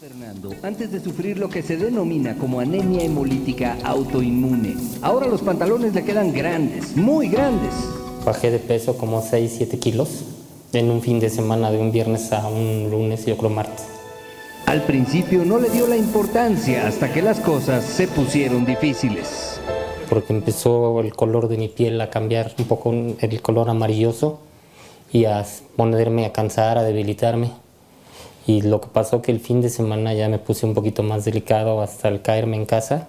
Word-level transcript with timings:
Fernando, 0.00 0.54
antes 0.62 0.90
de 0.92 1.00
sufrir 1.00 1.36
lo 1.36 1.50
que 1.50 1.62
se 1.62 1.76
denomina 1.76 2.34
como 2.38 2.60
anemia 2.60 3.04
hemolítica 3.04 3.76
autoinmune, 3.84 4.74
ahora 5.02 5.26
los 5.26 5.42
pantalones 5.42 5.94
le 5.94 6.02
quedan 6.04 6.32
grandes, 6.32 6.96
muy 6.96 7.28
grandes. 7.28 7.74
Bajé 8.24 8.50
de 8.50 8.60
peso 8.60 8.96
como 8.96 9.20
6, 9.20 9.56
7 9.58 9.78
kilos 9.78 10.24
en 10.72 10.90
un 10.90 11.02
fin 11.02 11.20
de 11.20 11.28
semana, 11.28 11.70
de 11.70 11.76
un 11.76 11.92
viernes 11.92 12.32
a 12.32 12.48
un 12.48 12.88
lunes, 12.90 13.26
yo 13.26 13.36
creo 13.36 13.50
martes. 13.50 13.84
Al 14.64 14.84
principio 14.84 15.44
no 15.44 15.58
le 15.58 15.68
dio 15.68 15.86
la 15.86 15.98
importancia 15.98 16.88
hasta 16.88 17.12
que 17.12 17.20
las 17.20 17.38
cosas 17.38 17.84
se 17.84 18.08
pusieron 18.08 18.64
difíciles. 18.64 19.60
Porque 20.08 20.32
empezó 20.32 20.98
el 21.00 21.12
color 21.12 21.46
de 21.48 21.58
mi 21.58 21.68
piel 21.68 22.00
a 22.00 22.08
cambiar 22.08 22.54
un 22.58 22.64
poco 22.64 22.90
el 22.90 23.42
color 23.42 23.68
amarilloso 23.68 24.40
y 25.12 25.26
a 25.26 25.44
ponerme 25.76 26.24
a 26.24 26.32
cansar, 26.32 26.78
a 26.78 26.84
debilitarme. 26.84 27.50
Y 28.46 28.62
lo 28.62 28.80
que 28.80 28.88
pasó 28.88 29.22
que 29.22 29.32
el 29.32 29.40
fin 29.40 29.60
de 29.60 29.68
semana 29.68 30.14
ya 30.14 30.28
me 30.28 30.38
puse 30.38 30.66
un 30.66 30.74
poquito 30.74 31.02
más 31.02 31.24
delicado 31.24 31.82
hasta 31.82 32.08
el 32.08 32.22
caerme 32.22 32.56
en 32.56 32.66
casa 32.66 33.08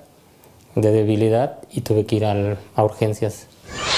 de 0.76 0.91
debilidad 0.91 1.59
y 1.71 1.81
tuve 1.81 2.05
que 2.05 2.16
ir 2.17 2.26
a 2.26 2.84
urgencias. 2.84 3.48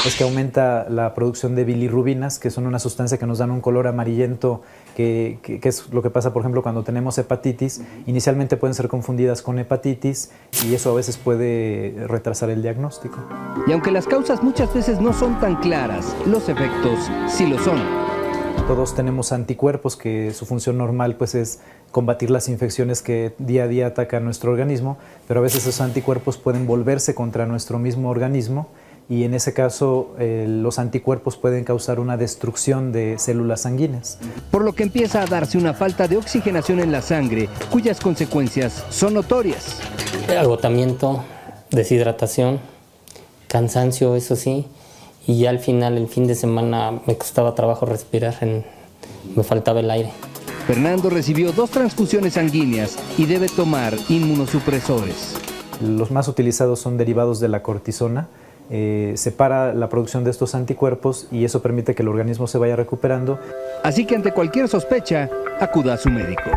Es 0.06 0.16
que 0.16 0.24
aumenta 0.24 0.88
la 0.90 1.14
producción 1.14 1.56
de 1.56 1.64
bilirrubinas, 1.64 2.38
que 2.38 2.52
son 2.52 2.68
una 2.68 2.78
sustancia 2.78 3.18
que 3.18 3.26
nos 3.26 3.38
dan 3.38 3.52
un 3.52 3.62
color 3.62 3.88
amarillento, 3.88 4.62
que, 4.96 5.40
que, 5.42 5.68
es 5.68 5.90
lo 5.92 6.02
que 6.02 6.10
pasa, 6.10 6.34
por 6.34 6.42
ejemplo, 6.42 6.62
cuando 6.62 6.84
tenemos 6.84 7.18
hepatitis. 7.18 7.82
Inicialmente 8.06 8.58
pueden 8.58 8.76
ser 8.76 8.88
confundidas 8.88 9.42
con 9.42 9.60
hepatitis 9.60 10.32
y 10.66 10.74
eso 10.76 10.92
a 10.92 10.94
veces 10.94 11.18
puede 11.18 11.96
retrasar 12.08 12.50
el 12.50 12.62
diagnóstico. 12.62 13.18
Y 13.66 13.72
aunque 13.72 13.92
las 13.92 14.06
causas 14.06 14.44
muchas 14.44 14.74
veces 14.74 15.00
no 15.00 15.14
son 15.14 15.40
tan 15.40 15.56
claras, 15.56 16.16
los 16.26 16.50
efectos 16.50 17.10
sí 17.28 17.48
lo 17.48 17.58
son. 17.60 18.13
Todos 18.68 18.96
tenemos 18.96 19.34
anticuerpos 19.34 19.98
que 19.98 20.34
su 20.34 20.46
función 20.46 20.78
normal 20.78 21.18
pues 21.18 21.36
es 21.36 21.60
combatir 21.92 22.32
las 22.32 22.48
infecciones 22.48 23.02
que 23.02 23.34
día 23.38 23.64
a 23.64 23.68
día 23.68 23.88
atacan 23.88 24.24
nuestro 24.24 24.52
organismo, 24.52 24.98
pero 25.28 25.42
a 25.42 25.44
veces 25.44 25.64
esos 25.64 25.82
anticuerpos 25.82 26.38
pueden 26.38 26.66
volverse 26.66 27.14
contra 27.14 27.46
nuestro 27.46 27.78
mismo 27.78 28.10
organismo 28.10 28.70
y 29.10 29.26
en 29.26 29.34
ese 29.34 29.54
caso 29.54 30.16
eh, 30.18 30.46
los 30.48 30.80
anticuerpos 30.80 31.36
pueden 31.36 31.66
causar 31.66 32.00
una 32.00 32.16
destrucción 32.16 32.94
de 32.94 33.20
células 33.20 33.62
sanguíneas. 33.62 34.18
Por 34.50 34.64
lo 34.64 34.72
que 34.72 34.84
empieza 34.84 35.22
a 35.22 35.26
darse 35.26 35.58
una 35.58 35.74
falta 35.74 36.08
de 36.08 36.16
oxigenación 36.16 36.80
en 36.80 36.94
la 36.94 37.02
sangre, 37.02 37.50
cuyas 37.70 38.00
consecuencias 38.00 38.86
son 38.90 39.14
notorias. 39.14 39.80
Agotamiento, 40.40 41.22
deshidratación, 41.70 42.62
cansancio, 43.50 44.16
eso 44.16 44.38
sí, 44.38 44.68
y 45.26 45.40
ya 45.40 45.50
al 45.50 45.60
final, 45.60 45.98
el 45.98 46.08
fin 46.08 46.28
de 46.28 46.36
semana, 46.36 47.00
me 47.06 47.18
costaba 47.18 47.56
trabajo 47.56 47.86
respirar, 47.86 48.36
me 49.36 49.44
faltaba 49.44 49.80
el 49.80 49.90
aire. 49.90 50.12
Fernando 50.68 51.10
recibió 51.10 51.52
dos 51.52 51.72
transfusiones 51.72 52.34
sanguíneas 52.34 52.98
y 53.18 53.26
debe 53.26 53.48
tomar 53.48 53.94
inmunosupresores. 54.10 55.36
Los 55.82 56.12
más 56.12 56.28
utilizados 56.28 56.80
son 56.80 56.98
derivados 56.98 57.40
de 57.40 57.50
la 57.50 57.62
cortisona. 57.62 58.28
Eh, 58.70 59.14
separa 59.18 59.74
la 59.74 59.90
producción 59.90 60.24
de 60.24 60.32
estos 60.32 60.56
anticuerpos 60.56 61.28
y 61.32 61.44
eso 61.44 61.62
permite 61.62 61.96
que 61.96 62.02
el 62.02 62.08
organismo 62.08 62.48
se 62.48 62.58
vaya 62.58 62.78
recuperando. 62.78 63.40
Así 63.84 64.06
que 64.06 64.16
ante 64.16 64.32
cualquier 64.32 64.70
sospecha, 64.70 65.30
acuda 65.60 65.96
a 65.96 65.98
su 65.98 66.10
médico. 66.10 66.50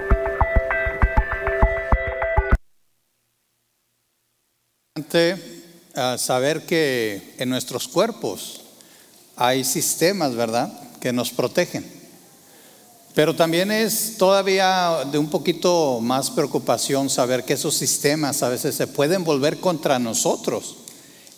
Saber 6.18 6.66
que 6.66 7.34
en 7.38 7.48
nuestros 7.48 7.88
cuerpos 7.88 8.60
hay 9.36 9.64
sistemas, 9.64 10.34
¿verdad?, 10.34 10.72
que 11.00 11.12
nos 11.12 11.30
protegen. 11.30 11.96
Pero 13.14 13.34
también 13.34 13.70
es 13.70 14.18
todavía 14.18 15.04
de 15.10 15.16
un 15.16 15.30
poquito 15.30 16.00
más 16.02 16.30
preocupación 16.30 17.08
saber 17.08 17.44
que 17.44 17.54
esos 17.54 17.74
sistemas 17.74 18.42
a 18.42 18.50
veces 18.50 18.74
se 18.74 18.86
pueden 18.86 19.24
volver 19.24 19.58
contra 19.58 19.98
nosotros 19.98 20.76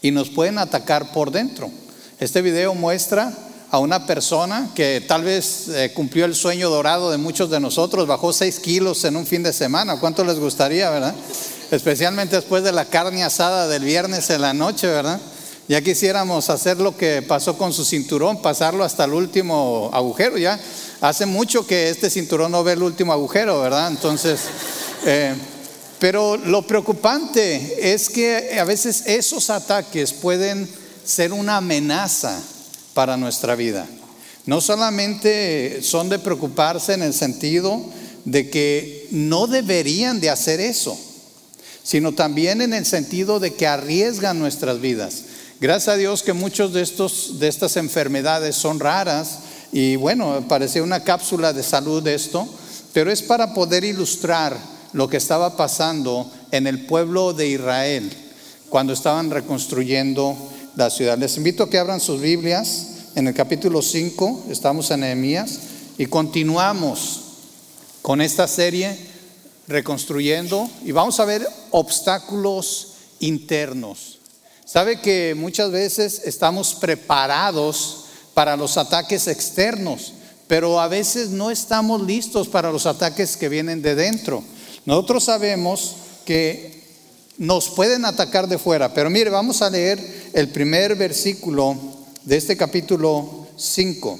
y 0.02 0.10
nos 0.10 0.28
pueden 0.28 0.58
atacar 0.58 1.12
por 1.12 1.30
dentro. 1.30 1.70
Este 2.18 2.42
video 2.42 2.74
muestra 2.74 3.32
a 3.70 3.78
una 3.78 4.06
persona 4.06 4.70
que 4.74 5.04
tal 5.06 5.22
vez 5.22 5.68
eh, 5.68 5.92
cumplió 5.94 6.24
el 6.24 6.34
sueño 6.34 6.68
dorado 6.68 7.12
de 7.12 7.18
muchos 7.18 7.48
de 7.50 7.60
nosotros, 7.60 8.08
bajó 8.08 8.32
6 8.32 8.58
kilos 8.58 9.04
en 9.04 9.14
un 9.14 9.26
fin 9.26 9.44
de 9.44 9.52
semana. 9.52 10.00
¿Cuánto 10.00 10.24
les 10.24 10.40
gustaría, 10.40 10.90
verdad? 10.90 11.14
Especialmente 11.70 12.36
después 12.36 12.62
de 12.62 12.72
la 12.72 12.86
carne 12.86 13.24
asada 13.24 13.68
del 13.68 13.84
viernes 13.84 14.30
en 14.30 14.40
la 14.40 14.54
noche, 14.54 14.86
¿verdad? 14.86 15.20
Ya 15.68 15.82
quisiéramos 15.82 16.48
hacer 16.48 16.78
lo 16.78 16.96
que 16.96 17.20
pasó 17.20 17.58
con 17.58 17.74
su 17.74 17.84
cinturón, 17.84 18.40
pasarlo 18.40 18.84
hasta 18.84 19.04
el 19.04 19.12
último 19.12 19.90
agujero, 19.92 20.38
ya. 20.38 20.58
Hace 21.02 21.26
mucho 21.26 21.66
que 21.66 21.90
este 21.90 22.08
cinturón 22.08 22.52
no 22.52 22.64
ve 22.64 22.72
el 22.72 22.82
último 22.82 23.12
agujero, 23.12 23.60
¿verdad? 23.60 23.88
Entonces, 23.88 24.40
eh, 25.04 25.34
pero 25.98 26.38
lo 26.38 26.62
preocupante 26.66 27.92
es 27.92 28.08
que 28.08 28.58
a 28.58 28.64
veces 28.64 29.02
esos 29.04 29.50
ataques 29.50 30.14
pueden 30.14 30.66
ser 31.04 31.34
una 31.34 31.58
amenaza 31.58 32.40
para 32.94 33.18
nuestra 33.18 33.54
vida. 33.54 33.86
No 34.46 34.62
solamente 34.62 35.82
son 35.82 36.08
de 36.08 36.18
preocuparse 36.18 36.94
en 36.94 37.02
el 37.02 37.12
sentido 37.12 37.84
de 38.24 38.48
que 38.48 39.06
no 39.10 39.46
deberían 39.46 40.18
de 40.18 40.30
hacer 40.30 40.60
eso 40.60 40.98
sino 41.88 42.12
también 42.12 42.60
en 42.60 42.74
el 42.74 42.84
sentido 42.84 43.40
de 43.40 43.54
que 43.54 43.66
arriesgan 43.66 44.38
nuestras 44.38 44.78
vidas. 44.78 45.22
Gracias 45.58 45.88
a 45.88 45.96
Dios 45.96 46.22
que 46.22 46.34
muchos 46.34 46.74
de, 46.74 46.82
estos, 46.82 47.38
de 47.38 47.48
estas 47.48 47.78
enfermedades 47.78 48.56
son 48.56 48.78
raras 48.78 49.38
y 49.72 49.96
bueno, 49.96 50.44
parecía 50.48 50.82
una 50.82 51.02
cápsula 51.02 51.54
de 51.54 51.62
salud 51.62 52.06
esto, 52.06 52.46
pero 52.92 53.10
es 53.10 53.22
para 53.22 53.54
poder 53.54 53.84
ilustrar 53.84 54.54
lo 54.92 55.08
que 55.08 55.16
estaba 55.16 55.56
pasando 55.56 56.30
en 56.50 56.66
el 56.66 56.84
pueblo 56.84 57.32
de 57.32 57.48
Israel 57.48 58.12
cuando 58.68 58.92
estaban 58.92 59.30
reconstruyendo 59.30 60.36
la 60.76 60.90
ciudad. 60.90 61.16
Les 61.16 61.38
invito 61.38 61.62
a 61.62 61.70
que 61.70 61.78
abran 61.78 62.00
sus 62.00 62.20
Biblias 62.20 62.88
en 63.14 63.28
el 63.28 63.32
capítulo 63.32 63.80
5, 63.80 64.44
estamos 64.50 64.90
en 64.90 65.00
Nehemías 65.00 65.58
y 65.96 66.04
continuamos 66.04 67.22
con 68.02 68.20
esta 68.20 68.46
serie 68.46 69.07
reconstruyendo 69.68 70.68
y 70.84 70.92
vamos 70.92 71.20
a 71.20 71.24
ver 71.24 71.46
obstáculos 71.70 72.94
internos. 73.20 74.18
Sabe 74.64 75.00
que 75.00 75.34
muchas 75.36 75.70
veces 75.70 76.22
estamos 76.24 76.74
preparados 76.74 78.04
para 78.34 78.56
los 78.56 78.76
ataques 78.76 79.28
externos, 79.28 80.14
pero 80.46 80.80
a 80.80 80.88
veces 80.88 81.30
no 81.30 81.50
estamos 81.50 82.02
listos 82.02 82.48
para 82.48 82.72
los 82.72 82.86
ataques 82.86 83.36
que 83.36 83.48
vienen 83.48 83.82
de 83.82 83.94
dentro. 83.94 84.42
Nosotros 84.84 85.24
sabemos 85.24 85.96
que 86.24 86.78
nos 87.36 87.68
pueden 87.68 88.04
atacar 88.04 88.48
de 88.48 88.58
fuera, 88.58 88.92
pero 88.92 89.10
mire, 89.10 89.30
vamos 89.30 89.62
a 89.62 89.70
leer 89.70 90.30
el 90.32 90.48
primer 90.48 90.96
versículo 90.96 91.76
de 92.24 92.36
este 92.36 92.56
capítulo 92.56 93.46
5. 93.56 94.18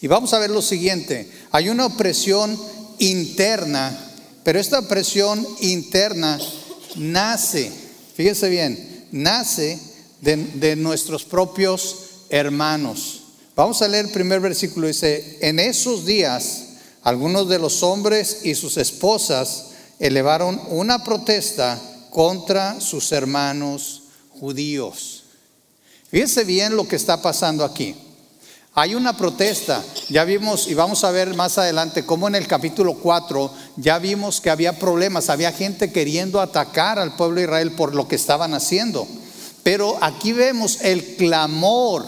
Y 0.00 0.06
vamos 0.06 0.32
a 0.32 0.38
ver 0.38 0.50
lo 0.50 0.62
siguiente, 0.62 1.30
hay 1.50 1.70
una 1.70 1.86
opresión 1.86 2.58
interna 2.98 4.13
pero 4.44 4.60
esta 4.60 4.86
presión 4.86 5.44
interna 5.60 6.38
nace, 6.96 7.72
fíjese 8.14 8.48
bien, 8.50 9.06
nace 9.10 9.80
de, 10.20 10.76
nuestros 10.76 11.24
propios 11.24 11.96
hermanos. 12.28 13.22
Vamos 13.56 13.80
a 13.82 13.88
leer 13.88 14.06
el 14.06 14.12
primer 14.12 14.40
versículo. 14.40 14.86
Dice, 14.86 15.38
en 15.40 15.58
esos 15.58 16.04
días 16.04 16.64
algunos 17.02 17.48
de 17.48 17.58
los 17.58 17.82
hombres 17.82 18.40
y 18.44 18.54
sus 18.54 18.76
esposas 18.76 19.66
elevaron 19.98 20.60
una 20.68 21.02
protesta 21.04 21.80
contra 22.10 22.80
sus 22.80 23.12
hermanos 23.12 24.02
judíos. 24.40 25.24
Fíjese 26.10 26.44
bien 26.44 26.76
lo 26.76 26.86
que 26.86 26.96
está 26.96 27.20
pasando 27.22 27.64
aquí. 27.64 27.94
Hay 28.76 28.96
una 28.96 29.16
protesta, 29.16 29.84
ya 30.08 30.24
vimos 30.24 30.66
y 30.66 30.74
vamos 30.74 31.04
a 31.04 31.12
ver 31.12 31.32
más 31.36 31.58
adelante 31.58 32.04
cómo 32.04 32.26
en 32.26 32.34
el 32.34 32.48
capítulo 32.48 32.94
4 32.94 33.48
ya 33.76 34.00
vimos 34.00 34.40
que 34.40 34.50
había 34.50 34.80
problemas, 34.80 35.30
había 35.30 35.52
gente 35.52 35.92
queriendo 35.92 36.40
atacar 36.40 36.98
al 36.98 37.14
pueblo 37.14 37.36
de 37.36 37.44
Israel 37.44 37.70
por 37.70 37.94
lo 37.94 38.08
que 38.08 38.16
estaban 38.16 38.52
haciendo. 38.52 39.06
Pero 39.62 39.96
aquí 40.00 40.32
vemos 40.32 40.80
el 40.80 41.14
clamor, 41.14 42.04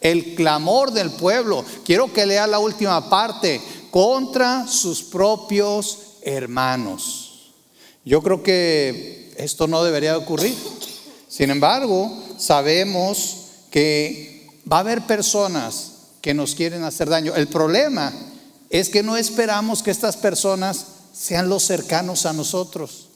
el 0.00 0.36
clamor 0.36 0.92
del 0.92 1.10
pueblo. 1.10 1.64
Quiero 1.84 2.12
que 2.12 2.26
lea 2.26 2.46
la 2.46 2.60
última 2.60 3.10
parte, 3.10 3.60
contra 3.90 4.68
sus 4.68 5.02
propios 5.02 5.98
hermanos. 6.22 7.50
Yo 8.04 8.22
creo 8.22 8.40
que 8.40 9.32
esto 9.36 9.66
no 9.66 9.82
debería 9.82 10.16
ocurrir. 10.16 10.54
Sin 11.28 11.50
embargo, 11.50 12.16
sabemos 12.38 13.36
que 13.72 14.48
va 14.70 14.76
a 14.76 14.80
haber 14.80 15.02
personas 15.08 15.93
que 16.24 16.32
nos 16.32 16.54
quieren 16.54 16.84
hacer 16.84 17.10
daño. 17.10 17.34
El 17.34 17.48
problema 17.48 18.10
es 18.70 18.88
que 18.88 19.02
no 19.02 19.14
esperamos 19.14 19.82
que 19.82 19.90
estas 19.90 20.16
personas 20.16 20.86
sean 21.12 21.50
los 21.50 21.64
cercanos 21.64 22.24
a 22.24 22.32
nosotros. 22.32 23.08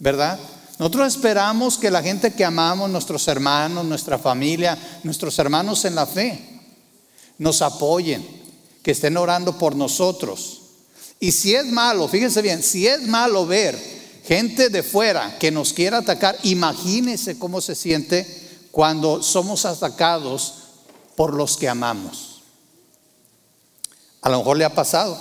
¿Verdad? 0.00 0.38
Nosotros 0.78 1.14
esperamos 1.14 1.78
que 1.78 1.90
la 1.90 2.02
gente 2.02 2.34
que 2.34 2.44
amamos, 2.44 2.90
nuestros 2.90 3.26
hermanos, 3.26 3.86
nuestra 3.86 4.18
familia, 4.18 4.76
nuestros 5.02 5.38
hermanos 5.38 5.86
en 5.86 5.94
la 5.94 6.04
fe, 6.04 6.60
nos 7.38 7.62
apoyen, 7.62 8.22
que 8.82 8.90
estén 8.90 9.16
orando 9.16 9.56
por 9.56 9.74
nosotros. 9.74 10.60
Y 11.20 11.32
si 11.32 11.54
es 11.54 11.64
malo, 11.64 12.06
fíjense 12.06 12.42
bien, 12.42 12.62
si 12.62 12.86
es 12.86 13.00
malo 13.00 13.46
ver 13.46 13.78
gente 14.26 14.68
de 14.68 14.82
fuera 14.82 15.38
que 15.38 15.50
nos 15.50 15.72
quiera 15.72 15.98
atacar, 15.98 16.36
imagínense 16.42 17.38
cómo 17.38 17.62
se 17.62 17.74
siente 17.74 18.26
cuando 18.72 19.22
somos 19.22 19.64
atacados 19.64 20.63
por 21.16 21.34
los 21.34 21.56
que 21.56 21.68
amamos. 21.68 22.42
A 24.22 24.30
lo 24.30 24.38
mejor 24.38 24.56
le 24.56 24.64
ha 24.64 24.74
pasado. 24.74 25.18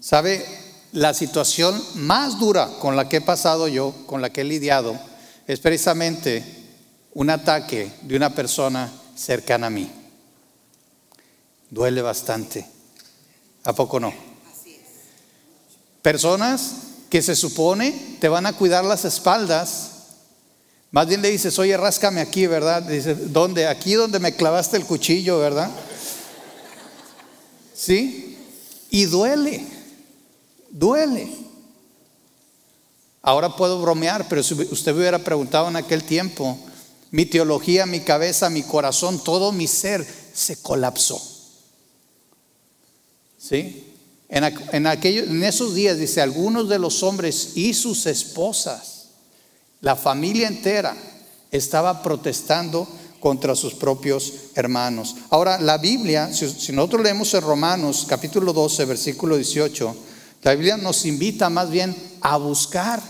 ¿Sabe? 0.00 0.44
La 0.92 1.14
situación 1.14 1.82
más 1.94 2.38
dura 2.38 2.68
con 2.80 2.94
la 2.94 3.08
que 3.08 3.16
he 3.16 3.20
pasado 3.20 3.66
yo, 3.68 3.94
con 4.06 4.22
la 4.22 4.30
que 4.30 4.42
he 4.42 4.44
lidiado, 4.44 4.98
es 5.46 5.58
precisamente 5.58 6.44
un 7.14 7.30
ataque 7.30 7.92
de 8.02 8.16
una 8.16 8.30
persona 8.30 8.92
cercana 9.16 9.68
a 9.68 9.70
mí. 9.70 9.90
Duele 11.70 12.02
bastante. 12.02 12.66
¿A 13.64 13.72
poco 13.72 13.98
no? 13.98 14.12
Personas 16.02 16.74
que 17.08 17.22
se 17.22 17.34
supone 17.34 18.18
te 18.20 18.28
van 18.28 18.46
a 18.46 18.52
cuidar 18.52 18.84
las 18.84 19.04
espaldas. 19.04 19.93
Más 20.94 21.08
bien 21.08 21.22
le 21.22 21.30
dices, 21.32 21.58
oye, 21.58 21.76
ráscame 21.76 22.20
aquí, 22.20 22.46
¿verdad? 22.46 22.80
Dice, 22.80 23.16
¿dónde? 23.16 23.66
Aquí 23.66 23.94
donde 23.94 24.20
me 24.20 24.36
clavaste 24.36 24.76
el 24.76 24.84
cuchillo, 24.84 25.40
¿verdad? 25.40 25.68
¿Sí? 27.74 28.38
Y 28.90 29.06
duele, 29.06 29.66
duele. 30.70 31.28
Ahora 33.22 33.56
puedo 33.56 33.80
bromear, 33.82 34.28
pero 34.28 34.44
si 34.44 34.54
usted 34.54 34.92
me 34.92 35.00
hubiera 35.00 35.18
preguntado 35.18 35.66
en 35.66 35.74
aquel 35.74 36.04
tiempo, 36.04 36.56
mi 37.10 37.26
teología, 37.26 37.86
mi 37.86 37.98
cabeza, 37.98 38.48
mi 38.48 38.62
corazón, 38.62 39.18
todo 39.24 39.50
mi 39.50 39.66
ser 39.66 40.06
se 40.32 40.62
colapsó. 40.62 41.20
¿Sí? 43.36 43.96
En, 44.28 44.44
en, 44.44 44.86
en 44.86 45.42
esos 45.42 45.74
días, 45.74 45.98
dice, 45.98 46.20
algunos 46.20 46.68
de 46.68 46.78
los 46.78 47.02
hombres 47.02 47.56
y 47.56 47.74
sus 47.74 48.06
esposas, 48.06 48.93
la 49.84 49.96
familia 49.96 50.48
entera, 50.48 50.96
estaba 51.50 52.02
protestando 52.02 52.88
contra 53.20 53.54
sus 53.54 53.74
propios 53.74 54.32
hermanos. 54.54 55.14
Ahora, 55.28 55.60
la 55.60 55.76
Biblia, 55.76 56.32
si, 56.32 56.72
nosotros 56.72 57.02
leemos 57.02 57.34
en 57.34 57.42
Romanos 57.42 58.06
capítulo 58.08 58.54
12, 58.54 58.86
versículo 58.86 59.36
18, 59.36 59.94
la 60.42 60.54
Biblia 60.54 60.78
nos 60.78 61.04
invita 61.04 61.50
más 61.50 61.68
bien 61.68 61.94
a 62.22 62.38
buscar 62.38 63.02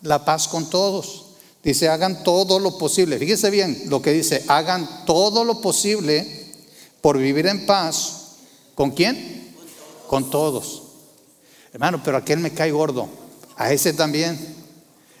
la 0.00 0.24
paz 0.24 0.48
con 0.48 0.70
todos. 0.70 1.26
Dice, 1.62 1.90
hagan 1.90 2.24
todo 2.24 2.58
lo 2.58 2.78
posible. 2.78 3.18
Fíjese 3.18 3.50
bien 3.50 3.82
lo 3.88 4.00
que 4.00 4.12
dice, 4.12 4.42
hagan 4.48 5.04
todo 5.04 5.44
lo 5.44 5.60
posible 5.60 6.26
por 7.02 7.18
vivir 7.18 7.46
en 7.46 7.66
paz. 7.66 8.36
¿Con 8.74 8.92
quién? 8.92 9.54
Con 10.06 10.30
todos. 10.30 10.82
Hermano, 11.74 12.00
pero 12.02 12.16
aquel 12.16 12.38
me 12.38 12.52
cae 12.52 12.70
gordo. 12.72 13.06
A 13.54 13.70
ese 13.70 13.92
también. 13.92 14.61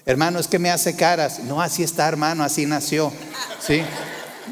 Hermano, 0.04 0.38
es 0.38 0.48
que 0.48 0.58
me 0.58 0.70
hace 0.70 0.96
caras. 0.96 1.40
No, 1.40 1.62
así 1.62 1.82
está, 1.82 2.08
hermano, 2.08 2.42
así 2.42 2.66
nació. 2.66 3.12
¿Sí? 3.64 3.82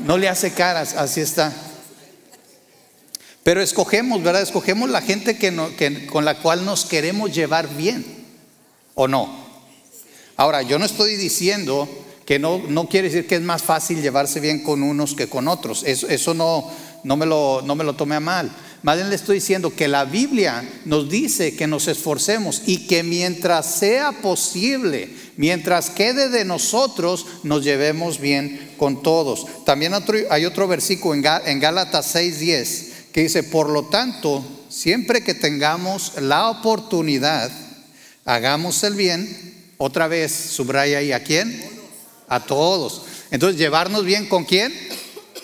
No 0.04 0.16
le 0.16 0.28
hace 0.28 0.52
caras, 0.52 0.94
así 0.94 1.20
está. 1.20 1.52
Pero 3.42 3.60
escogemos, 3.60 4.22
¿verdad? 4.22 4.42
Escogemos 4.42 4.90
la 4.90 5.00
gente 5.00 5.36
que, 5.36 6.06
con 6.06 6.24
la 6.24 6.38
cual 6.38 6.64
nos 6.64 6.84
queremos 6.84 7.34
llevar 7.34 7.68
bien. 7.74 8.04
¿O 8.94 9.08
no? 9.08 9.28
Ahora, 10.36 10.62
yo 10.62 10.78
no 10.78 10.84
estoy 10.84 11.16
diciendo 11.16 11.88
que 12.24 12.38
no, 12.38 12.62
no 12.68 12.88
quiere 12.88 13.08
decir 13.08 13.26
que 13.26 13.34
es 13.36 13.42
más 13.42 13.62
fácil 13.62 14.02
llevarse 14.02 14.40
bien 14.40 14.62
con 14.62 14.82
unos 14.82 15.14
que 15.14 15.28
con 15.28 15.48
otros. 15.48 15.82
Eso, 15.84 16.06
eso 16.08 16.32
no, 16.32 16.70
no, 17.02 17.16
me 17.16 17.26
lo, 17.26 17.62
no 17.64 17.74
me 17.74 17.82
lo 17.82 17.94
tome 17.94 18.14
a 18.14 18.20
mal. 18.20 18.50
Más 18.82 18.96
bien 18.96 19.10
le 19.10 19.16
estoy 19.16 19.36
diciendo 19.36 19.74
que 19.74 19.88
la 19.88 20.06
Biblia 20.06 20.66
nos 20.86 21.10
dice 21.10 21.54
que 21.54 21.66
nos 21.66 21.86
esforcemos 21.86 22.62
y 22.64 22.86
que 22.86 23.02
mientras 23.02 23.74
sea 23.74 24.12
posible, 24.12 25.10
mientras 25.36 25.90
quede 25.90 26.30
de 26.30 26.46
nosotros, 26.46 27.26
nos 27.42 27.62
llevemos 27.62 28.20
bien 28.20 28.72
con 28.78 29.02
todos. 29.02 29.46
También 29.66 29.92
hay 30.30 30.46
otro 30.46 30.66
versículo 30.66 31.14
en 31.14 31.60
Gálatas 31.60 32.14
6:10 32.14 32.90
que 33.12 33.22
dice, 33.22 33.42
por 33.42 33.68
lo 33.68 33.84
tanto, 33.84 34.42
siempre 34.70 35.22
que 35.22 35.34
tengamos 35.34 36.12
la 36.20 36.48
oportunidad, 36.48 37.50
hagamos 38.24 38.82
el 38.84 38.94
bien 38.94 39.54
otra 39.76 40.08
vez, 40.08 40.32
subraya 40.32 40.98
ahí, 40.98 41.12
¿a 41.12 41.22
quién? 41.22 41.62
A 42.28 42.40
todos. 42.40 43.02
Entonces, 43.30 43.58
llevarnos 43.58 44.04
bien 44.04 44.26
con 44.26 44.44
quién? 44.44 44.72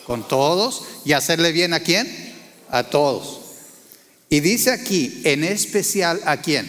Con 0.06 0.26
todos. 0.26 0.82
¿Y 1.04 1.12
hacerle 1.12 1.52
bien 1.52 1.74
a 1.74 1.80
quién? 1.80 2.25
A 2.70 2.84
todos. 2.84 3.40
Y 4.28 4.40
dice 4.40 4.72
aquí, 4.72 5.22
en 5.24 5.44
especial, 5.44 6.20
¿a 6.24 6.38
quién? 6.38 6.66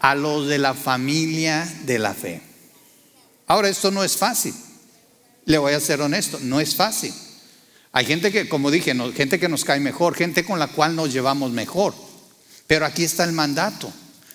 A 0.00 0.14
los 0.14 0.48
de 0.48 0.58
la 0.58 0.74
familia 0.74 1.70
de 1.84 1.98
la 1.98 2.14
fe. 2.14 2.40
Ahora, 3.46 3.68
esto 3.68 3.90
no 3.90 4.04
es 4.04 4.16
fácil. 4.16 4.54
Le 5.44 5.58
voy 5.58 5.72
a 5.72 5.80
ser 5.80 6.00
honesto, 6.00 6.38
no 6.40 6.60
es 6.60 6.74
fácil. 6.74 7.12
Hay 7.92 8.06
gente 8.06 8.32
que, 8.32 8.48
como 8.48 8.70
dije, 8.70 8.94
gente 9.14 9.38
que 9.38 9.48
nos 9.48 9.64
cae 9.64 9.80
mejor, 9.80 10.14
gente 10.14 10.44
con 10.44 10.58
la 10.58 10.68
cual 10.68 10.96
nos 10.96 11.12
llevamos 11.12 11.50
mejor. 11.50 11.94
Pero 12.66 12.86
aquí 12.86 13.04
está 13.04 13.24
el 13.24 13.32
mandato. 13.32 13.92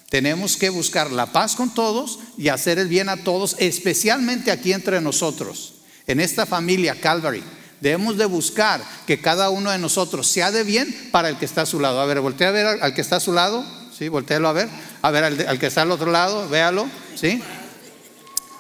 Tenemos 0.10 0.56
que 0.58 0.70
buscar 0.70 1.12
la 1.12 1.32
paz 1.34 1.56
con 1.56 1.74
todos 1.74 2.20
y 2.38 2.50
hacer 2.50 2.80
el 2.80 2.88
bien 2.88 3.10
a 3.10 3.18
todos, 3.18 3.56
especialmente 3.60 4.52
aquí 4.52 4.72
entre 4.72 5.02
nosotros, 5.02 5.74
en 6.06 6.20
esta 6.20 6.46
familia 6.46 7.00
Calvary. 7.00 7.44
Debemos 7.82 8.18
de 8.18 8.26
buscar 8.26 8.82
que 9.06 9.22
cada 9.22 9.50
uno 9.50 9.72
de 9.72 9.78
nosotros 9.78 10.28
sea 10.28 10.52
de 10.52 10.64
bien 10.64 11.10
para 11.12 11.30
el 11.30 11.38
que 11.38 11.46
está 11.46 11.62
a 11.62 11.66
su 11.66 11.80
lado. 11.80 12.02
A 12.02 12.06
ver, 12.06 12.20
voltea 12.22 12.50
a 12.50 12.52
ver 12.52 12.66
al 12.82 12.94
que 12.94 13.02
está 13.02 13.18
a 13.18 13.20
su 13.20 13.34
lado. 13.34 13.64
Sí, 13.98 14.08
voltealo 14.10 14.48
a 14.48 14.54
ver. 14.54 14.70
A 15.02 15.12
ver 15.12 15.24
al, 15.24 15.60
que 15.60 15.68
está 15.68 15.84
al 15.84 15.92
otro 15.92 16.12
lado, 16.12 16.48
véalo. 16.50 16.88
Sí. 17.16 17.42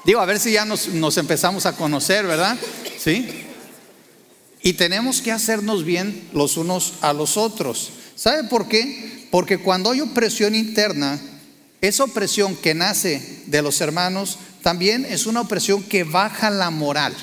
Digo, 0.05 0.19
a 0.19 0.25
ver 0.25 0.39
si 0.39 0.51
ya 0.51 0.65
nos, 0.65 0.87
nos 0.89 1.17
empezamos 1.17 1.65
a 1.65 1.73
conocer, 1.73 2.25
¿verdad? 2.25 2.57
Sí. 2.97 3.45
Y 4.61 4.73
tenemos 4.73 5.21
que 5.21 5.31
hacernos 5.31 5.83
bien 5.83 6.29
los 6.33 6.57
unos 6.57 6.93
a 7.01 7.13
los 7.13 7.37
otros. 7.37 7.91
¿Sabe 8.15 8.43
por 8.45 8.67
qué? 8.67 9.27
Porque 9.31 9.59
cuando 9.59 9.91
hay 9.91 10.01
opresión 10.01 10.55
interna, 10.55 11.19
esa 11.81 12.03
opresión 12.03 12.55
que 12.55 12.73
nace 12.73 13.43
de 13.45 13.61
los 13.61 13.81
hermanos 13.81 14.39
también 14.63 15.05
es 15.05 15.25
una 15.25 15.41
opresión 15.41 15.83
que 15.83 16.03
baja 16.03 16.49
la 16.49 16.71
moral, 16.71 17.13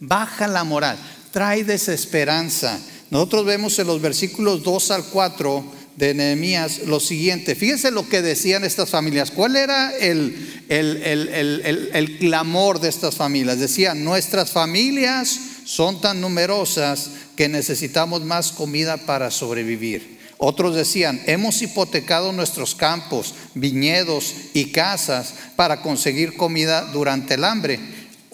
baja 0.00 0.48
la 0.48 0.64
moral, 0.64 0.98
trae 1.30 1.64
desesperanza. 1.64 2.78
Nosotros 3.10 3.44
vemos 3.44 3.78
en 3.78 3.86
los 3.86 4.00
versículos 4.00 4.62
2 4.62 4.90
al 4.90 5.04
4 5.04 5.64
de 5.96 6.14
Nehemías 6.14 6.80
lo 6.86 7.00
siguiente. 7.00 7.54
Fíjense 7.54 7.90
lo 7.90 8.08
que 8.08 8.22
decían 8.22 8.64
estas 8.64 8.90
familias. 8.90 9.30
¿Cuál 9.30 9.56
era 9.56 9.96
el, 9.96 10.64
el, 10.68 11.90
el, 11.92 12.18
clamor 12.18 12.80
de 12.80 12.88
estas 12.88 13.14
familias? 13.14 13.58
Decían, 13.58 14.04
nuestras 14.04 14.50
familias 14.50 15.38
son 15.64 16.00
tan 16.00 16.20
numerosas 16.20 17.10
que 17.34 17.48
necesitamos 17.48 18.24
más 18.24 18.52
comida 18.52 18.98
para 18.98 19.30
sobrevivir. 19.30 20.16
Otros 20.38 20.76
decían, 20.76 21.22
hemos 21.26 21.62
hipotecado 21.62 22.30
nuestros 22.32 22.74
campos, 22.74 23.34
viñedos 23.54 24.34
y 24.52 24.66
casas 24.66 25.32
para 25.56 25.80
conseguir 25.80 26.36
comida 26.36 26.82
durante 26.92 27.34
el 27.34 27.44
hambre. 27.44 27.80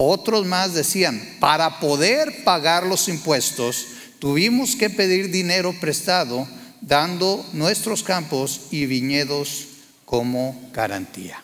Otros 0.04 0.44
más 0.46 0.74
decían, 0.74 1.36
para 1.38 1.78
poder 1.78 2.42
pagar 2.42 2.84
los 2.84 3.06
impuestos, 3.06 3.86
tuvimos 4.18 4.74
que 4.74 4.90
pedir 4.90 5.30
dinero 5.30 5.72
prestado, 5.80 6.48
dando 6.80 7.46
nuestros 7.52 8.02
campos 8.02 8.62
y 8.72 8.86
viñedos 8.86 9.68
como 10.04 10.60
garantía. 10.72 11.40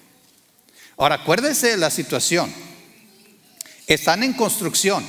Ahora, 0.97 1.15
acuérdese 1.15 1.69
de 1.69 1.77
la 1.77 1.89
situación. 1.89 2.53
Están 3.87 4.25
en 4.25 4.33
construcción. 4.33 5.05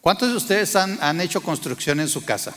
¿Cuántos 0.00 0.30
de 0.30 0.36
ustedes 0.36 0.76
han, 0.76 0.96
han 1.02 1.20
hecho 1.20 1.42
construcción 1.42 1.98
en 1.98 2.08
su 2.08 2.24
casa? 2.24 2.54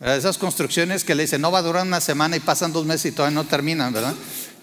Esas 0.00 0.38
construcciones 0.38 1.02
que 1.02 1.16
le 1.16 1.24
dicen, 1.24 1.40
no 1.40 1.50
va 1.50 1.58
a 1.58 1.62
durar 1.62 1.84
una 1.84 2.00
semana 2.00 2.36
y 2.36 2.40
pasan 2.40 2.72
dos 2.72 2.86
meses 2.86 3.06
y 3.06 3.12
todavía 3.12 3.34
no 3.34 3.48
terminan, 3.48 3.92
¿verdad? 3.92 4.14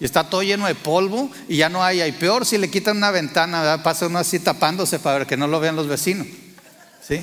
Y 0.02 0.04
está 0.04 0.28
todo 0.28 0.42
lleno 0.42 0.66
de 0.66 0.74
polvo 0.74 1.30
y 1.48 1.58
ya 1.58 1.68
no 1.68 1.84
hay. 1.84 2.02
Y 2.02 2.10
peor 2.10 2.44
si 2.44 2.58
le 2.58 2.68
quitan 2.68 2.96
una 2.96 3.12
ventana, 3.12 3.60
¿verdad? 3.60 3.84
Pasa 3.84 4.08
uno 4.08 4.18
así 4.18 4.40
tapándose 4.40 4.98
para 4.98 5.28
que 5.28 5.36
no 5.36 5.46
lo 5.46 5.60
vean 5.60 5.76
los 5.76 5.86
vecinos. 5.86 6.26
¿Sí? 7.06 7.20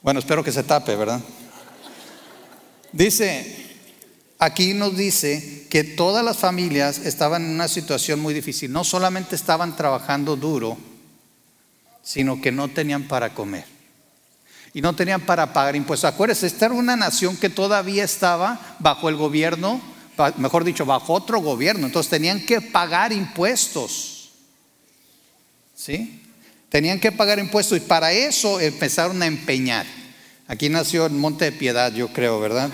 Bueno, 0.00 0.20
espero 0.20 0.42
que 0.42 0.50
se 0.50 0.62
tape, 0.62 0.96
¿verdad? 0.96 1.20
Dice, 2.92 3.76
aquí 4.38 4.72
nos 4.72 4.96
dice 4.96 5.66
que 5.68 5.84
todas 5.84 6.24
las 6.24 6.38
familias 6.38 6.96
estaban 7.00 7.44
en 7.44 7.50
una 7.50 7.68
situación 7.68 8.18
muy 8.18 8.32
difícil. 8.32 8.72
No 8.72 8.82
solamente 8.82 9.36
estaban 9.36 9.76
trabajando 9.76 10.34
duro, 10.36 10.78
sino 12.02 12.40
que 12.40 12.52
no 12.52 12.68
tenían 12.68 13.06
para 13.06 13.34
comer 13.34 13.66
y 14.72 14.80
no 14.80 14.94
tenían 14.94 15.20
para 15.20 15.52
pagar 15.52 15.76
impuestos. 15.76 16.10
Acuérdense, 16.10 16.46
esta 16.46 16.64
era 16.64 16.74
una 16.74 16.96
nación 16.96 17.36
que 17.36 17.50
todavía 17.50 18.02
estaba 18.02 18.76
bajo 18.78 19.10
el 19.10 19.16
gobierno, 19.16 19.91
mejor 20.36 20.64
dicho, 20.64 20.84
bajo 20.84 21.12
otro 21.12 21.40
gobierno, 21.40 21.86
entonces 21.86 22.10
tenían 22.10 22.44
que 22.44 22.60
pagar 22.60 23.12
impuestos. 23.12 24.30
¿Sí? 25.74 26.22
Tenían 26.68 27.00
que 27.00 27.12
pagar 27.12 27.38
impuestos 27.38 27.78
y 27.78 27.80
para 27.80 28.12
eso 28.12 28.60
empezaron 28.60 29.20
a 29.22 29.26
empeñar. 29.26 29.86
Aquí 30.48 30.68
nació 30.68 31.06
en 31.06 31.18
Monte 31.18 31.46
de 31.46 31.52
Piedad, 31.52 31.92
yo 31.92 32.08
creo, 32.08 32.40
¿verdad? 32.40 32.70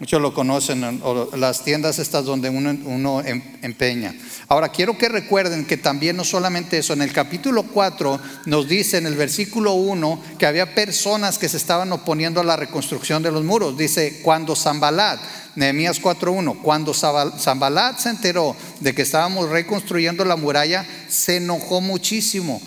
Muchos 0.00 0.22
lo 0.22 0.32
conocen, 0.32 1.02
las 1.36 1.62
tiendas 1.62 1.98
estas 1.98 2.24
donde 2.24 2.48
uno, 2.48 2.74
uno 2.86 3.20
em, 3.20 3.42
empeña. 3.60 4.14
Ahora, 4.48 4.70
quiero 4.70 4.96
que 4.96 5.10
recuerden 5.10 5.66
que 5.66 5.76
también 5.76 6.16
no 6.16 6.24
solamente 6.24 6.78
eso, 6.78 6.94
en 6.94 7.02
el 7.02 7.12
capítulo 7.12 7.64
4 7.64 8.18
nos 8.46 8.66
dice 8.66 8.96
en 8.96 9.04
el 9.04 9.14
versículo 9.14 9.74
1 9.74 10.22
que 10.38 10.46
había 10.46 10.74
personas 10.74 11.36
que 11.36 11.50
se 11.50 11.58
estaban 11.58 11.92
oponiendo 11.92 12.40
a 12.40 12.44
la 12.44 12.56
reconstrucción 12.56 13.22
de 13.22 13.30
los 13.30 13.44
muros. 13.44 13.76
Dice, 13.76 14.22
cuando 14.22 14.56
Zambalat, 14.56 15.20
Nehemías 15.54 16.00
4.1, 16.00 16.62
cuando 16.62 16.94
Zambalat 16.94 17.98
se 17.98 18.08
enteró 18.08 18.56
de 18.80 18.94
que 18.94 19.02
estábamos 19.02 19.50
reconstruyendo 19.50 20.24
la 20.24 20.36
muralla, 20.36 20.86
se 21.10 21.36
enojó 21.36 21.82
muchísimo, 21.82 22.62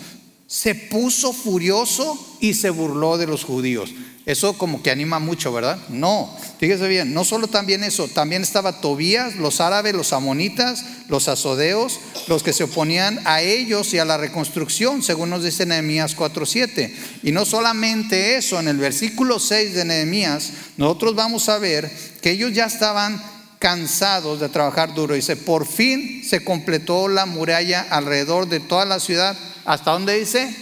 se 0.46 0.76
puso 0.76 1.32
furioso 1.32 2.16
y 2.38 2.54
se 2.54 2.70
burló 2.70 3.18
de 3.18 3.26
los 3.26 3.42
judíos. 3.42 3.92
Eso 4.26 4.56
como 4.56 4.82
que 4.82 4.90
anima 4.90 5.18
mucho, 5.18 5.52
¿verdad? 5.52 5.78
No, 5.90 6.34
fíjese 6.58 6.88
bien, 6.88 7.12
no 7.12 7.24
solo 7.24 7.46
también 7.48 7.84
eso, 7.84 8.08
también 8.08 8.40
estaba 8.40 8.80
Tobías, 8.80 9.36
los 9.36 9.60
árabes, 9.60 9.94
los 9.94 10.14
amonitas, 10.14 10.82
los 11.08 11.28
azodeos, 11.28 12.00
los 12.26 12.42
que 12.42 12.54
se 12.54 12.64
oponían 12.64 13.20
a 13.26 13.42
ellos 13.42 13.92
y 13.92 13.98
a 13.98 14.06
la 14.06 14.16
reconstrucción, 14.16 15.02
según 15.02 15.28
nos 15.28 15.44
dice 15.44 15.66
Nehemías 15.66 16.16
4.7. 16.16 16.90
Y 17.22 17.32
no 17.32 17.44
solamente 17.44 18.36
eso, 18.36 18.58
en 18.58 18.68
el 18.68 18.78
versículo 18.78 19.38
6 19.38 19.74
de 19.74 19.84
Nehemías, 19.84 20.52
nosotros 20.78 21.14
vamos 21.14 21.50
a 21.50 21.58
ver 21.58 21.90
que 22.22 22.30
ellos 22.30 22.54
ya 22.54 22.64
estaban 22.64 23.22
cansados 23.58 24.40
de 24.40 24.48
trabajar 24.48 24.94
duro. 24.94 25.14
Dice, 25.14 25.36
por 25.36 25.66
fin 25.66 26.24
se 26.24 26.42
completó 26.42 27.08
la 27.08 27.26
muralla 27.26 27.86
alrededor 27.90 28.48
de 28.48 28.60
toda 28.60 28.86
la 28.86 29.00
ciudad. 29.00 29.36
¿Hasta 29.66 29.90
dónde 29.90 30.18
dice? 30.18 30.54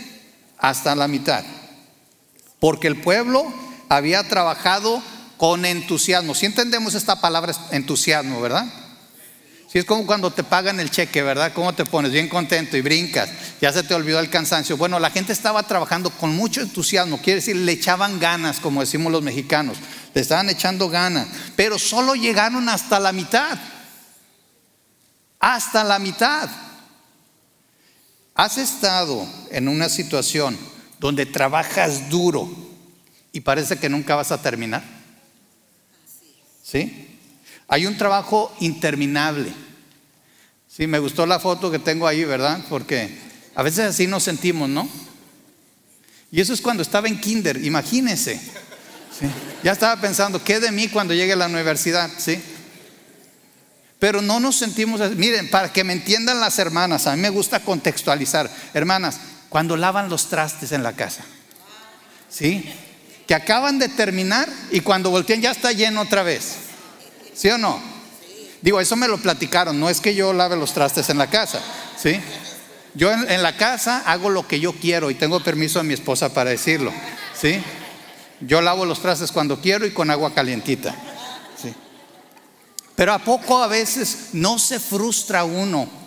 Hasta 0.59 0.97
la 0.97 1.07
mitad 1.07 1.45
porque 2.63 2.87
el 2.87 3.01
pueblo 3.01 3.53
había 3.89 4.23
trabajado 4.29 5.03
con 5.37 5.65
entusiasmo. 5.65 6.33
Si 6.33 6.47
entendemos 6.47 6.95
esta 6.95 7.21
palabra 7.21 7.53
entusiasmo, 7.73 8.41
¿verdad? 8.41 8.73
Si 9.67 9.81
es 9.81 9.85
como 9.85 10.07
cuando 10.07 10.31
te 10.31 10.45
pagan 10.45 10.79
el 10.79 10.89
cheque, 10.89 11.25
¿verdad? 11.25 11.53
¿Cómo 11.55 11.75
te 11.75 11.85
pones? 11.85 12.13
Bien 12.13 12.29
contento 12.29 12.77
y 12.77 12.81
brincas. 12.81 13.31
Ya 13.61 13.73
se 13.73 13.83
te 13.83 13.95
olvidó 13.95 14.21
el 14.21 14.31
cansancio. 14.31 14.77
Bueno, 14.77 15.01
la 15.01 15.11
gente 15.11 15.33
estaba 15.33 15.65
trabajando 15.65 16.11
con 16.11 16.37
mucho 16.37 16.61
entusiasmo. 16.61 17.19
Quiere 17.21 17.41
decir, 17.41 17.57
le 17.57 17.73
echaban 17.73 18.21
ganas, 18.21 18.61
como 18.61 18.81
decimos 18.81 19.11
los 19.11 19.23
mexicanos. 19.23 19.79
Le 20.15 20.21
estaban 20.21 20.49
echando 20.49 20.89
ganas. 20.89 21.27
Pero 21.57 21.81
solo 21.81 22.15
llegaron 22.15 22.69
hasta 22.69 23.01
la 23.01 23.11
mitad. 23.11 23.59
Hasta 25.41 25.83
la 25.83 25.99
mitad. 25.99 26.49
¿Has 28.37 28.57
estado 28.57 29.27
en 29.51 29.67
una 29.67 29.89
situación 29.89 30.57
donde 31.03 31.27
trabajas 31.27 32.09
duro 32.09 32.49
y 33.33 33.41
parece 33.41 33.77
que 33.77 33.89
nunca 33.89 34.15
vas 34.15 34.31
a 34.31 34.41
terminar. 34.41 34.85
¿Sí? 36.63 37.19
Hay 37.67 37.87
un 37.87 37.99
trabajo 37.99 38.55
interminable. 38.61 39.53
Sí, 40.69 40.87
me 40.87 41.01
gustó 41.01 41.27
la 41.27 41.41
foto 41.41 41.73
que 41.73 41.81
tengo 41.81 42.07
ahí, 42.07 42.25
¿verdad? 42.25 42.65
Porque 42.69 43.19
a 43.57 43.65
veces 43.65 43.81
así 43.81 44.07
nos 44.07 44.23
sentimos, 44.23 44.69
¿no? 44.69 44.89
Y 46.31 46.41
eso 46.41 46.53
es 46.53 46.61
cuando 46.61 46.85
estaba 46.85 47.09
en 47.09 47.21
kinder, 47.21 47.63
imagínense. 47.65 48.41
Ya 49.65 49.73
estaba 49.73 50.01
pensando, 50.01 50.43
¿qué 50.43 50.61
de 50.61 50.71
mí 50.71 50.87
cuando 50.87 51.15
llegue 51.15 51.33
a 51.33 51.37
la 51.37 51.47
universidad? 51.47 52.11
¿Sí? 52.17 52.41
Pero 53.99 54.23
no 54.23 54.39
nos 54.39 54.57
sentimos. 54.57 55.01
Miren, 55.17 55.51
para 55.51 55.73
que 55.73 55.83
me 55.83 55.95
entiendan 55.95 56.39
las 56.39 56.61
hermanas, 56.61 57.09
a 57.09 57.17
mí 57.17 57.23
me 57.23 57.29
gusta 57.29 57.59
contextualizar. 57.61 58.49
Hermanas, 58.73 59.19
cuando 59.53 59.77
lavan 59.77 60.09
los 60.09 60.31
trastes 60.31 60.73
en 60.73 60.83
la 60.83 60.95
casa. 60.95 61.23
¿Sí? 62.31 62.65
Que 63.29 63.35
acaban 63.35 63.79
de 63.79 63.91
terminar 63.91 64.49
y 64.71 64.81
cuando 64.81 65.11
voltean 65.11 65.43
ya 65.43 65.51
está 65.51 65.73
lleno 65.73 66.01
otra 66.01 66.23
vez. 66.23 66.55
¿Sí 67.35 67.51
o 67.51 67.59
no? 67.59 67.79
Digo, 68.63 68.81
eso 68.81 68.97
me 68.97 69.09
lo 69.09 69.19
platicaron, 69.19 69.79
no 69.79 69.91
es 69.91 70.01
que 70.01 70.15
yo 70.15 70.33
lave 70.33 70.57
los 70.57 70.73
trastes 70.73 71.11
en 71.11 71.19
la 71.19 71.29
casa. 71.29 71.61
¿Sí? 72.03 72.19
Yo 72.95 73.13
en, 73.13 73.43
la 73.43 73.55
casa 73.59 74.03
hago 74.07 74.31
lo 74.31 74.49
que 74.49 74.59
yo 74.59 74.73
quiero 74.73 75.11
y 75.11 75.17
tengo 75.17 75.41
permiso 75.41 75.81
de 75.81 75.85
mi 75.85 75.93
esposa 75.93 76.33
para 76.33 76.49
decirlo. 76.49 76.91
¿Sí? 77.39 77.63
Yo 78.41 78.63
lavo 78.63 78.87
los 78.87 79.03
trastes 79.03 79.33
cuando 79.33 79.61
quiero 79.61 79.85
y 79.85 79.91
con 79.91 80.11
agua 80.11 80.33
calientita. 80.33 80.95
¿Sí? 81.63 81.75
Pero 82.97 83.13
a 83.13 83.19
poco 83.19 83.63
a 83.63 83.67
veces 83.67 84.31
no 84.33 84.59
se 84.59 84.81
frustra 84.81 85.45
uno 85.45 86.02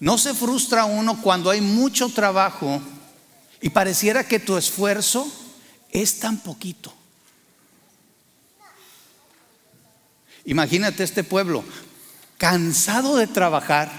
no 0.00 0.18
se 0.18 0.34
frustra 0.34 0.84
uno 0.84 1.20
cuando 1.20 1.50
hay 1.50 1.60
mucho 1.60 2.08
trabajo 2.08 2.80
y 3.60 3.70
pareciera 3.70 4.24
que 4.24 4.38
tu 4.38 4.56
esfuerzo 4.56 5.30
es 5.90 6.20
tan 6.20 6.38
poquito. 6.38 6.92
Imagínate 10.44 11.02
este 11.02 11.24
pueblo 11.24 11.64
cansado 12.38 13.16
de 13.16 13.26
trabajar 13.26 13.90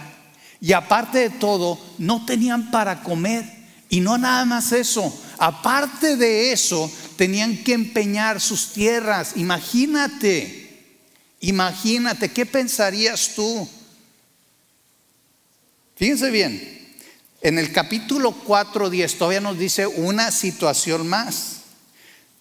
y 0.61 0.73
aparte 0.73 1.19
de 1.19 1.29
todo 1.29 1.79
no 1.97 2.25
tenían 2.25 2.71
para 2.71 3.03
comer. 3.03 3.59
Y 3.89 4.01
no 4.01 4.17
nada 4.17 4.45
más 4.45 4.71
eso, 4.71 5.11
aparte 5.39 6.15
de 6.15 6.51
eso 6.51 6.91
tenían 7.17 7.57
que 7.63 7.73
empeñar 7.73 8.39
sus 8.39 8.71
tierras. 8.71 9.33
Imagínate, 9.35 10.95
imagínate, 11.39 12.31
¿qué 12.31 12.45
pensarías 12.45 13.31
tú? 13.35 13.67
Fíjense 15.99 16.31
bien, 16.31 16.95
en 17.41 17.59
el 17.59 17.73
capítulo 17.73 18.33
4.10 18.47 19.17
todavía 19.17 19.41
nos 19.41 19.59
dice 19.59 19.85
una 19.85 20.31
situación 20.31 21.05
más. 21.05 21.57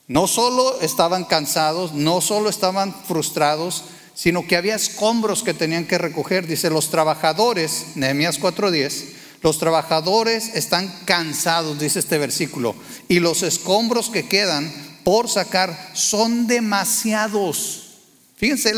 No 0.07 0.29
solo 0.29 0.81
estaban 0.81 1.25
cansados, 1.25 1.93
no 1.93 2.21
solo 2.21 2.51
estaban 2.51 2.95
frustrados, 2.95 3.83
sino 4.15 4.47
que 4.47 4.55
había 4.55 4.77
escombros 4.77 5.43
que 5.43 5.55
tenían 5.55 5.87
que 5.87 5.99
recoger. 5.99 6.47
Dice, 6.47 6.71
los 6.71 6.91
trabajadores, 6.91 7.97
Nehemías 7.97 8.41
4.10, 8.41 9.07
los 9.43 9.59
trabajadores 9.59 10.55
están 10.55 10.89
cansados, 11.05 11.81
dice 11.81 11.99
este 11.99 12.19
versículo, 12.19 12.77
y 13.09 13.19
los 13.19 13.43
escombros 13.43 14.09
que 14.09 14.29
quedan 14.29 14.73
por 15.03 15.29
sacar 15.29 15.91
son 15.95 16.47
demasiados. 16.47 17.89
Fíjense 18.37 18.73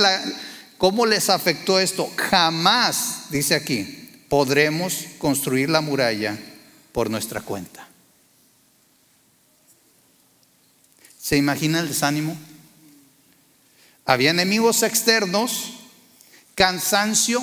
cómo 0.78 1.04
les 1.04 1.28
afectó 1.28 1.78
esto. 1.78 2.10
Jamás, 2.16 3.24
dice 3.28 3.54
aquí, 3.54 3.99
podremos 4.30 5.06
construir 5.18 5.68
la 5.68 5.80
muralla 5.80 6.38
por 6.92 7.10
nuestra 7.10 7.40
cuenta. 7.40 7.86
¿Se 11.20 11.36
imagina 11.36 11.80
el 11.80 11.88
desánimo? 11.88 12.36
Había 14.06 14.30
enemigos 14.30 14.84
externos, 14.84 15.72
cansancio, 16.54 17.42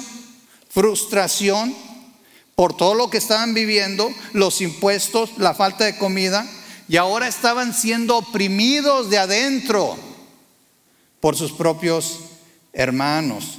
frustración 0.70 1.76
por 2.56 2.76
todo 2.76 2.96
lo 2.96 3.10
que 3.10 3.18
estaban 3.18 3.54
viviendo, 3.54 4.10
los 4.32 4.62
impuestos, 4.62 5.38
la 5.38 5.54
falta 5.54 5.84
de 5.84 5.98
comida, 5.98 6.50
y 6.88 6.96
ahora 6.96 7.28
estaban 7.28 7.74
siendo 7.74 8.18
oprimidos 8.18 9.10
de 9.10 9.18
adentro 9.18 9.98
por 11.20 11.36
sus 11.36 11.52
propios 11.52 12.20
hermanos. 12.72 13.57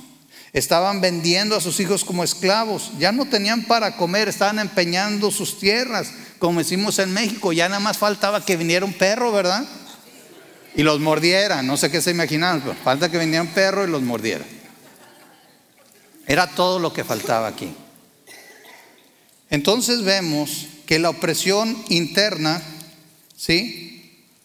Estaban 0.59 1.01
vendiendo 1.01 1.55
a 1.55 1.61
sus 1.61 1.79
hijos 1.79 2.05
como 2.05 2.25
esclavos. 2.25 2.91
Ya 2.99 3.13
no 3.13 3.27
tenían 3.27 3.63
para 3.63 3.97
comer, 3.97 4.27
estaban 4.27 4.59
empeñando 4.59 5.31
sus 5.31 5.61
tierras, 5.61 6.11
como 6.41 6.59
decimos 6.59 6.99
en 6.99 7.15
México. 7.15 7.53
Ya 7.53 7.69
nada 7.69 7.79
más 7.79 7.97
faltaba 7.97 8.45
que 8.45 8.57
viniera 8.57 8.85
un 8.85 8.93
perro, 8.93 9.31
¿verdad? 9.31 9.65
Y 10.75 10.83
los 10.83 10.99
mordiera. 10.99 11.63
No 11.63 11.77
sé 11.77 11.93
qué 11.93 12.03
se 12.03 12.11
imaginaban, 12.11 12.61
pero 12.61 12.75
falta 12.75 13.09
que 13.09 13.19
viniera 13.19 13.43
un 13.43 13.55
perro 13.55 13.85
y 13.85 13.91
los 13.91 14.03
mordiera. 14.03 14.45
Era 16.27 16.49
todo 16.49 16.81
lo 16.81 16.93
que 16.93 17.05
faltaba 17.05 17.47
aquí. 17.47 17.73
Entonces 19.51 20.03
vemos 20.03 20.67
que 20.87 20.99
la 20.99 21.11
opresión 21.11 21.85
interna, 21.89 22.61
¿sí? 23.37 23.98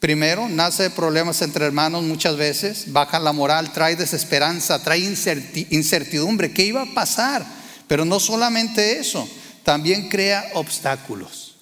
Primero, 0.04 0.50
nace 0.50 0.84
de 0.84 0.90
problemas 0.90 1.42
entre 1.44 1.66
hermanos 1.66 2.04
muchas 2.04 2.36
veces, 2.36 2.92
baja 2.92 3.22
la 3.22 3.32
moral, 3.32 3.72
trae 3.72 3.96
desesperanza, 3.96 4.84
trae 4.84 5.00
incertidumbre. 5.00 6.52
¿Qué 6.52 6.66
iba 6.66 6.82
a 6.82 6.94
pasar? 6.94 7.46
Pero 7.88 8.04
no 8.04 8.20
solamente 8.20 9.00
eso, 9.00 9.26
también 9.64 10.10
crea 10.10 10.44
obstáculos. 10.56 11.56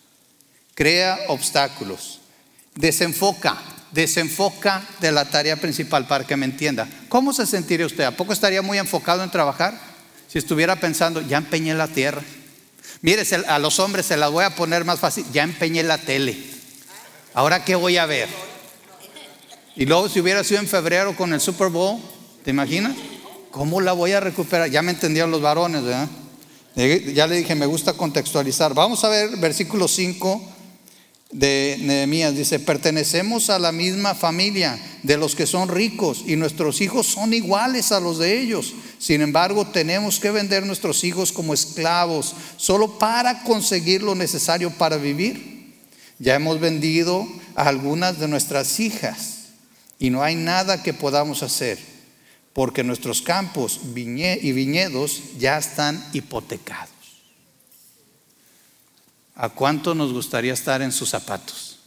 Crea 0.74 1.20
obstáculos. 1.28 2.22
Desenfoca, 2.74 3.60
desenfoca 3.92 4.88
de 5.00 5.12
la 5.12 5.26
tarea 5.26 5.58
principal 5.58 6.08
para 6.08 6.26
que 6.26 6.36
me 6.36 6.48
entienda. 6.48 6.90
¿Cómo 7.10 7.34
se 7.34 7.46
sentiría 7.46 7.86
usted? 7.86 8.06
¿A 8.06 8.18
poco 8.18 8.34
estaría 8.34 8.64
muy 8.64 8.80
enfocado 8.80 9.24
en 9.24 9.30
trabajar? 9.30 9.80
Si 10.28 10.40
estuviera 10.40 10.78
pensando, 10.78 11.22
ya 11.22 11.38
empeñé 11.38 11.76
la 11.76 11.90
tierra. 11.90 12.24
Mire, 13.04 13.24
a 13.48 13.60
los 13.60 13.78
hombres 13.78 14.08
se 14.08 14.18
la 14.18 14.30
voy 14.30 14.46
a 14.46 14.56
poner 14.56 14.84
más 14.84 15.00
fácil, 15.00 15.28
ya 15.32 15.44
empeñé 15.44 15.84
la 15.84 16.00
tele 16.00 16.51
Ahora, 17.34 17.64
¿qué 17.64 17.76
voy 17.76 17.96
a 17.98 18.06
ver? 18.06 18.28
Y 19.76 19.86
luego, 19.86 20.10
si 20.10 20.20
hubiera 20.20 20.44
sido 20.44 20.60
en 20.60 20.68
febrero 20.68 21.16
con 21.16 21.32
el 21.34 21.40
Super 21.40 21.70
Bowl, 21.70 21.98
¿te 22.44 22.52
imaginas? 22.52 22.94
¿Cómo 23.52 23.80
la 23.80 23.94
voy 23.94 24.12
a 24.12 24.20
recuperar? 24.20 24.70
Ya 24.70 24.82
me 24.82 24.92
entendieron 24.92 25.32
los 25.32 25.42
varones, 25.42 25.84
¿verdad? 25.84 26.10
Ya 26.76 27.28
le 27.28 27.38
dije, 27.38 27.56
me 27.56 27.66
gusta 27.66 27.94
contextualizar. 27.94 28.74
Vamos 28.74 29.04
a 29.04 29.10
ver 29.10 29.38
versículo 29.38 29.88
5. 29.88 30.42
de 31.32 31.78
Nehemías. 31.80 32.36
Dice, 32.36 32.60
pertenecemos 32.60 33.50
a 33.50 33.60
la 33.60 33.72
misma 33.72 34.14
familia 34.14 34.78
de 35.04 35.16
los 35.16 35.34
que 35.34 35.48
son 35.48 35.70
ricos 35.70 36.24
y 36.28 36.36
nuestros 36.36 36.82
hijos 36.82 37.08
son 37.08 37.34
iguales 37.34 37.94
a 37.94 38.02
los 38.02 38.20
de 38.20 38.42
ellos. 38.42 38.74
Sin 39.00 39.22
embargo, 39.22 39.66
tenemos 39.66 40.20
que 40.20 40.32
vender 40.32 40.66
nuestros 40.66 41.06
hijos 41.06 41.32
como 41.32 41.54
esclavos 41.54 42.36
solo 42.58 43.00
para 43.00 43.44
conseguir 43.44 44.04
lo 44.04 44.16
necesario 44.16 44.72
para 44.72 44.98
vivir. 44.98 45.51
Ya 46.22 46.36
hemos 46.36 46.60
vendido 46.60 47.28
a 47.56 47.68
algunas 47.68 48.20
de 48.20 48.28
nuestras 48.28 48.80
hijas 48.80 49.48
y 49.98 50.12
no 50.12 50.22
hay 50.22 50.36
nada 50.36 50.84
que 50.84 50.94
podamos 50.94 51.42
hacer 51.42 51.80
porque 52.54 52.84
nuestros 52.84 53.24
campos 53.24 53.82
y 53.96 54.52
viñedos 54.52 55.40
ya 55.40 55.58
están 55.58 56.08
hipotecados. 56.14 56.92
¿A 59.34 59.50
cuánto 59.50 59.96
nos 59.96 60.14
gustaría 60.14 60.54
estar 60.54 60.84
en 60.84 60.92
sus 60.92 61.10
zapatos? 61.10 61.80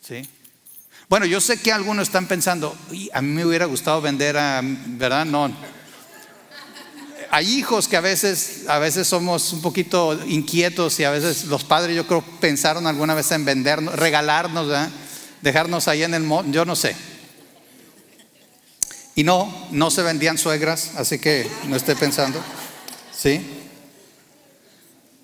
¿Sí? 0.00 0.22
Bueno, 1.06 1.26
yo 1.26 1.42
sé 1.42 1.60
que 1.60 1.72
algunos 1.72 2.08
están 2.08 2.26
pensando, 2.26 2.74
a 3.12 3.20
mí 3.20 3.28
me 3.28 3.44
hubiera 3.44 3.66
gustado 3.66 4.00
vender 4.00 4.38
a, 4.38 4.62
¿verdad? 4.62 5.26
No. 5.26 5.54
Hay 7.32 7.46
hijos 7.54 7.86
que 7.86 7.96
a 7.96 8.00
veces, 8.00 8.64
a 8.66 8.80
veces 8.80 9.06
somos 9.06 9.52
un 9.52 9.62
poquito 9.62 10.18
inquietos 10.26 10.98
y 10.98 11.04
a 11.04 11.10
veces 11.10 11.44
los 11.44 11.62
padres 11.62 11.94
yo 11.94 12.04
creo 12.06 12.22
pensaron 12.40 12.88
alguna 12.88 13.14
vez 13.14 13.30
en 13.30 13.44
vendernos, 13.44 13.94
regalarnos, 13.94 14.66
dejarnos 15.40 15.86
ahí 15.86 16.02
en 16.02 16.14
el, 16.14 16.28
yo 16.50 16.64
no 16.64 16.74
sé. 16.74 16.96
Y 19.14 19.22
no, 19.22 19.68
no 19.70 19.92
se 19.92 20.02
vendían 20.02 20.38
suegras, 20.38 20.92
así 20.96 21.20
que 21.20 21.48
no 21.68 21.76
esté 21.76 21.94
pensando. 21.94 22.42
¿Sí? 23.16 23.40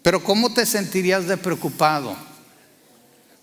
Pero 0.03 0.23
¿cómo 0.23 0.55
te 0.55 0.65
sentirías 0.65 1.27
de 1.27 1.37
preocupado? 1.37 2.17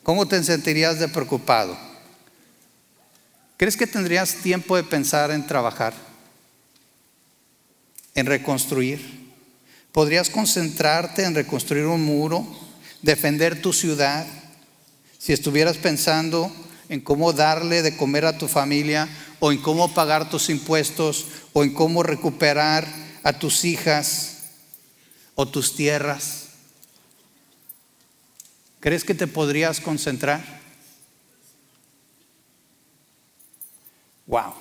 ¿Cómo 0.03 0.25
te 0.25 0.41
sentirías 0.41 0.99
de 0.99 1.09
preocupado? 1.09 1.77
¿Crees 3.57 3.75
que 3.75 3.87
tendrías 3.87 4.35
tiempo 4.35 4.77
de 4.77 4.83
pensar 4.83 5.31
en 5.31 5.45
trabajar? 5.45 6.12
¿En 8.15 8.25
reconstruir? 8.25 9.33
¿Podrías 9.91 10.29
concentrarte 10.29 11.23
en 11.23 11.35
reconstruir 11.35 11.85
un 11.85 12.03
muro? 12.03 12.45
¿Defender 13.01 13.61
tu 13.61 13.73
ciudad? 13.73 14.25
Si 15.17 15.33
estuvieras 15.33 15.77
pensando 15.77 16.51
en 16.89 17.01
cómo 17.01 17.33
darle 17.33 17.81
de 17.81 17.97
comer 17.97 18.25
a 18.25 18.37
tu 18.37 18.47
familia 18.47 19.07
o 19.39 19.51
en 19.51 19.61
cómo 19.61 19.93
pagar 19.93 20.29
tus 20.29 20.49
impuestos 20.49 21.27
o 21.53 21.63
en 21.63 21.73
cómo 21.73 22.03
recuperar 22.03 22.87
a 23.23 23.33
tus 23.33 23.65
hijas 23.65 24.43
o 25.35 25.47
tus 25.47 25.75
tierras. 25.75 26.49
¿Crees 28.79 29.03
que 29.03 29.15
te 29.15 29.27
podrías 29.27 29.79
concentrar? 29.79 30.43
Wow. 34.27 34.53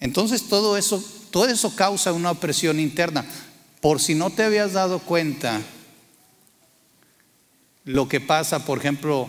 Entonces 0.00 0.48
todo 0.48 0.76
eso, 0.76 1.02
todo 1.30 1.46
eso 1.46 1.74
causa 1.74 2.12
una 2.12 2.30
opresión 2.30 2.80
interna. 2.80 3.24
Por 3.80 4.00
si 4.00 4.14
no 4.14 4.30
te 4.30 4.44
habías 4.44 4.72
dado 4.72 4.98
cuenta 4.98 5.60
lo 7.84 8.08
que 8.08 8.20
pasa, 8.20 8.64
por 8.64 8.78
ejemplo, 8.78 9.28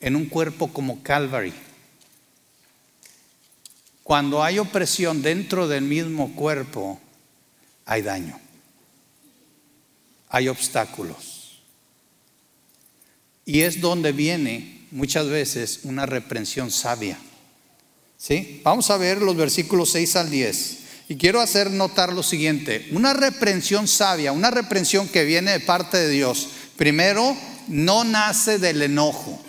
en 0.00 0.16
un 0.16 0.26
cuerpo 0.26 0.72
como 0.72 1.02
Calvary. 1.02 1.52
Cuando 4.02 4.42
hay 4.42 4.58
opresión 4.58 5.22
dentro 5.22 5.66
del 5.66 5.82
mismo 5.82 6.34
cuerpo, 6.34 7.00
hay 7.86 8.02
daño, 8.02 8.38
hay 10.28 10.48
obstáculos. 10.48 11.62
Y 13.46 13.60
es 13.60 13.80
donde 13.80 14.12
viene 14.12 14.86
muchas 14.90 15.28
veces 15.28 15.80
una 15.84 16.06
reprensión 16.06 16.70
sabia. 16.70 17.18
¿Sí? 18.16 18.60
Vamos 18.64 18.90
a 18.90 18.96
ver 18.96 19.20
los 19.20 19.36
versículos 19.36 19.90
6 19.90 20.16
al 20.16 20.30
10. 20.30 20.78
Y 21.08 21.16
quiero 21.16 21.40
hacer 21.40 21.70
notar 21.70 22.12
lo 22.12 22.22
siguiente, 22.22 22.88
una 22.92 23.12
reprensión 23.12 23.86
sabia, 23.88 24.32
una 24.32 24.50
reprensión 24.50 25.08
que 25.08 25.24
viene 25.24 25.52
de 25.52 25.60
parte 25.60 25.98
de 25.98 26.08
Dios, 26.08 26.48
primero 26.76 27.36
no 27.68 28.04
nace 28.04 28.58
del 28.58 28.80
enojo. 28.82 29.42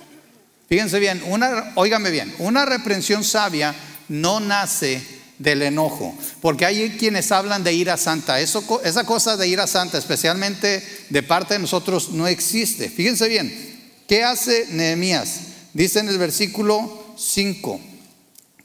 Fíjense 0.68 1.00
bien, 1.00 1.22
una, 1.28 1.72
óigame 1.76 2.12
bien, 2.12 2.34
una 2.40 2.66
reprensión 2.66 3.24
sabia 3.24 3.74
no 4.10 4.40
nace 4.40 5.02
del 5.40 5.62
enojo, 5.62 6.14
porque 6.42 6.66
hay 6.66 6.92
quienes 6.98 7.32
hablan 7.32 7.64
de 7.64 7.74
ira 7.74 7.98
santa. 7.98 8.40
Eso, 8.42 8.82
esa 8.84 9.06
cosa 9.06 9.38
de 9.38 9.48
ira 9.48 9.68
santa, 9.68 9.98
especialmente 9.98 10.84
de 11.10 11.24
parte 11.24 11.54
de 11.54 11.62
nosotros, 11.62 12.10
no 12.10 12.28
existe. 12.28 12.90
Fíjense 12.90 13.30
bien, 13.30 13.76
¿Qué 14.08 14.24
hace 14.24 14.68
Nehemías? 14.70 15.40
Dice 15.74 16.00
en 16.00 16.10
el 16.10 16.20
versículo 16.20 17.16
5, 17.18 17.82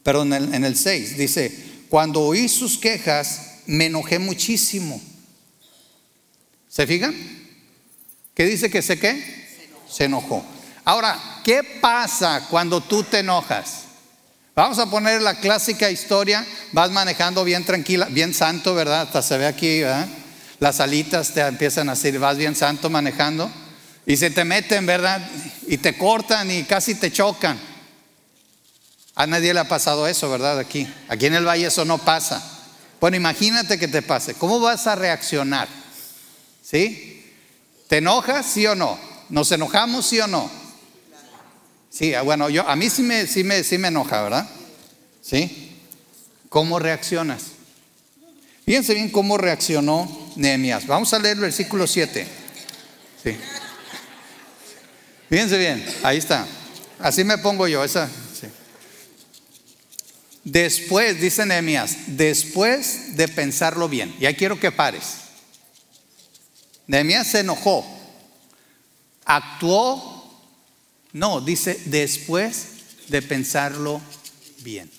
perdón, 0.03 0.35
en 0.35 0.65
el 0.65 0.77
6, 0.77 1.17
dice, 1.17 1.70
cuando 1.91 2.23
oí 2.23 2.49
sus 2.49 2.79
quejas, 2.79 3.57
me 3.67 3.87
enojé 3.87 4.21
muchísimo. 4.21 5.01
¿Se 6.69 6.87
fijan? 6.87 7.15
¿Qué 8.33 8.45
dice 8.45 8.71
que 8.71 8.81
se 8.81 8.99
qué? 8.99 9.21
Se 9.91 10.05
enojó. 10.05 10.45
Ahora, 10.85 11.19
¿qué 11.45 11.63
pasa 11.81 12.47
cuando 12.49 12.81
tú 12.81 13.03
te 13.03 13.19
enojas? 13.19 13.83
Vamos 14.55 14.79
a 14.79 14.89
poner 14.89 15.21
la 15.21 15.41
clásica 15.41 15.91
historia, 15.91 16.47
vas 16.73 16.93
manejando 16.93 17.45
bien 17.45 17.65
tranquila, 17.65 18.07
bien 18.07 18.35
santo, 18.35 18.75
¿verdad? 18.75 19.03
Hasta 19.03 19.23
se 19.23 19.37
ve 19.37 19.47
aquí, 19.47 19.81
¿verdad? 19.81 20.07
Las 20.61 20.79
alitas 20.79 21.35
te 21.35 21.41
empiezan 21.41 21.89
a 21.89 21.95
decir, 21.95 22.19
vas 22.21 22.37
bien 22.37 22.55
santo 22.55 22.89
manejando. 22.89 23.51
Y 24.07 24.17
se 24.17 24.31
te 24.31 24.45
meten, 24.45 24.87
¿verdad? 24.87 25.29
Y 25.67 25.79
te 25.79 25.99
cortan 25.99 26.51
y 26.53 26.63
casi 26.63 26.95
te 26.95 27.11
chocan. 27.11 27.70
A 29.21 29.27
nadie 29.27 29.53
le 29.53 29.61
ha 29.61 29.69
pasado 29.69 30.07
eso, 30.07 30.31
¿verdad? 30.31 30.59
Aquí. 30.59 30.91
Aquí 31.07 31.27
en 31.27 31.35
el 31.35 31.47
valle 31.47 31.67
eso 31.67 31.85
no 31.85 31.99
pasa. 31.99 32.43
Bueno, 33.03 33.19
imagínate 33.19 33.79
que 33.79 33.87
te 33.87 34.01
pase. 34.01 34.33
¿Cómo 34.33 34.61
vas 34.61 34.87
a 34.87 34.95
reaccionar? 34.95 35.69
¿Sí? 36.63 37.31
¿Te 37.87 37.99
enojas, 37.99 38.47
sí 38.47 38.67
o 38.67 38.75
no? 38.75 38.99
¿Nos 39.29 39.53
enojamos, 39.53 40.07
sí 40.07 40.21
o 40.21 40.27
no? 40.27 40.51
Sí, 41.91 42.15
ah, 42.15 42.23
bueno, 42.23 42.49
yo, 42.49 42.67
a 42.67 42.75
mí 42.77 42.89
sí 42.89 43.03
me, 43.03 43.27
sí 43.27 43.45
me, 43.45 43.63
sí 43.63 43.77
me 43.77 43.89
enoja, 43.89 44.23
¿verdad? 44.23 44.49
¿Sí? 45.21 45.77
¿Cómo 46.49 46.79
reaccionas? 46.79 47.43
Fíjense 48.65 48.95
bien 48.95 49.11
cómo 49.11 49.37
reaccionó 49.37 50.33
Nehemías. 50.37 50.87
Vamos 50.87 51.13
a 51.13 51.19
leer 51.19 51.37
el 51.37 51.43
versículo 51.43 51.87
7. 51.87 52.27
Sí. 53.23 53.37
Fíjense 55.29 55.59
bien, 55.59 55.85
ahí 56.05 56.17
está. 56.17 56.47
Así 57.01 57.23
me 57.23 57.37
pongo 57.37 57.69
yo, 57.69 57.85
esa. 57.85 58.09
Después, 60.51 61.21
dice 61.21 61.47
Nehemías, 61.47 61.97
después 62.09 63.17
de 63.17 63.29
pensarlo 63.29 63.89
bien, 63.89 64.13
ya 64.19 64.35
quiero 64.35 64.59
que 64.59 64.73
pares. 64.73 65.05
Nehemías 66.89 67.29
se 67.29 67.41
enojó, 67.41 67.87
actuó, 69.25 70.29
no, 71.13 71.41
dice 71.41 71.81
después 71.85 72.67
de 73.07 73.23
pensarlo 73.23 74.01
bien. 74.63 74.91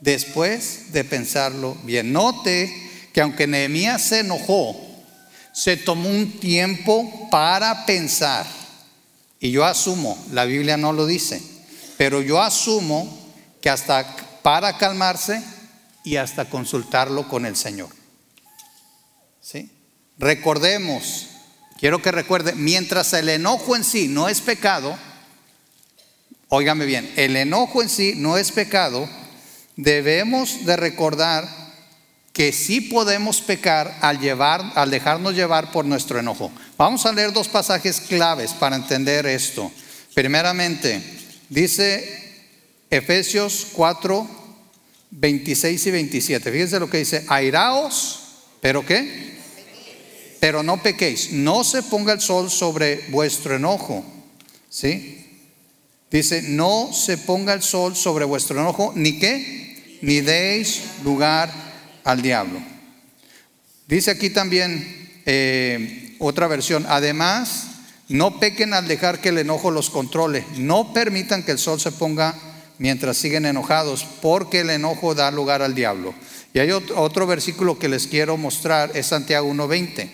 Después 0.00 0.92
de 0.92 1.04
pensarlo 1.04 1.74
bien. 1.84 2.10
Note 2.10 2.72
que 3.12 3.20
aunque 3.20 3.46
Nehemías 3.46 4.00
se 4.00 4.20
enojó, 4.20 4.80
se 5.52 5.76
tomó 5.76 6.08
un 6.08 6.40
tiempo 6.40 7.28
para 7.30 7.84
pensar. 7.84 8.46
Y 9.40 9.50
yo 9.50 9.62
asumo, 9.62 10.16
la 10.32 10.46
Biblia 10.46 10.78
no 10.78 10.94
lo 10.94 11.04
dice, 11.04 11.42
pero 11.98 12.22
yo 12.22 12.40
asumo 12.40 13.23
que 13.64 13.70
hasta 13.70 14.04
para 14.42 14.76
calmarse 14.76 15.42
y 16.04 16.16
hasta 16.16 16.50
consultarlo 16.50 17.26
con 17.28 17.46
el 17.46 17.56
Señor. 17.56 17.88
¿Sí? 19.40 19.72
Recordemos, 20.18 21.28
quiero 21.80 22.02
que 22.02 22.12
recuerde, 22.12 22.52
mientras 22.52 23.14
el 23.14 23.30
enojo 23.30 23.74
en 23.74 23.82
sí 23.82 24.06
no 24.06 24.28
es 24.28 24.42
pecado, 24.42 24.94
óigame 26.48 26.84
bien, 26.84 27.10
el 27.16 27.36
enojo 27.36 27.80
en 27.80 27.88
sí 27.88 28.12
no 28.18 28.36
es 28.36 28.52
pecado, 28.52 29.08
debemos 29.76 30.66
de 30.66 30.76
recordar 30.76 31.48
que 32.34 32.52
sí 32.52 32.82
podemos 32.82 33.40
pecar 33.40 33.96
al, 34.02 34.20
llevar, 34.20 34.72
al 34.74 34.90
dejarnos 34.90 35.34
llevar 35.34 35.72
por 35.72 35.86
nuestro 35.86 36.18
enojo. 36.18 36.52
Vamos 36.76 37.06
a 37.06 37.12
leer 37.14 37.32
dos 37.32 37.48
pasajes 37.48 38.02
claves 38.02 38.52
para 38.52 38.76
entender 38.76 39.24
esto. 39.24 39.72
Primeramente, 40.12 41.02
dice 41.48 42.23
Efesios 42.96 43.66
4, 43.72 44.24
26 45.10 45.86
y 45.86 45.90
27. 45.90 46.52
Fíjense 46.52 46.78
lo 46.78 46.88
que 46.88 46.98
dice, 46.98 47.24
airaos, 47.26 48.20
pero 48.60 48.86
qué? 48.86 49.34
Pero 50.38 50.62
no 50.62 50.80
pequéis, 50.80 51.32
no 51.32 51.64
se 51.64 51.82
ponga 51.82 52.12
el 52.12 52.20
sol 52.20 52.52
sobre 52.52 53.04
vuestro 53.08 53.56
enojo. 53.56 54.04
¿Sí? 54.68 55.26
Dice, 56.08 56.42
no 56.42 56.92
se 56.92 57.18
ponga 57.18 57.52
el 57.52 57.62
sol 57.62 57.96
sobre 57.96 58.24
vuestro 58.24 58.60
enojo, 58.60 58.92
ni 58.94 59.18
qué, 59.18 59.98
ni 60.00 60.20
deis 60.20 60.82
lugar 61.02 61.52
al 62.04 62.22
diablo. 62.22 62.60
Dice 63.88 64.12
aquí 64.12 64.30
también 64.30 64.70
1 64.72 65.22
eh, 65.26 66.16
otra 66.20 66.46
versión, 66.46 66.86
además, 66.88 67.66
no 68.08 68.38
pequen 68.38 68.72
al 68.72 68.86
dejar 68.86 69.20
que 69.20 69.30
el 69.30 69.38
enojo 69.38 69.72
los 69.72 69.90
controle. 69.90 70.44
No 70.58 70.92
permitan 70.92 71.42
que 71.42 71.50
el 71.50 71.58
sol 71.58 71.80
se 71.80 71.90
ponga 71.90 72.53
mientras 72.78 73.16
siguen 73.16 73.46
enojados, 73.46 74.04
porque 74.22 74.60
el 74.60 74.70
enojo 74.70 75.14
da 75.14 75.30
lugar 75.30 75.62
al 75.62 75.74
diablo. 75.74 76.14
Y 76.52 76.58
hay 76.58 76.70
otro 76.70 77.26
versículo 77.26 77.78
que 77.78 77.88
les 77.88 78.06
quiero 78.06 78.36
mostrar, 78.36 78.90
es 78.94 79.06
Santiago 79.06 79.52
1.20. 79.52 80.10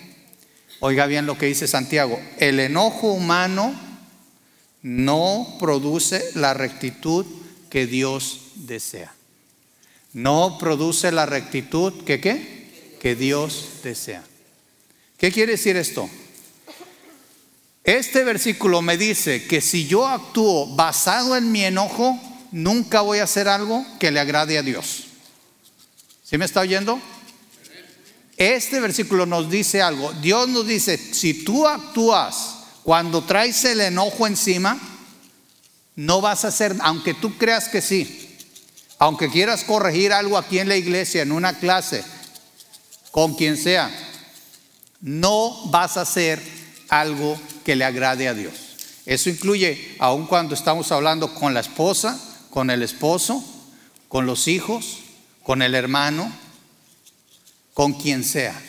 Oiga 0.81 1.07
bien 1.07 1.27
lo 1.27 1.37
que 1.37 1.47
dice 1.47 1.69
Santiago. 1.69 2.19
El 2.39 2.59
enojo 2.59 3.13
humano 3.13 3.75
no 4.83 5.57
produce 5.61 6.25
la 6.35 6.55
rectitud 6.55 7.27
que 7.69 7.87
Dios 7.87 8.53
desea. 8.55 9.13
No 10.13 10.57
produce 10.59 11.13
la 11.13 11.27
rectitud 11.27 12.05
que 12.05 12.21
qué? 12.21 12.97
Que 13.01 13.15
Dios 13.15 13.67
desea. 13.85 14.23
¿Qué 15.19 15.31
quiere 15.31 15.53
decir 15.53 15.77
esto? 15.77 16.09
Este 17.85 18.25
versículo 18.25 18.83
me 18.83 18.97
dice 18.97 19.47
que 19.47 19.61
si 19.61 19.87
yo 19.87 20.07
actúo 20.07 20.75
basado 20.75 21.37
en 21.37 21.53
mi 21.53 21.65
enojo, 21.65 22.19
nunca 22.53 23.01
voy 23.01 23.19
a 23.19 23.25
hacer 23.25 23.49
algo 23.49 23.85
que 23.99 24.11
le 24.11 24.21
agrade 24.21 24.59
a 24.59 24.63
Dios. 24.63 25.05
¿Sí 26.25 26.39
me 26.39 26.45
está 26.45 26.61
oyendo? 26.61 27.01
Este 28.37 28.81
versículo 28.81 29.27
nos 29.27 29.51
dice 29.51 29.83
algo. 29.83 30.13
Dios 30.15 30.49
nos 30.49 30.67
dice, 30.67 30.97
si 30.97 31.45
tú 31.45 31.67
actúas 31.67 32.57
cuando 32.83 33.23
traes 33.23 33.65
el 33.65 33.81
enojo 33.81 34.27
encima, 34.27 34.79
no 35.97 36.21
vas 36.21 36.45
a 36.45 36.49
hacer, 36.49 36.77
aunque 36.81 37.15
tú 37.15 37.37
creas 37.37 37.69
que 37.69 37.83
sí, 37.83 38.39
aunque 38.99 39.29
quieras 39.29 39.65
corregir 39.65 40.13
algo 40.13 40.39
aquí 40.39 40.59
en 40.59 40.69
la 40.69 40.77
iglesia, 40.77 41.23
en 41.23 41.33
una 41.33 41.59
clase, 41.59 42.03
con 43.11 43.35
quien 43.35 43.57
sea, 43.57 43.91
no 45.01 45.67
vas 45.67 45.97
a 45.97 46.03
hacer 46.03 46.41
algo 46.89 47.39
que 47.65 47.77
le 47.77 47.85
agrade 47.85 48.29
a 48.29 48.35
Dios. 48.35 48.55
Eso 49.05 49.29
incluye, 49.29 49.97
aun 49.99 50.27
cuando 50.27 50.55
estamos 50.55 50.93
hablando 50.93 51.35
con 51.35 51.53
la 51.53 51.61
esposa, 51.61 52.19
con 52.51 52.71
el 52.71 52.83
esposo, 52.83 53.43
con 54.09 54.27
los 54.27 54.49
hijos, 54.49 54.99
con 55.43 55.63
el 55.63 55.75
hermano, 55.75 56.31
con 57.75 57.95
quien 57.95 58.25
sea. 58.25 58.61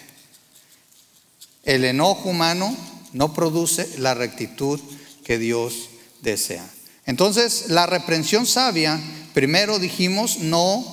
El 1.63 1.83
enojo 1.83 2.29
humano 2.29 2.75
no 3.13 3.33
produce 3.33 3.89
la 3.97 4.13
rectitud 4.13 4.79
que 5.23 5.37
Dios 5.37 5.89
desea. 6.21 6.67
Entonces, 7.05 7.65
la 7.69 7.85
reprensión 7.85 8.45
sabia, 8.45 8.99
primero 9.33 9.79
dijimos, 9.79 10.39
no 10.39 10.85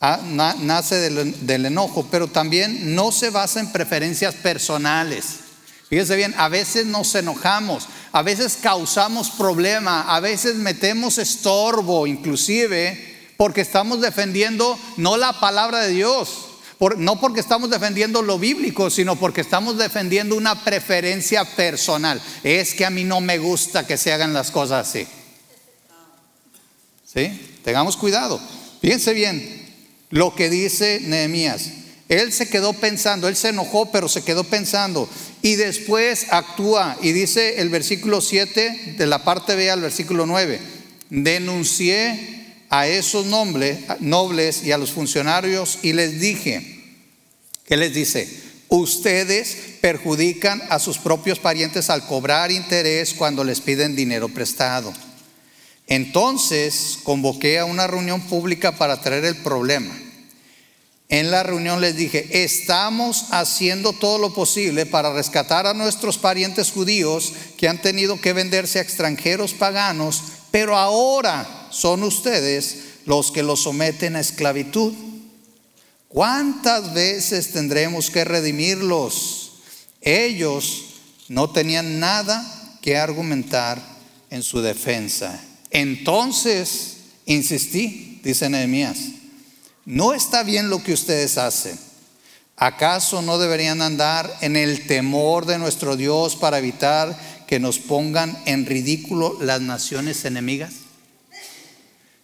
ah, 0.00 0.20
nace 0.60 0.96
del, 0.96 1.46
del 1.46 1.66
enojo, 1.66 2.06
pero 2.10 2.28
también 2.28 2.94
no 2.94 3.10
se 3.12 3.30
basa 3.30 3.60
en 3.60 3.72
preferencias 3.72 4.34
personales. 4.34 5.40
Fíjense 5.88 6.16
bien, 6.16 6.34
a 6.36 6.48
veces 6.48 6.86
nos 6.86 7.14
enojamos, 7.14 7.88
a 8.14 8.22
veces 8.22 8.56
causamos 8.62 9.28
problema, 9.30 10.02
a 10.02 10.20
veces 10.20 10.54
metemos 10.54 11.18
estorbo, 11.18 12.06
inclusive, 12.06 13.32
porque 13.36 13.62
estamos 13.62 14.00
defendiendo 14.00 14.78
no 14.96 15.16
la 15.16 15.40
palabra 15.40 15.80
de 15.80 15.88
Dios, 15.88 16.28
no 16.96 17.18
porque 17.18 17.40
estamos 17.40 17.70
defendiendo 17.70 18.22
lo 18.22 18.38
bíblico, 18.38 18.88
sino 18.88 19.16
porque 19.16 19.40
estamos 19.40 19.78
defendiendo 19.78 20.36
una 20.36 20.62
preferencia 20.62 21.44
personal. 21.56 22.22
Es 22.44 22.74
que 22.74 22.84
a 22.86 22.90
mí 22.90 23.02
no 23.02 23.20
me 23.20 23.38
gusta 23.38 23.84
que 23.84 23.96
se 23.96 24.12
hagan 24.12 24.32
las 24.32 24.52
cosas 24.52 24.88
así. 24.88 25.08
¿Sí? 27.04 27.58
Tengamos 27.64 27.96
cuidado. 27.96 28.40
Fíjense 28.80 29.12
bien 29.12 29.74
lo 30.10 30.36
que 30.36 30.50
dice 30.50 31.00
Nehemías. 31.02 31.68
Él 32.08 32.32
se 32.32 32.48
quedó 32.48 32.74
pensando, 32.74 33.28
él 33.28 33.36
se 33.36 33.48
enojó, 33.48 33.90
pero 33.90 34.08
se 34.08 34.22
quedó 34.22 34.44
pensando. 34.44 35.08
Y 35.42 35.54
después 35.56 36.26
actúa. 36.30 36.96
Y 37.00 37.12
dice 37.12 37.60
el 37.60 37.70
versículo 37.70 38.20
7 38.20 38.96
de 38.98 39.06
la 39.06 39.24
parte 39.24 39.54
B 39.54 39.70
al 39.70 39.80
versículo 39.80 40.26
9. 40.26 40.60
Denuncié 41.10 42.34
a 42.68 42.88
esos 42.88 43.26
nobles 43.26 44.64
y 44.64 44.72
a 44.72 44.78
los 44.78 44.90
funcionarios 44.90 45.78
y 45.82 45.92
les 45.92 46.20
dije, 46.20 46.82
¿qué 47.66 47.76
les 47.76 47.94
dice? 47.94 48.28
Ustedes 48.68 49.56
perjudican 49.80 50.62
a 50.68 50.78
sus 50.78 50.98
propios 50.98 51.38
parientes 51.38 51.88
al 51.88 52.06
cobrar 52.06 52.50
interés 52.50 53.14
cuando 53.14 53.44
les 53.44 53.60
piden 53.60 53.94
dinero 53.94 54.28
prestado. 54.28 54.92
Entonces 55.86 56.98
convoqué 57.02 57.58
a 57.58 57.64
una 57.64 57.86
reunión 57.86 58.20
pública 58.22 58.72
para 58.72 59.00
traer 59.00 59.24
el 59.24 59.36
problema. 59.36 59.94
En 61.14 61.30
la 61.30 61.44
reunión 61.44 61.80
les 61.80 61.94
dije, 61.94 62.42
estamos 62.42 63.26
haciendo 63.30 63.92
todo 63.92 64.18
lo 64.18 64.34
posible 64.34 64.84
para 64.84 65.12
rescatar 65.12 65.64
a 65.64 65.72
nuestros 65.72 66.18
parientes 66.18 66.72
judíos 66.72 67.34
que 67.56 67.68
han 67.68 67.80
tenido 67.80 68.20
que 68.20 68.32
venderse 68.32 68.80
a 68.80 68.82
extranjeros 68.82 69.54
paganos, 69.54 70.24
pero 70.50 70.76
ahora 70.76 71.68
son 71.70 72.02
ustedes 72.02 72.78
los 73.06 73.30
que 73.30 73.44
los 73.44 73.62
someten 73.62 74.16
a 74.16 74.20
esclavitud. 74.20 74.92
¿Cuántas 76.08 76.92
veces 76.94 77.52
tendremos 77.52 78.10
que 78.10 78.24
redimirlos? 78.24 79.52
Ellos 80.00 80.96
no 81.28 81.48
tenían 81.48 82.00
nada 82.00 82.76
que 82.82 82.96
argumentar 82.96 83.80
en 84.30 84.42
su 84.42 84.62
defensa. 84.62 85.40
Entonces, 85.70 86.96
insistí, 87.24 88.20
dice 88.24 88.50
Nehemías, 88.50 88.98
no 89.84 90.14
está 90.14 90.42
bien 90.42 90.70
lo 90.70 90.82
que 90.82 90.92
ustedes 90.92 91.38
hacen. 91.38 91.78
¿Acaso 92.56 93.20
no 93.20 93.38
deberían 93.38 93.82
andar 93.82 94.32
en 94.40 94.56
el 94.56 94.86
temor 94.86 95.44
de 95.44 95.58
nuestro 95.58 95.96
Dios 95.96 96.36
para 96.36 96.58
evitar 96.58 97.18
que 97.46 97.58
nos 97.58 97.78
pongan 97.78 98.36
en 98.46 98.64
ridículo 98.64 99.36
las 99.40 99.60
naciones 99.60 100.24
enemigas? 100.24 100.72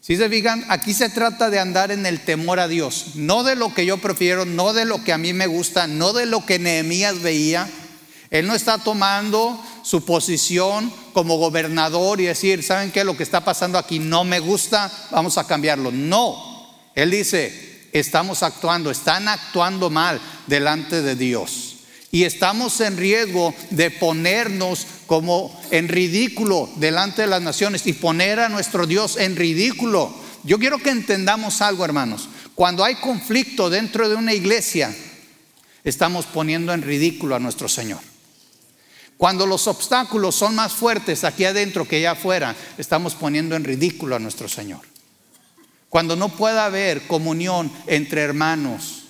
Si 0.00 0.16
se 0.16 0.28
fijan, 0.28 0.64
aquí 0.68 0.94
se 0.94 1.08
trata 1.08 1.50
de 1.50 1.58
andar 1.58 1.90
en 1.90 2.06
el 2.06 2.20
temor 2.20 2.58
a 2.58 2.68
Dios, 2.68 3.16
no 3.16 3.42
de 3.44 3.54
lo 3.54 3.74
que 3.74 3.84
yo 3.84 3.98
prefiero, 3.98 4.44
no 4.44 4.72
de 4.72 4.84
lo 4.84 5.04
que 5.04 5.12
a 5.12 5.18
mí 5.18 5.32
me 5.32 5.46
gusta, 5.46 5.86
no 5.86 6.12
de 6.12 6.26
lo 6.26 6.46
que 6.46 6.58
Nehemías 6.58 7.20
veía, 7.20 7.68
él 8.30 8.46
no 8.46 8.54
está 8.54 8.78
tomando 8.78 9.60
su 9.82 10.04
posición 10.04 10.92
como 11.12 11.36
gobernador 11.36 12.20
y 12.20 12.26
decir, 12.26 12.62
¿saben 12.62 12.92
qué? 12.92 13.04
Lo 13.04 13.16
que 13.16 13.24
está 13.24 13.44
pasando 13.44 13.76
aquí 13.76 13.98
no 13.98 14.24
me 14.24 14.38
gusta, 14.38 14.90
vamos 15.10 15.36
a 15.36 15.46
cambiarlo. 15.46 15.90
No, 15.90 16.49
él 16.94 17.10
dice, 17.10 17.88
estamos 17.92 18.42
actuando, 18.42 18.90
están 18.90 19.28
actuando 19.28 19.90
mal 19.90 20.20
delante 20.46 21.02
de 21.02 21.16
Dios. 21.16 21.76
Y 22.12 22.24
estamos 22.24 22.80
en 22.80 22.96
riesgo 22.96 23.54
de 23.70 23.90
ponernos 23.90 24.86
como 25.06 25.58
en 25.70 25.88
ridículo 25.88 26.68
delante 26.76 27.22
de 27.22 27.28
las 27.28 27.42
naciones 27.42 27.86
y 27.86 27.92
poner 27.92 28.40
a 28.40 28.48
nuestro 28.48 28.86
Dios 28.86 29.16
en 29.16 29.36
ridículo. 29.36 30.12
Yo 30.42 30.58
quiero 30.58 30.78
que 30.78 30.90
entendamos 30.90 31.60
algo, 31.60 31.84
hermanos. 31.84 32.28
Cuando 32.56 32.84
hay 32.84 32.96
conflicto 32.96 33.70
dentro 33.70 34.08
de 34.08 34.16
una 34.16 34.34
iglesia, 34.34 34.94
estamos 35.84 36.26
poniendo 36.26 36.72
en 36.72 36.82
ridículo 36.82 37.36
a 37.36 37.38
nuestro 37.38 37.68
Señor. 37.68 38.00
Cuando 39.16 39.46
los 39.46 39.68
obstáculos 39.68 40.34
son 40.34 40.54
más 40.56 40.72
fuertes 40.72 41.24
aquí 41.24 41.44
adentro 41.44 41.86
que 41.86 41.96
allá 41.96 42.12
afuera, 42.12 42.56
estamos 42.76 43.14
poniendo 43.14 43.54
en 43.54 43.64
ridículo 43.64 44.16
a 44.16 44.18
nuestro 44.18 44.48
Señor. 44.48 44.89
Cuando 45.90 46.14
no 46.14 46.28
pueda 46.28 46.66
haber 46.66 47.08
comunión 47.08 47.70
entre 47.88 48.22
hermanos, 48.22 49.02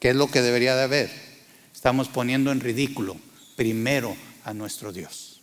que 0.00 0.10
es 0.10 0.16
lo 0.16 0.28
que 0.28 0.40
debería 0.40 0.74
de 0.74 0.82
haber, 0.82 1.10
estamos 1.74 2.08
poniendo 2.08 2.50
en 2.50 2.60
ridículo 2.60 3.16
primero 3.54 4.16
a 4.42 4.54
nuestro 4.54 4.94
Dios. 4.94 5.42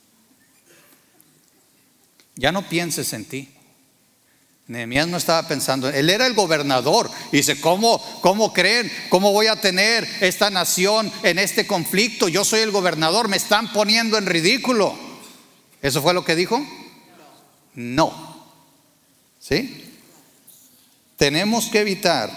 Ya 2.35 2.51
no 2.51 2.67
pienses 2.67 3.13
en 3.13 3.25
ti. 3.25 3.49
Nehemías 4.65 5.07
no 5.07 5.17
estaba 5.17 5.47
pensando, 5.47 5.89
él 5.89 6.09
era 6.09 6.25
el 6.25 6.33
gobernador. 6.33 7.11
Dice, 7.31 7.61
¿cómo, 7.61 8.01
¿cómo 8.21 8.51
creen? 8.51 8.91
¿Cómo 9.09 9.31
voy 9.31 9.47
a 9.47 9.61
tener 9.61 10.07
esta 10.21 10.49
nación 10.49 11.11
en 11.21 11.37
este 11.37 11.67
conflicto? 11.67 12.29
Yo 12.29 12.43
soy 12.43 12.61
el 12.61 12.71
gobernador, 12.71 13.27
me 13.27 13.37
están 13.37 13.71
poniendo 13.73 14.17
en 14.17 14.25
ridículo. 14.25 14.97
¿Eso 15.83 16.01
fue 16.01 16.15
lo 16.15 16.25
que 16.25 16.35
dijo? 16.35 16.65
No. 17.75 18.41
¿Sí? 19.37 19.82
Tenemos 21.23 21.67
que 21.67 21.79
evitar 21.79 22.29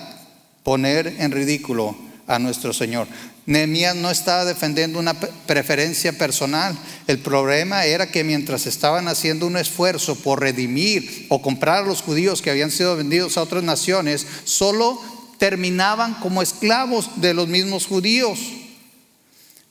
poner 0.62 1.16
en 1.18 1.32
ridículo 1.32 1.96
a 2.28 2.38
nuestro 2.38 2.72
Señor. 2.72 3.08
Nehemías 3.44 3.96
no 3.96 4.12
estaba 4.12 4.44
defendiendo 4.44 5.00
una 5.00 5.14
preferencia 5.14 6.16
personal. 6.16 6.78
El 7.08 7.18
problema 7.18 7.84
era 7.84 8.12
que 8.12 8.22
mientras 8.22 8.64
estaban 8.68 9.08
haciendo 9.08 9.48
un 9.48 9.56
esfuerzo 9.56 10.14
por 10.14 10.40
redimir 10.40 11.26
o 11.30 11.42
comprar 11.42 11.82
a 11.82 11.86
los 11.88 12.00
judíos 12.00 12.42
que 12.42 12.50
habían 12.50 12.70
sido 12.70 12.94
vendidos 12.94 13.36
a 13.36 13.42
otras 13.42 13.64
naciones, 13.64 14.24
solo 14.44 15.02
terminaban 15.36 16.14
como 16.20 16.40
esclavos 16.40 17.10
de 17.16 17.34
los 17.34 17.48
mismos 17.48 17.86
judíos. 17.86 18.38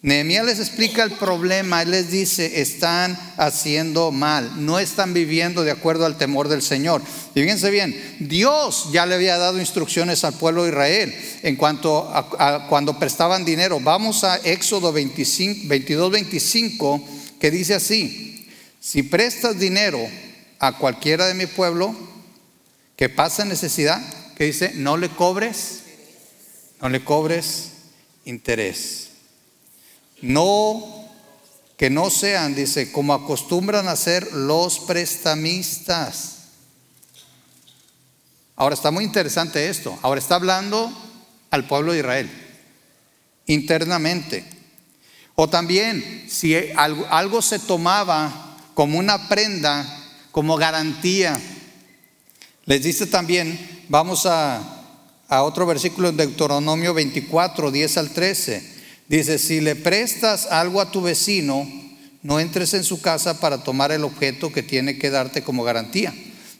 Nehemías 0.05 0.45
les 0.45 0.59
explica 0.59 1.01
el 1.01 1.13
problema, 1.13 1.81
él 1.81 1.89
les 1.89 2.11
dice, 2.11 2.61
están 2.61 3.17
haciendo 3.37 4.11
mal, 4.11 4.63
no 4.63 4.77
están 4.77 5.15
viviendo 5.15 5.63
de 5.63 5.71
acuerdo 5.71 6.05
al 6.05 6.15
temor 6.15 6.47
del 6.47 6.61
Señor. 6.61 7.01
Y 7.33 7.41
fíjense 7.41 7.71
bien, 7.71 8.17
Dios 8.19 8.89
ya 8.91 9.07
le 9.07 9.15
había 9.15 9.39
dado 9.39 9.59
instrucciones 9.59 10.23
al 10.23 10.35
pueblo 10.35 10.61
de 10.61 10.69
Israel 10.69 11.15
en 11.41 11.55
cuanto 11.55 12.07
a, 12.13 12.67
cuando 12.67 12.99
prestaban 12.99 13.45
dinero. 13.45 13.79
Vamos 13.79 14.23
a 14.23 14.35
Éxodo 14.37 14.93
25, 14.93 15.67
22, 15.67 16.11
25, 16.11 17.03
que 17.39 17.49
dice 17.49 17.73
así, 17.73 18.47
si 18.79 19.01
prestas 19.01 19.57
dinero 19.57 20.07
a 20.59 20.77
cualquiera 20.77 21.25
de 21.25 21.33
mi 21.33 21.47
pueblo 21.47 21.95
que 22.95 23.09
pasa 23.09 23.43
necesidad, 23.43 23.99
que 24.35 24.43
dice, 24.43 24.71
no 24.75 24.97
le 24.97 25.09
cobres, 25.09 25.79
no 26.79 26.89
le 26.89 27.03
cobres 27.03 27.71
interés. 28.23 29.04
No, 30.21 31.05
que 31.77 31.89
no 31.89 32.09
sean, 32.09 32.55
dice, 32.55 32.91
como 32.91 33.13
acostumbran 33.13 33.87
a 33.87 33.95
ser 33.95 34.31
los 34.33 34.79
prestamistas. 34.79 36.35
Ahora 38.55 38.75
está 38.75 38.91
muy 38.91 39.03
interesante 39.03 39.69
esto. 39.69 39.97
Ahora 40.01 40.19
está 40.19 40.35
hablando 40.35 40.91
al 41.51 41.67
pueblo 41.67 41.91
de 41.91 41.99
Israel 41.99 42.29
internamente. 43.47 44.43
O 45.35 45.49
también 45.49 46.25
si 46.29 46.55
algo, 46.75 47.41
se 47.41 47.59
tomaba 47.59 48.57
como 48.73 48.97
una 48.97 49.27
prenda, 49.27 49.85
como 50.31 50.55
garantía. 50.55 51.39
Les 52.65 52.83
dice 52.83 53.05
también, 53.05 53.85
vamos 53.89 54.25
a, 54.25 54.85
a 55.27 55.43
otro 55.43 55.65
versículo 55.65 56.09
en 56.09 56.17
Deuteronomio 56.17 56.93
24, 56.93 57.71
10 57.71 57.97
al 57.97 58.09
13. 58.11 58.74
Dice, 59.07 59.37
si 59.37 59.61
le 59.61 59.75
prestas 59.75 60.47
algo 60.47 60.81
a 60.81 60.91
tu 60.91 61.01
vecino, 61.01 61.67
no 62.23 62.39
entres 62.39 62.73
en 62.73 62.83
su 62.83 63.01
casa 63.01 63.39
para 63.39 63.63
tomar 63.63 63.91
el 63.91 64.03
objeto 64.03 64.51
que 64.51 64.63
tiene 64.63 64.97
que 64.97 65.11
darte 65.11 65.43
como 65.43 65.63
garantía. 65.63 66.13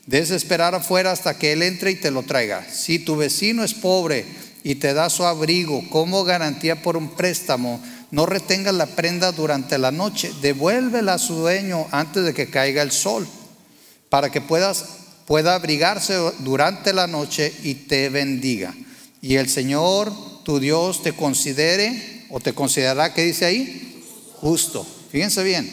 Debes 0.05 0.29
esperar 0.29 0.75
afuera 0.75 1.12
hasta 1.12 1.39
que 1.39 1.53
él 1.53 1.63
entre 1.63 1.89
y 1.91 1.95
te 1.95 2.12
lo 2.12 2.21
traiga. 2.21 2.63
Si 2.71 2.99
tu 2.99 3.15
vecino 3.15 3.63
es 3.63 3.73
pobre 3.73 4.25
y 4.63 4.75
te 4.75 4.93
da 4.93 5.10
su 5.10 5.25
abrigo 5.25 5.84
como 5.89 6.23
garantía 6.23 6.84
por 6.84 6.97
un 6.97 7.15
préstamo, 7.15 7.81
no 8.12 8.27
retengas 8.27 8.75
la 8.75 8.86
prenda 8.86 9.31
durante 9.31 9.79
la 9.79 9.89
noche, 9.89 10.31
devuélvela 10.43 11.15
a 11.15 11.19
su 11.19 11.34
dueño 11.34 11.88
antes 11.91 12.23
de 12.23 12.36
que 12.36 12.51
caiga 12.51 12.84
el 12.84 12.91
sol, 12.91 13.27
para 14.10 14.31
que 14.31 14.41
puedas, 14.41 14.86
pueda 15.25 15.55
abrigarse 15.55 16.15
durante 16.39 16.93
la 16.93 17.08
noche 17.08 17.51
y 17.63 17.73
te 17.73 18.10
bendiga. 18.10 18.75
Y 19.21 19.38
el 19.38 19.49
Señor, 19.49 20.13
tu 20.43 20.60
Dios, 20.60 21.01
te 21.01 21.13
considere 21.13 22.24
o 22.35 22.41
te 22.41 22.51
considerará, 22.51 23.13
¿qué 23.13 23.23
dice 23.23 23.45
ahí? 23.45 24.03
Justo. 24.41 24.85
Fíjense 25.09 25.41
bien, 25.41 25.71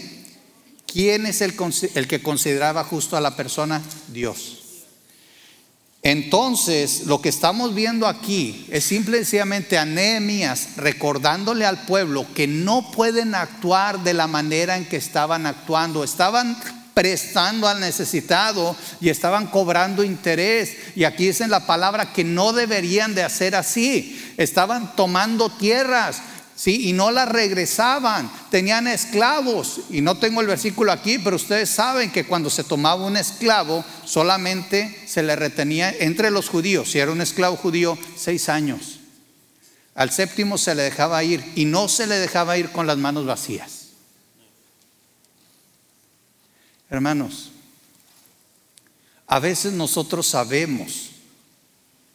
¿quién 0.86 1.26
es 1.26 1.40
el, 1.40 1.56
que 1.56 2.22
consideraba 2.22 2.84
justo 2.84 3.16
a 3.16 3.20
la 3.20 3.34
persona? 3.34 3.82
Dios. 4.12 4.58
Entonces, 6.04 7.06
lo 7.06 7.20
que 7.20 7.30
estamos 7.30 7.74
viendo 7.74 8.06
aquí 8.06 8.64
es 8.70 8.84
simplemente 8.84 9.76
a 9.76 9.84
Nehemías 9.84 10.76
recordándole 10.76 11.66
al 11.66 11.84
pueblo 11.84 12.24
que 12.32 12.46
no 12.46 12.92
pueden 12.92 13.34
actuar 13.34 14.04
de 14.04 14.14
la 14.14 14.28
manera 14.28 14.76
en 14.76 14.84
que 14.84 14.98
estaban 14.98 15.46
actuando. 15.46 16.04
Estaban 16.04 16.56
prestando 16.94 17.68
al 17.68 17.80
necesitado 17.80 18.76
y 19.00 19.08
estaban 19.08 19.46
cobrando 19.46 20.04
interés. 20.04 20.76
Y 20.94 21.04
aquí 21.04 21.26
dicen 21.26 21.50
la 21.50 21.66
palabra 21.66 22.12
que 22.12 22.24
no 22.24 22.52
deberían 22.52 23.14
de 23.14 23.22
hacer 23.22 23.54
así. 23.54 24.34
Estaban 24.36 24.94
tomando 24.94 25.50
tierras, 25.50 26.22
¿sí? 26.56 26.88
Y 26.88 26.92
no 26.92 27.10
las 27.10 27.28
regresaban, 27.28 28.30
tenían 28.50 28.86
esclavos. 28.86 29.80
Y 29.90 30.00
no 30.00 30.16
tengo 30.16 30.40
el 30.40 30.46
versículo 30.46 30.92
aquí, 30.92 31.18
pero 31.18 31.36
ustedes 31.36 31.70
saben 31.70 32.10
que 32.10 32.24
cuando 32.24 32.50
se 32.50 32.64
tomaba 32.64 33.04
un 33.04 33.16
esclavo, 33.16 33.84
solamente 34.04 35.02
se 35.06 35.22
le 35.22 35.36
retenía 35.36 35.90
entre 35.90 36.30
los 36.30 36.48
judíos, 36.48 36.90
si 36.90 36.98
era 36.98 37.12
un 37.12 37.20
esclavo 37.20 37.56
judío, 37.56 37.98
seis 38.16 38.48
años. 38.48 39.00
Al 39.94 40.10
séptimo 40.10 40.56
se 40.56 40.74
le 40.74 40.82
dejaba 40.82 41.22
ir 41.22 41.44
y 41.54 41.66
no 41.66 41.88
se 41.88 42.06
le 42.06 42.16
dejaba 42.16 42.56
ir 42.56 42.70
con 42.70 42.86
las 42.86 42.96
manos 42.96 43.26
vacías. 43.26 43.82
Hermanos, 46.88 47.52
a 49.26 49.38
veces 49.38 49.72
nosotros 49.72 50.26
sabemos, 50.26 51.11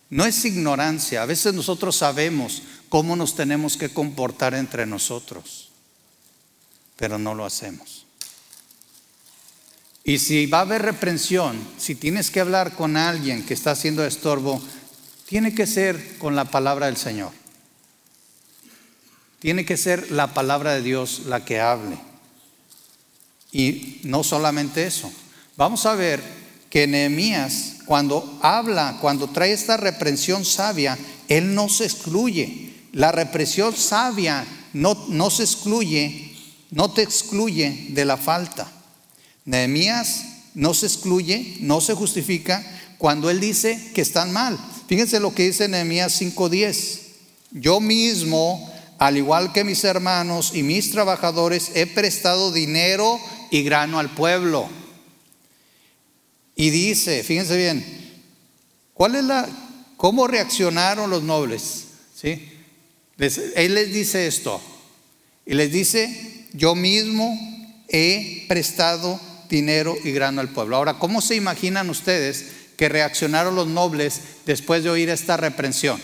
no 0.09 0.25
es 0.25 0.45
ignorancia, 0.45 1.21
a 1.21 1.25
veces 1.25 1.53
nosotros 1.53 1.95
sabemos 1.95 2.63
cómo 2.89 3.15
nos 3.15 3.35
tenemos 3.35 3.75
que 3.75 3.89
comportar 3.89 4.53
entre 4.53 4.85
nosotros, 4.85 5.69
pero 6.95 7.17
no 7.17 7.33
lo 7.35 7.45
hacemos. 7.45 8.05
Y 10.03 10.19
si 10.19 10.45
va 10.45 10.59
a 10.59 10.61
haber 10.61 10.83
reprensión, 10.83 11.59
si 11.77 11.93
tienes 11.93 12.31
que 12.31 12.39
hablar 12.39 12.75
con 12.75 12.95
alguien 12.95 13.45
que 13.45 13.53
está 13.53 13.71
haciendo 13.71 14.05
estorbo, 14.05 14.61
tiene 15.25 15.53
que 15.53 15.67
ser 15.67 16.17
con 16.17 16.37
la 16.37 16.45
palabra 16.45 16.85
del 16.85 16.95
Señor. 16.95 17.33
Tiene 19.39 19.65
que 19.65 19.75
ser 19.75 20.09
la 20.11 20.33
palabra 20.33 20.73
de 20.75 20.81
Dios 20.81 21.23
la 21.25 21.43
que 21.43 21.59
hable. 21.59 21.97
Y 23.51 23.99
no 24.03 24.23
solamente 24.23 24.87
eso. 24.87 25.11
Vamos 25.57 25.85
a 25.85 25.95
ver 25.95 26.23
que 26.77 26.85
Nehemías, 26.85 27.77
cuando 27.87 28.37
habla, 28.43 28.99
cuando 29.01 29.31
trae 29.31 29.51
esta 29.51 29.77
reprensión 29.77 30.45
sabia, 30.45 30.95
él 31.27 31.55
no 31.55 31.69
se 31.69 31.85
excluye. 31.85 32.71
La 32.91 33.11
represión 33.11 33.75
sabia 33.75 34.45
no, 34.73 35.07
no 35.09 35.31
se 35.31 35.41
excluye, 35.41 36.35
no 36.69 36.91
te 36.91 37.01
excluye 37.01 37.87
de 37.89 38.05
la 38.05 38.15
falta. 38.15 38.71
Nehemías 39.45 40.23
no 40.53 40.75
se 40.75 40.85
excluye, 40.85 41.57
no 41.61 41.81
se 41.81 41.95
justifica 41.95 42.63
cuando 42.99 43.31
él 43.31 43.39
dice 43.39 43.91
que 43.95 44.01
están 44.01 44.31
mal. 44.31 44.55
Fíjense 44.87 45.19
lo 45.19 45.33
que 45.33 45.47
dice 45.47 45.67
Nehemías 45.67 46.13
5:10. 46.21 46.99
Yo 47.53 47.79
mismo, 47.79 48.71
al 48.99 49.17
igual 49.17 49.51
que 49.51 49.63
mis 49.63 49.83
hermanos 49.83 50.51
y 50.53 50.61
mis 50.61 50.91
trabajadores, 50.91 51.71
he 51.73 51.87
prestado 51.87 52.51
dinero 52.51 53.19
y 53.49 53.63
grano 53.63 53.97
al 53.97 54.13
pueblo. 54.13 54.69
Y 56.59 56.71
dice, 56.71 57.23
fíjense 57.23 57.55
bien, 57.55 57.85
¿cuál 58.95 59.13
es 59.13 59.23
la 59.23 59.47
cómo 59.95 60.27
reaccionaron 60.27 61.07
los 61.11 61.21
nobles? 61.21 61.83
Él 62.23 63.73
les 63.75 63.93
dice 63.93 64.25
esto 64.25 64.59
y 65.45 65.53
les 65.53 65.71
dice, 65.71 66.47
yo 66.53 66.73
mismo 66.73 67.39
he 67.89 68.45
prestado 68.47 69.21
dinero 69.49 69.95
y 70.03 70.11
grano 70.11 70.41
al 70.41 70.49
pueblo. 70.49 70.75
Ahora, 70.75 70.95
¿cómo 70.95 71.21
se 71.21 71.35
imaginan 71.35 71.91
ustedes 71.91 72.47
que 72.75 72.89
reaccionaron 72.89 73.55
los 73.55 73.67
nobles 73.67 74.19
después 74.47 74.83
de 74.83 74.89
oír 74.89 75.09
esta 75.09 75.37
reprensión? 75.37 76.01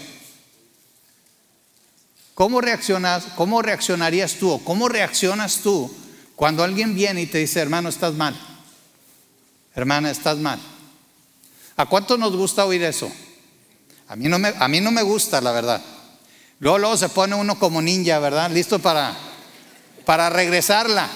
¿Cómo, 2.35 2.61
reaccionas, 2.61 3.23
¿Cómo 3.35 3.63
reaccionarías 3.63 4.35
tú 4.35 4.51
o 4.51 4.63
cómo 4.63 4.87
reaccionas 4.87 5.61
tú 5.63 5.91
cuando 6.35 6.63
alguien 6.63 6.93
viene 6.93 7.23
y 7.23 7.25
te 7.25 7.39
dice, 7.39 7.59
hermano, 7.59 7.89
estás 7.89 8.13
mal? 8.13 8.52
Hermana, 9.75 10.11
estás 10.11 10.37
mal. 10.37 10.59
¿A 11.75 11.85
cuánto 11.87 12.17
nos 12.17 12.35
gusta 12.35 12.65
oír 12.65 12.83
eso? 12.83 13.11
A 14.07 14.15
mí 14.15 14.27
no 14.27 14.37
me, 14.37 14.53
a 14.57 14.67
mí 14.67 14.79
no 14.79 14.91
me 14.91 15.01
gusta, 15.01 15.41
la 15.41 15.51
verdad. 15.51 15.81
Luego, 16.59 16.95
se 16.97 17.09
pone 17.09 17.35
uno 17.35 17.57
como 17.57 17.81
ninja, 17.81 18.19
¿verdad? 18.19 18.51
Listo 18.51 18.79
para, 18.79 19.17
para 20.05 20.29
regresarla. 20.29 21.09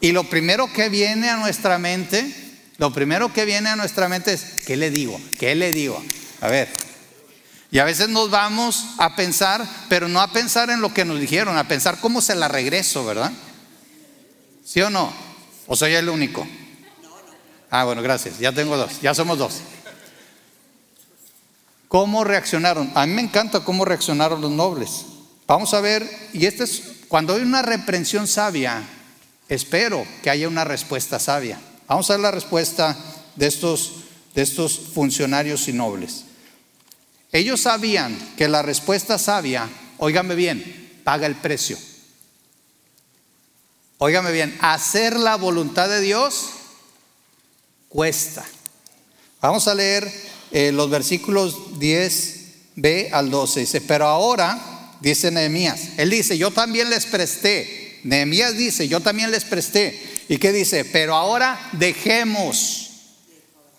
Y 0.00 0.12
lo 0.12 0.24
primero 0.24 0.70
que 0.72 0.90
viene 0.90 1.30
a 1.30 1.36
nuestra 1.36 1.78
mente, 1.78 2.30
lo 2.76 2.92
primero 2.92 3.32
que 3.32 3.46
viene 3.46 3.70
a 3.70 3.76
nuestra 3.76 4.08
mente 4.08 4.34
es, 4.34 4.62
¿qué 4.66 4.76
le 4.76 4.90
digo? 4.90 5.18
¿Qué 5.38 5.54
le 5.54 5.72
digo? 5.72 6.02
A 6.42 6.48
ver. 6.48 6.68
Y 7.70 7.78
a 7.78 7.84
veces 7.84 8.10
nos 8.10 8.30
vamos 8.30 8.84
a 8.98 9.16
pensar, 9.16 9.66
pero 9.88 10.06
no 10.06 10.20
a 10.20 10.30
pensar 10.30 10.70
en 10.70 10.80
lo 10.80 10.92
que 10.92 11.04
nos 11.04 11.18
dijeron, 11.18 11.56
a 11.56 11.66
pensar 11.66 11.98
cómo 12.00 12.20
se 12.20 12.34
la 12.34 12.46
regreso, 12.46 13.04
¿verdad? 13.04 13.32
¿Sí 14.64 14.82
o 14.82 14.90
no? 14.90 15.12
¿O 15.66 15.74
soy 15.74 15.94
el 15.94 16.08
único? 16.08 16.46
Ah, 17.76 17.82
bueno, 17.82 18.02
gracias. 18.02 18.38
Ya 18.38 18.52
tengo 18.52 18.76
dos, 18.76 19.00
ya 19.00 19.16
somos 19.16 19.36
dos. 19.36 19.54
¿Cómo 21.88 22.22
reaccionaron? 22.22 22.92
A 22.94 23.04
mí 23.04 23.14
me 23.14 23.22
encanta 23.22 23.64
cómo 23.64 23.84
reaccionaron 23.84 24.40
los 24.40 24.52
nobles. 24.52 25.06
Vamos 25.48 25.74
a 25.74 25.80
ver, 25.80 26.08
y 26.32 26.46
este 26.46 26.62
es, 26.62 26.82
cuando 27.08 27.34
hay 27.34 27.42
una 27.42 27.62
reprensión 27.62 28.28
sabia, 28.28 28.80
espero 29.48 30.06
que 30.22 30.30
haya 30.30 30.46
una 30.46 30.62
respuesta 30.62 31.18
sabia. 31.18 31.60
Vamos 31.88 32.08
a 32.08 32.12
ver 32.12 32.20
la 32.20 32.30
respuesta 32.30 32.96
de 33.34 33.48
estos, 33.48 34.04
de 34.36 34.42
estos 34.42 34.78
funcionarios 34.78 35.66
y 35.66 35.72
nobles. 35.72 36.26
Ellos 37.32 37.62
sabían 37.62 38.16
que 38.36 38.46
la 38.46 38.62
respuesta 38.62 39.18
sabia, 39.18 39.68
óigame 39.98 40.36
bien, 40.36 41.00
paga 41.02 41.26
el 41.26 41.34
precio. 41.34 41.76
Óigame 43.98 44.30
bien, 44.30 44.56
hacer 44.60 45.18
la 45.18 45.34
voluntad 45.34 45.88
de 45.88 46.00
Dios 46.00 46.53
cuesta. 47.94 48.44
Vamos 49.40 49.68
a 49.68 49.74
leer 49.74 50.10
eh, 50.50 50.72
los 50.72 50.90
versículos 50.90 51.78
10b 51.78 53.12
al 53.12 53.30
12. 53.30 53.60
Dice, 53.60 53.80
pero 53.82 54.08
ahora, 54.08 54.96
dice 55.00 55.30
Nehemías. 55.30 55.90
Él 55.96 56.10
dice, 56.10 56.36
yo 56.36 56.50
también 56.50 56.90
les 56.90 57.06
presté. 57.06 58.00
Nehemías 58.02 58.56
dice, 58.56 58.88
yo 58.88 58.98
también 58.98 59.30
les 59.30 59.44
presté. 59.44 60.02
¿Y 60.28 60.38
qué 60.38 60.50
dice? 60.50 60.84
Pero 60.84 61.14
ahora 61.14 61.70
dejemos. 61.72 62.90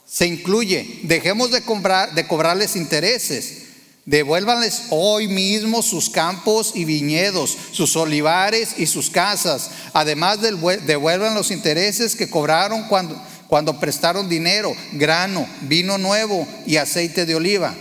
Se 0.08 0.25
incluye, 0.25 1.01
dejemos 1.04 1.51
de, 1.51 1.62
cobrar, 1.62 2.15
de 2.15 2.25
cobrarles 2.25 2.78
intereses. 2.78 3.63
Devuélvanles 4.06 4.84
hoy 4.91 5.28
mismo 5.28 5.82
sus 5.82 6.10
campos 6.12 6.71
y 6.75 6.86
viñedos, 6.86 7.58
sus 7.71 7.97
olivares 7.97 8.75
y 8.78 8.86
sus 8.86 9.10
casas. 9.10 9.71
Además, 9.93 10.39
devuelvan 10.41 11.34
los 11.34 11.51
intereses 11.51 12.15
que 12.15 12.30
cobraron 12.30 12.88
cuando, 12.88 13.19
cuando 13.47 13.79
prestaron 13.79 14.27
dinero, 14.27 14.75
grano, 14.93 15.47
vino 15.62 15.97
nuevo 15.97 16.47
y 16.65 16.77
aceite 16.77 17.25
de 17.25 17.36
oliva. 17.36 17.75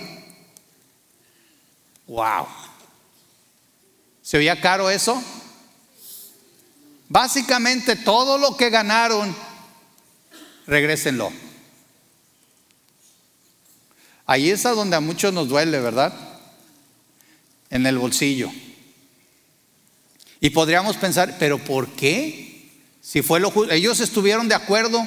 Wow. 2.07 2.47
¿Se 4.23 4.39
oía 4.39 4.61
caro 4.61 4.91
eso? 4.91 5.23
Básicamente 7.09 7.97
todo 7.97 8.39
lo 8.39 8.57
que 8.57 8.71
ganaron, 8.71 9.35
regrésenlo. 10.67 11.31
Ahí 14.27 14.51
es 14.51 14.63
donde 14.63 14.97
a 14.97 15.01
muchos 15.01 15.33
nos 15.33 15.49
duele, 15.49 15.79
¿verdad? 15.81 16.13
En 17.71 17.87
el 17.87 17.99
bolsillo. 17.99 18.51
Y 20.41 20.51
podríamos 20.51 20.97
pensar, 20.97 21.37
pero 21.39 21.59
¿por 21.59 21.89
qué? 21.89 22.71
Si 23.01 23.23
fue 23.23 23.41
lo 23.41 23.53
ellos 23.71 24.01
estuvieron 24.01 24.49
de 24.49 24.55
acuerdo. 24.55 25.07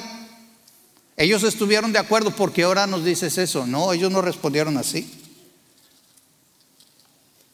Ellos 1.18 1.42
estuvieron 1.42 1.92
de 1.92 1.98
acuerdo, 1.98 2.30
porque 2.30 2.62
ahora 2.62 2.86
nos 2.86 3.04
dices 3.04 3.38
eso? 3.38 3.66
No, 3.66 3.92
ellos 3.92 4.12
no 4.12 4.22
respondieron 4.22 4.76
así. 4.76 5.10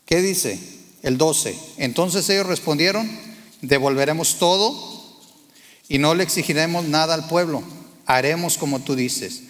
¿Qué 0.05 0.21
dice? 0.21 0.61
El 1.03 1.17
12. 1.17 1.59
Entonces 1.79 2.29
ellos 2.29 2.47
respondieron, 2.47 3.11
devolveremos 3.63 4.39
todo 4.39 4.93
y 5.89 5.97
no 5.97 6.15
le 6.15 6.25
exigiremos 6.25 6.85
nada 6.85 7.15
al 7.15 7.27
pueblo. 7.27 7.63
Haremos 8.05 8.59
como 8.59 8.81
tú 8.81 8.95
dices. 8.95 9.45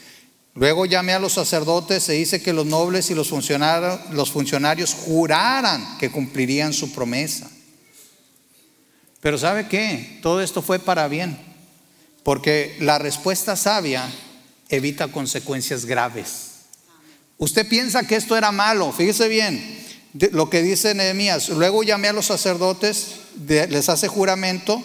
Luego 0.55 0.87
llamé 0.87 1.13
a 1.13 1.19
los 1.19 1.33
sacerdotes 1.33 2.09
e 2.09 2.17
hice 2.17 2.41
que 2.41 2.53
los 2.53 2.67
nobles 2.67 3.11
y 3.11 3.17
los 3.17 3.31
funcionarios, 3.31 3.99
los 4.13 4.31
funcionarios 4.31 4.95
juraran 4.95 5.99
que 5.99 6.13
cumplirían 6.13 6.73
su 6.73 6.93
promesa. 6.93 7.51
Pero 9.21 9.39
¿sabe 9.39 9.67
qué? 9.67 10.21
Todo 10.23 10.41
esto 10.41 10.63
fue 10.63 10.79
para 10.79 11.09
bien, 11.09 11.37
porque 12.25 12.77
la 12.81 12.99
respuesta 12.99 13.55
sabia 13.55 14.11
evita 14.69 15.09
consecuencias 15.09 15.85
graves. 15.85 16.53
Usted 17.39 17.69
piensa 17.69 18.07
que 18.07 18.17
esto 18.17 18.37
era 18.37 18.51
malo, 18.51 18.91
fíjese 18.93 19.29
bien, 19.29 19.85
lo 20.33 20.49
que 20.49 20.63
dice 20.63 20.95
Nehemías, 20.95 21.49
luego 21.51 21.83
llamé 21.83 22.09
a 22.09 22.13
los 22.13 22.27
sacerdotes, 22.27 23.17
les 23.47 23.89
hace 23.89 24.09
juramento 24.09 24.83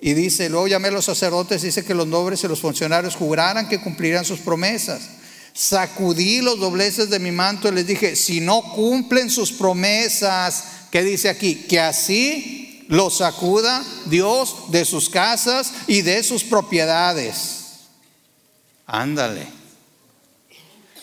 y 0.00 0.14
dice, 0.14 0.50
luego 0.50 0.68
llamé 0.68 0.88
a 0.88 0.92
los 0.92 1.06
sacerdotes, 1.06 1.62
dice 1.62 1.84
que 1.84 1.94
los 1.94 2.06
nobles 2.06 2.44
y 2.44 2.48
los 2.48 2.60
funcionarios 2.60 3.16
juraran 3.16 3.68
que 3.68 3.80
cumplirían 3.80 4.24
sus 4.24 4.40
promesas. 4.40 5.02
Sacudí 5.54 6.42
los 6.42 6.60
dobleces 6.60 7.08
de 7.08 7.18
mi 7.18 7.30
manto 7.30 7.68
y 7.68 7.72
les 7.72 7.86
dije, 7.86 8.14
si 8.14 8.40
no 8.40 8.60
cumplen 8.74 9.30
sus 9.30 9.52
promesas, 9.52 10.64
¿qué 10.90 11.02
dice 11.02 11.30
aquí? 11.30 11.54
Que 11.54 11.80
así 11.80 12.65
los 12.88 13.18
sacuda 13.18 13.84
Dios 14.06 14.70
de 14.70 14.84
sus 14.84 15.10
casas 15.10 15.72
y 15.86 16.02
de 16.02 16.22
sus 16.22 16.44
propiedades. 16.44 17.86
Ándale. 18.86 19.46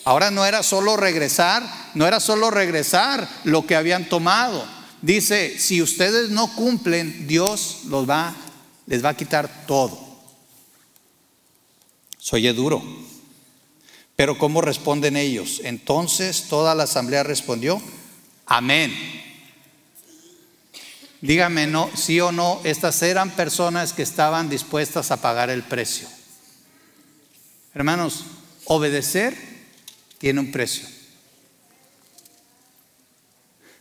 Ahora 0.04 0.30
no 0.30 0.44
era 0.44 0.62
solo 0.62 0.96
regresar, 0.96 1.62
no 1.94 2.06
era 2.06 2.20
solo 2.20 2.50
regresar 2.50 3.28
lo 3.44 3.66
que 3.66 3.76
habían 3.76 4.08
tomado. 4.08 4.64
Dice, 5.00 5.58
si 5.58 5.82
ustedes 5.82 6.30
no 6.30 6.54
cumplen, 6.54 7.26
Dios 7.26 7.80
los 7.86 8.08
va, 8.08 8.34
les 8.86 9.04
va 9.04 9.10
a 9.10 9.16
quitar 9.16 9.66
todo. 9.66 9.98
Soy 12.18 12.50
duro. 12.52 12.82
Pero 14.16 14.38
¿cómo 14.38 14.60
responden 14.60 15.16
ellos? 15.16 15.60
Entonces 15.64 16.44
toda 16.48 16.74
la 16.74 16.84
asamblea 16.84 17.22
respondió, 17.22 17.82
amén. 18.46 19.23
Dígame, 21.24 21.66
no, 21.66 21.90
sí 21.96 22.20
o 22.20 22.32
no, 22.32 22.60
estas 22.64 23.00
eran 23.02 23.30
personas 23.30 23.94
que 23.94 24.02
estaban 24.02 24.50
dispuestas 24.50 25.10
a 25.10 25.22
pagar 25.22 25.48
el 25.48 25.62
precio. 25.62 26.06
Hermanos, 27.72 28.24
obedecer 28.66 29.34
tiene 30.18 30.40
un 30.40 30.52
precio. 30.52 30.86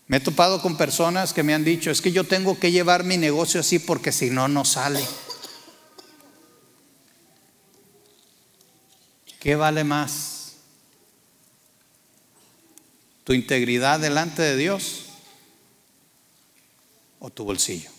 Me 0.08 0.18
he 0.18 0.20
topado 0.22 0.62
con 0.62 0.78
personas 0.78 1.34
que 1.34 1.44
me 1.44 1.54
han 1.54 1.66
dicho, 1.66 1.92
es 1.92 2.00
que 2.00 2.14
yo 2.14 2.24
tengo 2.24 2.58
que 2.58 2.72
llevar 2.72 3.04
mi 3.04 3.18
negocio 3.18 3.60
así 3.60 3.78
porque 3.78 4.14
si 4.14 4.30
no, 4.30 4.48
no 4.48 4.64
sale. 4.64 5.06
¿Qué 9.42 9.58
vale 9.58 9.84
más? 9.84 10.54
¿Tu 13.26 13.34
integridad 13.34 14.00
delante 14.00 14.42
de 14.42 14.56
Dios 14.56 15.03
o 17.24 17.30
tu 17.30 17.46
bolsillo? 17.46 17.90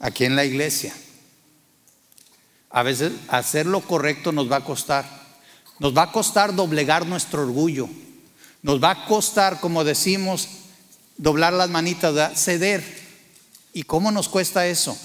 Aquí 0.00 0.24
en 0.24 0.34
la 0.34 0.44
iglesia, 0.44 0.92
a 2.70 2.82
veces 2.82 3.12
hacer 3.28 3.66
lo 3.66 3.80
correcto 3.80 4.32
nos 4.32 4.50
va 4.50 4.56
a 4.56 4.64
costar. 4.64 5.04
Nos 5.78 5.96
va 5.96 6.02
a 6.02 6.12
costar 6.12 6.54
doblegar 6.54 7.06
nuestro 7.06 7.42
orgullo. 7.42 7.88
Nos 8.62 8.82
va 8.82 8.90
a 8.90 9.06
costar, 9.06 9.60
como 9.60 9.84
decimos, 9.84 10.48
doblar 11.16 11.52
las 11.52 11.70
manitas, 11.70 12.38
ceder. 12.38 12.82
¿Y 13.72 13.84
cómo 13.84 14.10
nos 14.10 14.28
cuesta 14.28 14.66
eso? 14.66 14.98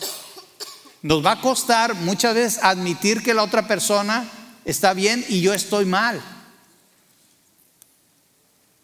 Nos 1.04 1.24
va 1.24 1.34
a 1.34 1.42
costar 1.42 1.94
muchas 1.94 2.34
veces 2.34 2.64
admitir 2.64 3.22
que 3.22 3.36
la 3.36 3.44
otra 3.44 3.68
persona 3.68 4.28
está 4.66 4.94
bien 4.94 5.24
y 5.30 5.42
yo 5.42 5.54
estoy 5.54 5.86
mal. 5.86 6.22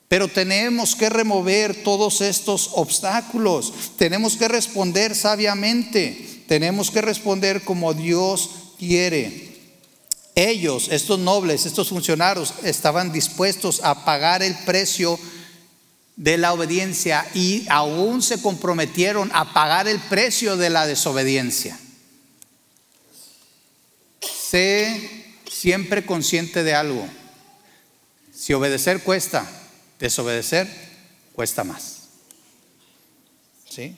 Pero 0.08 0.28
tenemos 0.28 0.96
que 0.96 1.10
remover 1.10 1.84
todos 1.84 2.22
estos 2.22 2.72
obstáculos. 2.74 3.74
Tenemos 3.98 4.38
que 4.38 4.48
responder 4.48 5.16
sabiamente. 5.16 6.44
Tenemos 6.48 6.92
que 6.92 7.02
responder 7.02 7.64
como 7.64 7.94
Dios 7.94 8.50
quiere. 8.80 9.48
Ellos, 10.34 10.88
estos 10.92 11.20
nobles, 11.20 11.66
estos 11.66 11.90
funcionarios, 11.90 12.54
estaban 12.64 13.12
dispuestos 13.12 13.82
a 13.84 14.06
pagar 14.06 14.44
el 14.44 14.56
precio 14.60 15.20
de 16.16 16.38
la 16.38 16.54
obediencia 16.54 17.28
y 17.34 17.66
aún 17.70 18.22
se 18.22 18.42
comprometieron 18.42 19.30
a 19.34 19.54
pagar 19.54 19.88
el 19.88 20.00
precio 20.00 20.56
de 20.56 20.70
la 20.70 20.88
desobediencia. 20.88 21.78
Sé 24.22 25.26
siempre 25.50 26.06
consciente 26.06 26.64
de 26.64 26.76
algo. 26.76 27.08
Si 28.34 28.54
obedecer 28.54 29.02
cuesta, 29.04 29.50
desobedecer 30.00 30.68
cuesta 31.34 31.64
más. 31.64 32.04
¿Sí? 33.70 33.98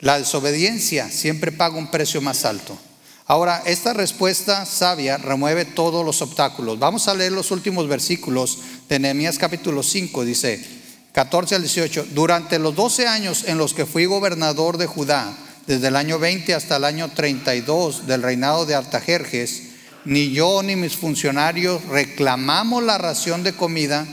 La 0.00 0.18
desobediencia 0.18 1.10
siempre 1.10 1.50
paga 1.50 1.76
un 1.76 1.90
precio 1.90 2.20
más 2.20 2.44
alto. 2.44 2.78
Ahora, 3.26 3.62
esta 3.66 3.92
respuesta 3.92 4.64
sabia 4.64 5.18
remueve 5.18 5.64
todos 5.64 6.04
los 6.04 6.22
obstáculos. 6.22 6.78
Vamos 6.78 7.08
a 7.08 7.14
leer 7.14 7.32
los 7.32 7.50
últimos 7.50 7.88
versículos 7.88 8.58
de 8.88 8.98
Nehemías 8.98 9.38
capítulo 9.38 9.82
5, 9.82 10.24
dice 10.24 10.64
14 11.12 11.56
al 11.56 11.62
18. 11.62 12.06
Durante 12.12 12.58
los 12.58 12.74
12 12.74 13.06
años 13.06 13.44
en 13.46 13.58
los 13.58 13.74
que 13.74 13.86
fui 13.86 14.06
gobernador 14.06 14.78
de 14.78 14.86
Judá, 14.86 15.36
desde 15.66 15.88
el 15.88 15.96
año 15.96 16.18
20 16.18 16.54
hasta 16.54 16.76
el 16.76 16.84
año 16.84 17.10
32 17.10 18.06
del 18.06 18.22
reinado 18.22 18.64
de 18.64 18.74
Artajerjes, 18.74 19.64
ni 20.06 20.30
yo 20.30 20.62
ni 20.62 20.76
mis 20.76 20.96
funcionarios 20.96 21.84
reclamamos 21.86 22.82
la 22.82 22.96
ración 22.96 23.42
de 23.42 23.52
comida 23.52 24.06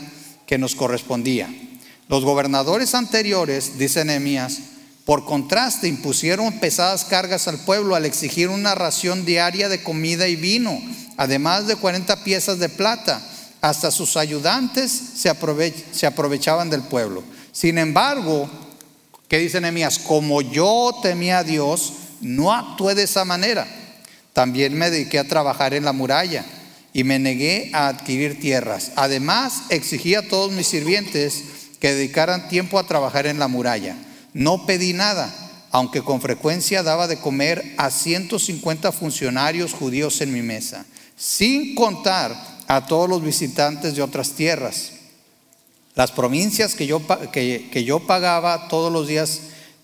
que 0.46 0.58
nos 0.58 0.74
correspondía. 0.74 1.48
Los 2.08 2.24
gobernadores 2.24 2.94
anteriores, 2.94 3.78
dice 3.78 4.04
Nehemías, 4.04 4.58
por 5.04 5.24
contraste, 5.24 5.88
impusieron 5.88 6.58
pesadas 6.58 7.04
cargas 7.04 7.46
al 7.48 7.58
pueblo 7.58 7.94
al 7.94 8.04
exigir 8.04 8.48
una 8.48 8.74
ración 8.74 9.24
diaria 9.24 9.68
de 9.68 9.82
comida 9.82 10.28
y 10.28 10.36
vino, 10.36 10.80
además 11.16 11.66
de 11.66 11.76
40 11.76 12.24
piezas 12.24 12.58
de 12.58 12.68
plata. 12.68 13.20
Hasta 13.60 13.90
sus 13.90 14.16
ayudantes 14.16 14.92
se, 15.16 15.28
aprovechaban 15.28 16.70
del 16.70 16.82
pueblo. 16.82 17.24
Sin 17.52 17.78
embargo, 17.78 18.48
¿qué 19.28 19.38
dice 19.38 19.60
Nehemías? 19.60 19.98
Como 19.98 20.42
yo 20.42 20.96
temía 21.02 21.38
a 21.38 21.44
Dios, 21.44 21.92
no 22.20 22.52
actué 22.52 22.94
de 22.94 23.04
esa 23.04 23.24
manera. 23.24 23.66
También 24.32 24.74
me 24.74 24.90
dediqué 24.90 25.18
a 25.18 25.26
trabajar 25.28 25.74
en 25.74 25.84
la 25.84 25.92
muralla 25.92 26.44
y 26.96 27.04
me 27.04 27.18
negué 27.18 27.68
a 27.74 27.88
adquirir 27.88 28.40
tierras. 28.40 28.92
Además, 28.96 29.64
exigí 29.68 30.14
a 30.14 30.26
todos 30.26 30.50
mis 30.50 30.66
sirvientes 30.66 31.44
que 31.78 31.92
dedicaran 31.92 32.48
tiempo 32.48 32.78
a 32.78 32.86
trabajar 32.86 33.26
en 33.26 33.38
la 33.38 33.48
muralla. 33.48 33.98
No 34.32 34.64
pedí 34.64 34.94
nada, 34.94 35.30
aunque 35.72 36.00
con 36.00 36.22
frecuencia 36.22 36.82
daba 36.82 37.06
de 37.06 37.18
comer 37.18 37.74
a 37.76 37.90
150 37.90 38.92
funcionarios 38.92 39.74
judíos 39.74 40.22
en 40.22 40.32
mi 40.32 40.40
mesa, 40.40 40.86
sin 41.18 41.74
contar 41.74 42.34
a 42.66 42.86
todos 42.86 43.10
los 43.10 43.22
visitantes 43.22 43.94
de 43.94 44.00
otras 44.00 44.30
tierras. 44.30 44.92
Las 45.96 46.12
provincias 46.12 46.74
que 46.74 46.86
yo, 46.86 47.02
que, 47.30 47.68
que 47.70 47.84
yo 47.84 48.06
pagaba 48.06 48.68
todos 48.68 48.90
los 48.90 49.06
días, 49.06 49.40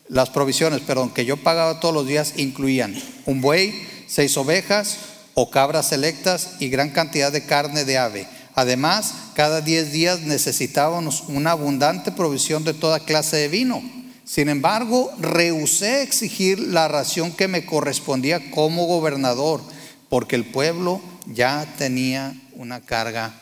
las 0.08 0.30
provisiones, 0.30 0.80
perdón, 0.80 1.10
que 1.10 1.26
yo 1.26 1.36
pagaba 1.36 1.78
todos 1.78 1.94
los 1.94 2.06
días 2.06 2.32
incluían 2.38 2.98
un 3.26 3.42
buey, 3.42 3.86
seis 4.06 4.34
ovejas 4.38 5.11
o 5.34 5.50
cabras 5.50 5.88
selectas 5.88 6.50
y 6.60 6.68
gran 6.68 6.90
cantidad 6.90 7.32
de 7.32 7.44
carne 7.46 7.84
de 7.84 7.98
ave. 7.98 8.26
Además, 8.54 9.14
cada 9.34 9.60
diez 9.60 9.92
días 9.92 10.20
necesitábamos 10.20 11.24
una 11.28 11.52
abundante 11.52 12.12
provisión 12.12 12.64
de 12.64 12.74
toda 12.74 13.00
clase 13.00 13.36
de 13.36 13.48
vino. 13.48 13.82
Sin 14.24 14.48
embargo, 14.48 15.12
rehusé 15.18 16.02
exigir 16.02 16.58
la 16.58 16.88
ración 16.88 17.32
que 17.32 17.48
me 17.48 17.64
correspondía 17.64 18.50
como 18.50 18.86
gobernador, 18.86 19.62
porque 20.08 20.36
el 20.36 20.44
pueblo 20.44 21.00
ya 21.26 21.66
tenía 21.78 22.34
una 22.54 22.80
carga 22.80 23.34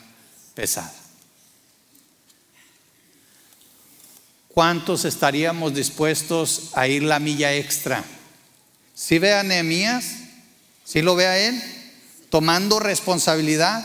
pesada. 0.55 0.93
¿Cuántos 4.47 5.05
estaríamos 5.05 5.73
dispuestos 5.73 6.71
a 6.73 6.87
ir 6.87 7.03
la 7.03 7.19
milla 7.19 7.53
extra? 7.53 8.03
Si 8.93 9.17
ve 9.17 9.33
a 9.33 9.43
Nehemías, 9.43 10.05
si 10.83 11.01
lo 11.01 11.15
ve 11.15 11.25
a 11.27 11.37
él, 11.37 11.61
tomando 12.31 12.79
responsabilidad, 12.79 13.83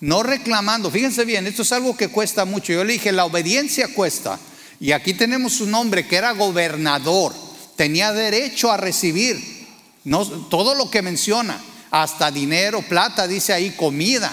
no 0.00 0.22
reclamando. 0.22 0.90
Fíjense 0.90 1.26
bien, 1.26 1.46
esto 1.46 1.62
es 1.62 1.72
algo 1.72 1.96
que 1.96 2.08
cuesta 2.08 2.46
mucho. 2.46 2.72
Yo 2.72 2.84
le 2.84 2.94
dije, 2.94 3.12
la 3.12 3.26
obediencia 3.26 3.88
cuesta. 3.92 4.38
Y 4.80 4.92
aquí 4.92 5.12
tenemos 5.12 5.60
un 5.60 5.74
hombre 5.74 6.06
que 6.06 6.16
era 6.16 6.32
gobernador, 6.32 7.34
tenía 7.76 8.12
derecho 8.12 8.70
a 8.70 8.76
recibir 8.76 9.36
no, 10.04 10.24
todo 10.24 10.76
lo 10.76 10.88
que 10.90 11.02
menciona, 11.02 11.60
hasta 11.90 12.30
dinero, 12.30 12.82
plata, 12.82 13.26
dice 13.26 13.52
ahí, 13.52 13.70
comida. 13.70 14.32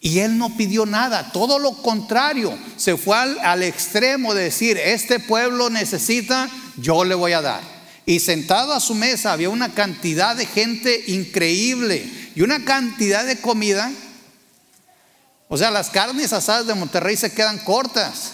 Y 0.00 0.20
él 0.20 0.38
no 0.38 0.56
pidió 0.56 0.86
nada, 0.86 1.32
todo 1.32 1.58
lo 1.58 1.72
contrario, 1.72 2.56
se 2.76 2.96
fue 2.96 3.18
al, 3.18 3.38
al 3.40 3.62
extremo 3.64 4.32
de 4.32 4.44
decir, 4.44 4.78
este 4.78 5.18
pueblo 5.18 5.68
necesita, 5.68 6.48
yo 6.76 7.04
le 7.04 7.16
voy 7.16 7.32
a 7.32 7.42
dar. 7.42 7.60
Y 8.06 8.20
sentado 8.20 8.72
a 8.72 8.80
su 8.80 8.94
mesa 8.94 9.32
había 9.32 9.50
una 9.50 9.74
cantidad 9.74 10.36
de 10.36 10.46
gente 10.46 11.04
increíble 11.08 12.29
y 12.34 12.42
una 12.42 12.64
cantidad 12.64 13.24
de 13.24 13.40
comida. 13.40 13.90
O 15.48 15.58
sea, 15.58 15.70
las 15.70 15.90
carnes 15.90 16.32
asadas 16.32 16.66
de 16.66 16.74
Monterrey 16.74 17.16
se 17.16 17.32
quedan 17.32 17.58
cortas. 17.58 18.32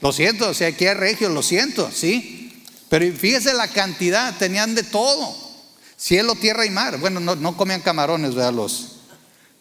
Lo 0.00 0.12
siento, 0.12 0.52
si 0.52 0.64
aquí 0.64 0.86
hay 0.86 0.94
regios, 0.94 1.32
lo 1.32 1.42
siento, 1.42 1.90
sí. 1.90 2.62
Pero 2.88 3.14
fíjese 3.16 3.54
la 3.54 3.68
cantidad, 3.68 4.36
tenían 4.36 4.74
de 4.74 4.82
todo. 4.82 5.34
Cielo, 5.96 6.34
tierra 6.34 6.66
y 6.66 6.70
mar. 6.70 6.98
Bueno, 6.98 7.20
no, 7.20 7.56
comían 7.56 7.80
camarones, 7.80 8.34
¿verdad? 8.34 8.52
Los, 8.52 8.96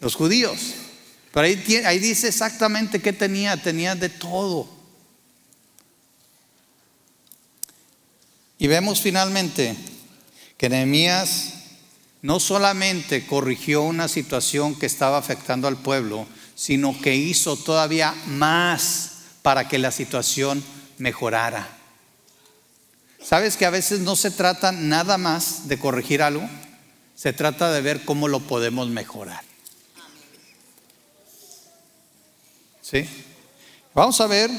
los 0.01 0.15
judíos. 0.15 0.59
Pero 1.33 1.47
ahí, 1.47 1.83
ahí 1.85 1.99
dice 1.99 2.27
exactamente 2.27 3.01
qué 3.01 3.13
tenía, 3.13 3.61
tenía 3.61 3.95
de 3.95 4.09
todo. 4.09 4.69
Y 8.57 8.67
vemos 8.67 9.01
finalmente 9.01 9.75
que 10.57 10.69
Nehemías 10.69 11.54
no 12.25 12.39
solamente 12.39 13.27
corrigió 13.27 13.83
una 13.83 14.07
situación 14.07 14.73
que 14.73 14.87
estaba 14.87 15.19
afectando 15.19 15.67
al 15.67 15.77
pueblo, 15.77 16.25
sino 16.55 16.99
que 16.99 17.15
hizo 17.15 17.55
todavía 17.55 18.15
más 18.25 19.11
para 19.43 19.67
que 19.67 19.77
la 19.77 19.91
situación 19.91 20.63
mejorara. 20.97 21.67
¿Sabes 23.23 23.57
que 23.57 23.67
a 23.67 23.69
veces 23.69 23.99
no 23.99 24.15
se 24.15 24.31
trata 24.31 24.71
nada 24.71 25.19
más 25.19 25.67
de 25.67 25.77
corregir 25.77 26.23
algo? 26.23 26.49
Se 27.15 27.31
trata 27.31 27.71
de 27.71 27.81
ver 27.81 28.03
cómo 28.05 28.27
lo 28.27 28.39
podemos 28.39 28.87
mejorar. 28.87 29.43
¿Sí? 32.81 33.07
Vamos 33.93 34.19
a 34.19 34.25
ver 34.25 34.49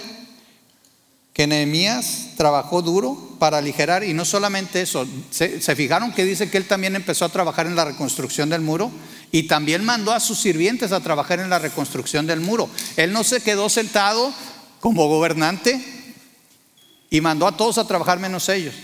que 1.37 1.47
Nehemías 1.47 2.29
trabajó 2.39 2.81
duro 2.81 3.37
para 3.39 3.59
aligerar 3.59 4.03
y 4.03 4.15
no 4.15 4.25
solamente 4.25 4.81
eso, 4.81 5.07
¿se, 5.31 5.61
¿se, 5.61 5.77
fijaron 5.77 6.15
que 6.15 6.25
dice 6.25 6.49
que 6.49 6.57
él 6.57 6.65
también 6.65 6.97
empezó 6.97 7.27
a 7.27 7.29
trabajar 7.29 7.67
en 7.67 7.77
la 7.77 7.85
reconstrucción 7.85 8.49
del 8.49 8.63
muro 8.63 8.91
y 9.31 9.43
también 9.43 9.85
mandó 9.85 10.13
a 10.13 10.21
sus 10.21 10.39
sirvientes 10.39 10.93
a 10.93 11.01
trabajar 11.01 11.39
en 11.39 11.51
la 11.51 11.59
reconstrucción 11.59 12.27
del 12.27 12.41
muro. 12.41 12.71
Él 12.97 13.13
no 13.13 13.23
se 13.23 13.43
quedó 13.43 13.69
sentado 13.69 14.33
como 14.81 15.09
gobernante 15.09 15.79
y 17.11 17.21
mandó 17.21 17.47
a 17.47 17.55
todos 17.55 17.77
a 17.77 17.87
trabajar 17.87 18.19
menos 18.19 18.49
ellos. 18.49 18.75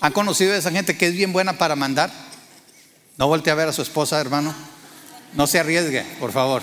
¿Han 0.00 0.12
conocido 0.12 0.52
a 0.52 0.58
esa 0.58 0.70
gente 0.70 0.98
que 0.98 1.06
es 1.06 1.14
bien 1.14 1.32
buena 1.32 1.56
para 1.56 1.74
mandar? 1.74 2.12
No 3.16 3.28
voltee 3.28 3.50
a 3.50 3.56
ver 3.56 3.68
a 3.68 3.72
su 3.72 3.80
esposa, 3.80 4.20
hermano. 4.20 4.54
No 5.32 5.46
se 5.46 5.58
arriesgue, 5.58 6.04
por 6.20 6.32
favor. 6.32 6.62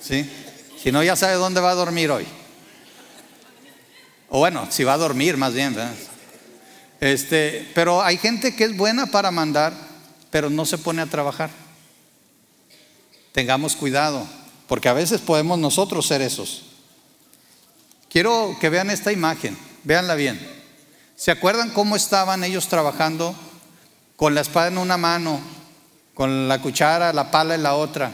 ¿Sí? 0.00 0.26
Si 0.82 0.90
no, 0.90 1.02
ya 1.02 1.16
sabe 1.16 1.34
dónde 1.34 1.60
va 1.60 1.72
a 1.72 1.74
dormir 1.74 2.10
hoy. 2.10 2.26
O 4.36 4.38
bueno, 4.38 4.66
si 4.68 4.82
va 4.82 4.94
a 4.94 4.98
dormir 4.98 5.36
más 5.36 5.54
bien. 5.54 5.76
Este, 6.98 7.70
pero 7.72 8.02
hay 8.02 8.18
gente 8.18 8.56
que 8.56 8.64
es 8.64 8.76
buena 8.76 9.06
para 9.06 9.30
mandar, 9.30 9.72
pero 10.30 10.50
no 10.50 10.66
se 10.66 10.76
pone 10.76 11.02
a 11.02 11.06
trabajar. 11.06 11.50
Tengamos 13.30 13.76
cuidado, 13.76 14.26
porque 14.66 14.88
a 14.88 14.92
veces 14.92 15.20
podemos 15.20 15.60
nosotros 15.60 16.08
ser 16.08 16.20
esos. 16.20 16.64
Quiero 18.08 18.56
que 18.60 18.70
vean 18.70 18.90
esta 18.90 19.12
imagen, 19.12 19.56
véanla 19.84 20.16
bien. 20.16 20.44
¿Se 21.14 21.30
acuerdan 21.30 21.70
cómo 21.70 21.94
estaban 21.94 22.42
ellos 22.42 22.66
trabajando? 22.66 23.36
Con 24.16 24.34
la 24.34 24.40
espada 24.40 24.66
en 24.66 24.78
una 24.78 24.96
mano, 24.96 25.40
con 26.12 26.48
la 26.48 26.60
cuchara, 26.60 27.12
la 27.12 27.30
pala 27.30 27.54
en 27.54 27.62
la 27.62 27.76
otra. 27.76 28.10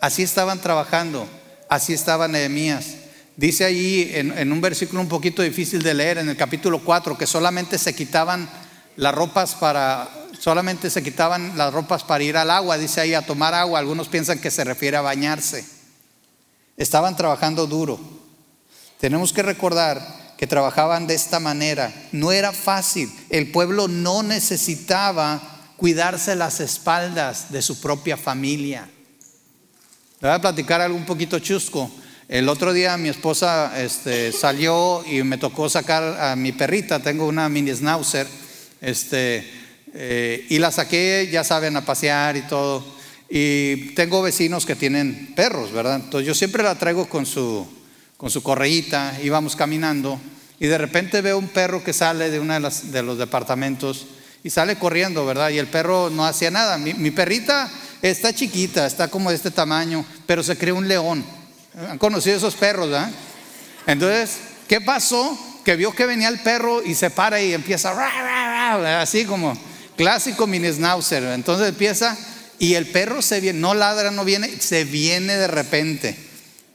Así 0.00 0.22
estaban 0.22 0.60
trabajando, 0.60 1.26
así 1.68 1.94
estaba 1.94 2.28
Nehemías. 2.28 3.03
Dice 3.36 3.64
allí 3.64 4.10
en, 4.14 4.52
un 4.52 4.60
versículo 4.60 5.00
un 5.00 5.08
poquito 5.08 5.42
difícil 5.42 5.82
de 5.82 5.92
leer, 5.92 6.18
en 6.18 6.28
el 6.28 6.36
capítulo 6.36 6.84
4, 6.84 7.18
que 7.18 7.26
solamente 7.26 7.78
se 7.78 7.94
quitaban 7.94 8.48
las 8.96 9.12
ropas 9.12 9.56
para, 9.56 10.08
solamente 10.38 10.88
se 10.88 11.02
quitaban 11.02 11.58
las 11.58 11.72
ropas 11.72 12.04
para 12.04 12.22
ir 12.22 12.36
al 12.36 12.50
agua, 12.50 12.78
dice 12.78 13.00
ahí 13.00 13.12
a 13.12 13.26
tomar 13.26 13.52
agua. 13.52 13.80
Algunos 13.80 14.08
piensan 14.08 14.38
que 14.38 14.52
se 14.52 14.62
refiere 14.62 14.96
a 14.96 15.00
bañarse. 15.00 15.66
Estaban 16.76 17.16
trabajando 17.16 17.66
duro. 17.66 17.98
Tenemos 19.00 19.32
que 19.32 19.42
recordar 19.42 20.34
que 20.36 20.46
trabajaban 20.46 21.08
de 21.08 21.14
esta 21.14 21.40
manera. 21.40 21.92
No 22.12 22.30
era 22.30 22.52
fácil. 22.52 23.12
El 23.30 23.50
pueblo 23.50 23.88
no 23.88 24.22
necesitaba 24.22 25.42
cuidarse 25.76 26.36
las 26.36 26.60
espaldas 26.60 27.50
de 27.50 27.62
su 27.62 27.80
propia 27.80 28.16
familia. 28.16 28.88
Le 30.20 30.28
voy 30.28 30.36
a 30.36 30.40
platicar 30.40 30.80
algo 30.80 30.96
un 30.96 31.04
poquito 31.04 31.40
chusco. 31.40 31.90
El 32.28 32.48
otro 32.48 32.72
día 32.72 32.96
mi 32.96 33.08
esposa 33.08 33.72
este, 33.80 34.32
salió 34.32 35.04
y 35.06 35.22
me 35.22 35.38
tocó 35.38 35.68
sacar 35.68 36.02
a 36.20 36.36
mi 36.36 36.52
perrita, 36.52 37.00
tengo 37.00 37.26
una 37.26 37.48
mini 37.48 37.72
schnauzer, 37.74 38.26
este, 38.80 39.48
eh, 39.94 40.46
y 40.48 40.58
la 40.58 40.70
saqué, 40.70 41.28
ya 41.30 41.44
saben, 41.44 41.76
a 41.76 41.84
pasear 41.84 42.36
y 42.36 42.42
todo. 42.42 42.84
Y 43.28 43.94
tengo 43.94 44.22
vecinos 44.22 44.66
que 44.66 44.76
tienen 44.76 45.34
perros, 45.34 45.72
¿verdad? 45.72 45.96
Entonces 45.96 46.26
yo 46.26 46.34
siempre 46.34 46.62
la 46.62 46.78
traigo 46.78 47.08
con 47.08 47.26
su, 47.26 47.66
con 48.16 48.30
su 48.30 48.42
correíta, 48.42 49.18
íbamos 49.22 49.56
caminando 49.56 50.20
y 50.60 50.66
de 50.66 50.78
repente 50.78 51.20
veo 51.20 51.38
un 51.38 51.48
perro 51.48 51.82
que 51.82 51.92
sale 51.92 52.30
de 52.30 52.40
uno 52.40 52.58
de, 52.58 52.70
de 52.90 53.02
los 53.02 53.18
departamentos 53.18 54.06
y 54.44 54.50
sale 54.50 54.76
corriendo, 54.76 55.24
¿verdad? 55.24 55.48
Y 55.48 55.58
el 55.58 55.66
perro 55.66 56.10
no 56.10 56.24
hacía 56.26 56.50
nada. 56.50 56.76
Mi, 56.76 57.10
perrita 57.10 57.70
está 58.02 58.32
chiquita, 58.34 58.86
está 58.86 59.08
como 59.08 59.30
de 59.30 59.36
este 59.36 59.50
tamaño, 59.50 60.04
pero 60.26 60.42
se 60.42 60.58
creó 60.58 60.76
un 60.76 60.86
león. 60.86 61.24
¿Han 61.76 61.98
conocido 61.98 62.36
esos 62.36 62.54
perros, 62.54 62.88
¿verdad? 62.88 63.10
Entonces, 63.86 64.38
¿qué 64.68 64.80
pasó? 64.80 65.36
Que 65.64 65.74
vio 65.74 65.92
que 65.92 66.06
venía 66.06 66.28
el 66.28 66.38
perro 66.38 66.82
y 66.84 66.94
se 66.94 67.10
para 67.10 67.40
y 67.40 67.52
empieza 67.52 67.92
así 69.00 69.24
como 69.24 69.58
clásico 69.96 70.46
mini. 70.46 70.68
Entonces 70.68 71.68
empieza 71.68 72.16
y 72.58 72.74
el 72.74 72.86
perro 72.86 73.22
se 73.22 73.40
viene, 73.40 73.58
no 73.58 73.74
ladra, 73.74 74.12
no 74.12 74.24
viene, 74.24 74.48
se 74.60 74.84
viene 74.84 75.36
de 75.36 75.48
repente 75.48 76.16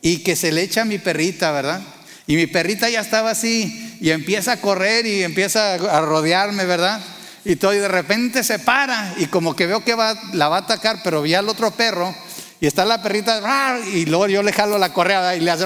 y 0.01 0.17
que 0.17 0.35
se 0.35 0.51
le 0.51 0.63
echa 0.63 0.81
a 0.81 0.85
mi 0.85 0.97
perrita, 0.97 1.51
¿verdad? 1.51 1.81
Y 2.27 2.35
mi 2.35 2.47
perrita 2.47 2.89
ya 2.89 2.99
estaba 2.99 3.31
así 3.31 3.97
y 4.01 4.09
empieza 4.09 4.53
a 4.53 4.57
correr 4.61 5.05
y 5.05 5.23
empieza 5.23 5.75
a 5.75 6.01
rodearme, 6.01 6.65
¿verdad? 6.65 6.99
Y 7.45 7.55
todo 7.55 7.73
y 7.73 7.77
de 7.77 7.87
repente 7.87 8.43
se 8.43 8.59
para 8.59 9.13
y 9.17 9.27
como 9.27 9.55
que 9.55 9.65
veo 9.65 9.83
que 9.83 9.95
va, 9.95 10.19
la 10.33 10.49
va 10.49 10.57
a 10.57 10.61
atacar, 10.61 10.99
pero 11.03 11.21
vi 11.21 11.35
al 11.35 11.47
otro 11.47 11.71
perro 11.71 12.13
y 12.62 12.68
está 12.68 12.86
la 12.86 13.01
perrita 13.01 13.80
y 13.93 14.05
luego 14.05 14.28
yo 14.28 14.43
le 14.43 14.51
jalo 14.51 14.78
la 14.78 14.91
correa 14.91 15.36
y 15.36 15.39
le 15.39 15.51
hace 15.51 15.66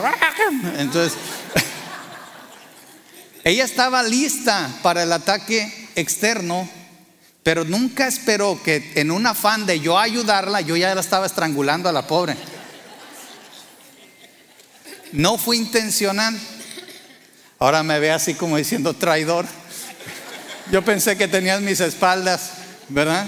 entonces 0.78 1.18
ella 3.44 3.64
estaba 3.64 4.04
lista 4.04 4.70
para 4.84 5.04
el 5.04 5.12
ataque 5.12 5.90
externo, 5.96 6.70
pero 7.42 7.66
nunca 7.66 8.08
esperó 8.08 8.62
que 8.64 8.94
en 8.96 9.12
un 9.12 9.26
afán 9.26 9.66
de 9.66 9.80
yo 9.80 9.98
ayudarla, 9.98 10.62
yo 10.62 10.76
ya 10.76 10.94
la 10.96 11.02
estaba 11.02 11.26
estrangulando 11.26 11.90
a 11.90 11.92
la 11.92 12.08
pobre. 12.08 12.38
No 15.12 15.38
fue 15.38 15.58
intencional. 15.58 16.40
Ahora 17.60 17.84
me 17.84 18.00
ve 18.00 18.12
así 18.12 18.34
como 18.34 18.58
diciendo 18.58 18.94
traidor. 18.94 19.46
Yo 20.72 20.84
pensé 20.84 21.18
que 21.18 21.28
tenías 21.28 21.62
mis 21.62 21.80
espaldas, 21.82 22.52
¿verdad? 22.90 23.28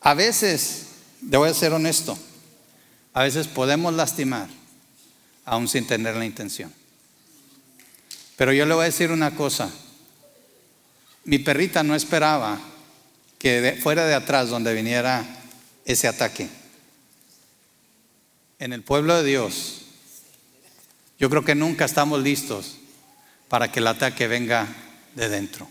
A 0.00 0.14
veces, 0.14 0.86
le 1.28 1.36
voy 1.36 1.48
a 1.50 1.54
ser 1.54 1.72
honesto, 1.72 2.18
a 3.14 3.22
veces 3.22 3.46
podemos 3.46 3.94
lastimar 3.94 4.48
aún 5.44 5.68
sin 5.68 5.86
tener 5.86 6.16
la 6.16 6.24
intención. 6.24 6.72
Pero 8.36 8.52
yo 8.52 8.66
le 8.66 8.74
voy 8.74 8.82
a 8.82 8.86
decir 8.86 9.10
una 9.10 9.34
cosa. 9.36 9.70
Mi 11.24 11.38
perrita 11.38 11.82
no 11.82 11.94
esperaba 11.94 12.60
que 13.38 13.78
fuera 13.82 14.06
de 14.06 14.14
atrás 14.14 14.48
donde 14.48 14.74
viniera 14.74 15.24
ese 15.84 16.08
ataque. 16.08 16.48
En 18.58 18.72
el 18.72 18.82
pueblo 18.82 19.16
de 19.16 19.28
Dios, 19.28 19.82
yo 21.18 21.28
creo 21.28 21.44
que 21.44 21.54
nunca 21.54 21.84
estamos 21.84 22.22
listos 22.22 22.78
para 23.48 23.70
que 23.70 23.80
el 23.80 23.86
ataque 23.86 24.28
venga 24.28 24.66
de 25.14 25.28
dentro. 25.28 25.68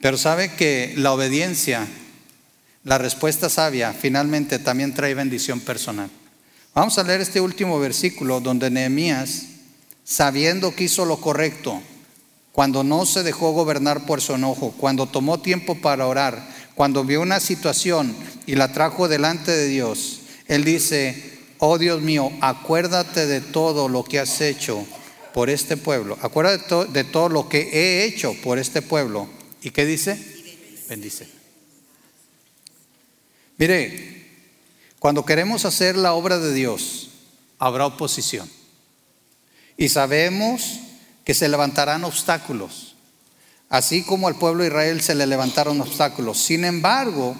Pero 0.00 0.16
sabe 0.16 0.54
que 0.54 0.94
la 0.96 1.12
obediencia, 1.12 1.86
la 2.88 2.96
respuesta 2.96 3.50
sabia, 3.50 3.92
finalmente 3.92 4.58
también 4.58 4.94
trae 4.94 5.12
bendición 5.12 5.60
personal. 5.60 6.08
Vamos 6.74 6.96
a 6.96 7.02
leer 7.02 7.20
este 7.20 7.38
último 7.38 7.78
versículo 7.78 8.40
donde 8.40 8.70
Nehemías, 8.70 9.42
sabiendo 10.04 10.74
que 10.74 10.84
hizo 10.84 11.04
lo 11.04 11.18
correcto, 11.20 11.82
cuando 12.50 12.84
no 12.84 13.04
se 13.04 13.22
dejó 13.22 13.52
gobernar 13.52 14.06
por 14.06 14.22
su 14.22 14.32
enojo, 14.32 14.74
cuando 14.78 15.04
tomó 15.04 15.38
tiempo 15.38 15.74
para 15.74 16.06
orar, 16.06 16.48
cuando 16.74 17.04
vio 17.04 17.20
una 17.20 17.40
situación 17.40 18.16
y 18.46 18.54
la 18.54 18.72
trajo 18.72 19.06
delante 19.06 19.50
de 19.50 19.66
Dios, 19.66 20.20
él 20.46 20.64
dice, 20.64 21.40
oh 21.58 21.76
Dios 21.76 22.00
mío, 22.00 22.32
acuérdate 22.40 23.26
de 23.26 23.42
todo 23.42 23.90
lo 23.90 24.02
que 24.02 24.18
has 24.18 24.40
hecho 24.40 24.82
por 25.34 25.50
este 25.50 25.76
pueblo, 25.76 26.16
acuérdate 26.22 26.86
de, 26.90 27.04
todo 27.04 27.28
lo 27.28 27.50
que 27.50 27.68
he 27.70 28.04
hecho 28.06 28.32
por 28.42 28.58
este 28.58 28.80
pueblo. 28.80 29.28
¿Y 29.60 29.72
qué 29.72 29.84
dice? 29.84 30.18
Bendice. 30.88 31.37
Mire, 33.58 34.24
cuando 35.00 35.24
queremos 35.24 35.64
hacer 35.64 35.96
la 35.96 36.14
obra 36.14 36.38
de 36.38 36.54
Dios, 36.54 37.10
habrá 37.58 37.86
oposición. 37.86 38.48
Y 39.76 39.88
sabemos 39.88 40.80
que 41.24 41.34
se 41.34 41.48
levantarán 41.48 42.04
obstáculos, 42.04 42.94
así 43.68 44.02
como 44.02 44.28
al 44.28 44.38
pueblo 44.38 44.62
de 44.62 44.68
Israel 44.68 45.00
se 45.00 45.14
le 45.14 45.26
levantaron 45.26 45.80
obstáculos. 45.80 46.38
Sin 46.38 46.64
embargo, 46.64 47.36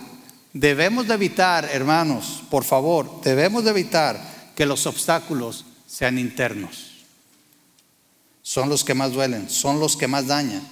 debemos 0.53 1.07
de 1.07 1.15
evitar, 1.15 1.65
hermanos, 1.73 2.43
por 2.51 2.65
favor, 2.65 3.21
debemos 3.23 3.65
de 3.65 3.71
evitar 3.71 4.53
que 4.55 4.67
los 4.67 4.87
obstáculos 4.87 5.65
sean 5.87 6.19
internos. 6.19 7.07
Son 8.43 8.69
los 8.69 8.85
que 8.85 8.95
más 8.95 9.13
duelen, 9.13 9.49
son 9.49 9.79
los 9.79 9.97
que 9.97 10.09
más 10.09 10.27
dañan. 10.27 10.67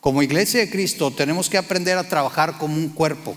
Como 0.00 0.22
iglesia 0.22 0.60
de 0.60 0.70
Cristo 0.70 1.12
tenemos 1.12 1.48
que 1.48 1.58
aprender 1.58 1.98
a 1.98 2.08
trabajar 2.08 2.58
como 2.58 2.74
un 2.74 2.88
cuerpo. 2.88 3.36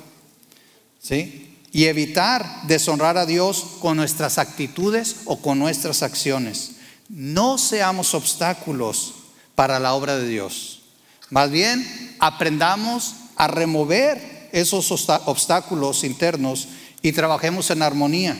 ¿Sí? 0.99 1.50
Y 1.71 1.85
evitar 1.85 2.67
deshonrar 2.67 3.17
a 3.17 3.25
Dios 3.25 3.65
con 3.79 3.97
nuestras 3.97 4.37
actitudes 4.37 5.17
o 5.25 5.41
con 5.41 5.57
nuestras 5.57 6.03
acciones. 6.03 6.71
No 7.07 7.57
seamos 7.57 8.13
obstáculos 8.13 9.13
para 9.55 9.79
la 9.79 9.93
obra 9.93 10.17
de 10.17 10.27
Dios. 10.27 10.81
Más 11.29 11.49
bien, 11.49 12.15
aprendamos 12.19 13.15
a 13.37 13.47
remover 13.47 14.49
esos 14.51 14.91
obstáculos 14.91 16.03
internos 16.03 16.67
y 17.01 17.13
trabajemos 17.13 17.69
en 17.69 17.81
armonía, 17.81 18.37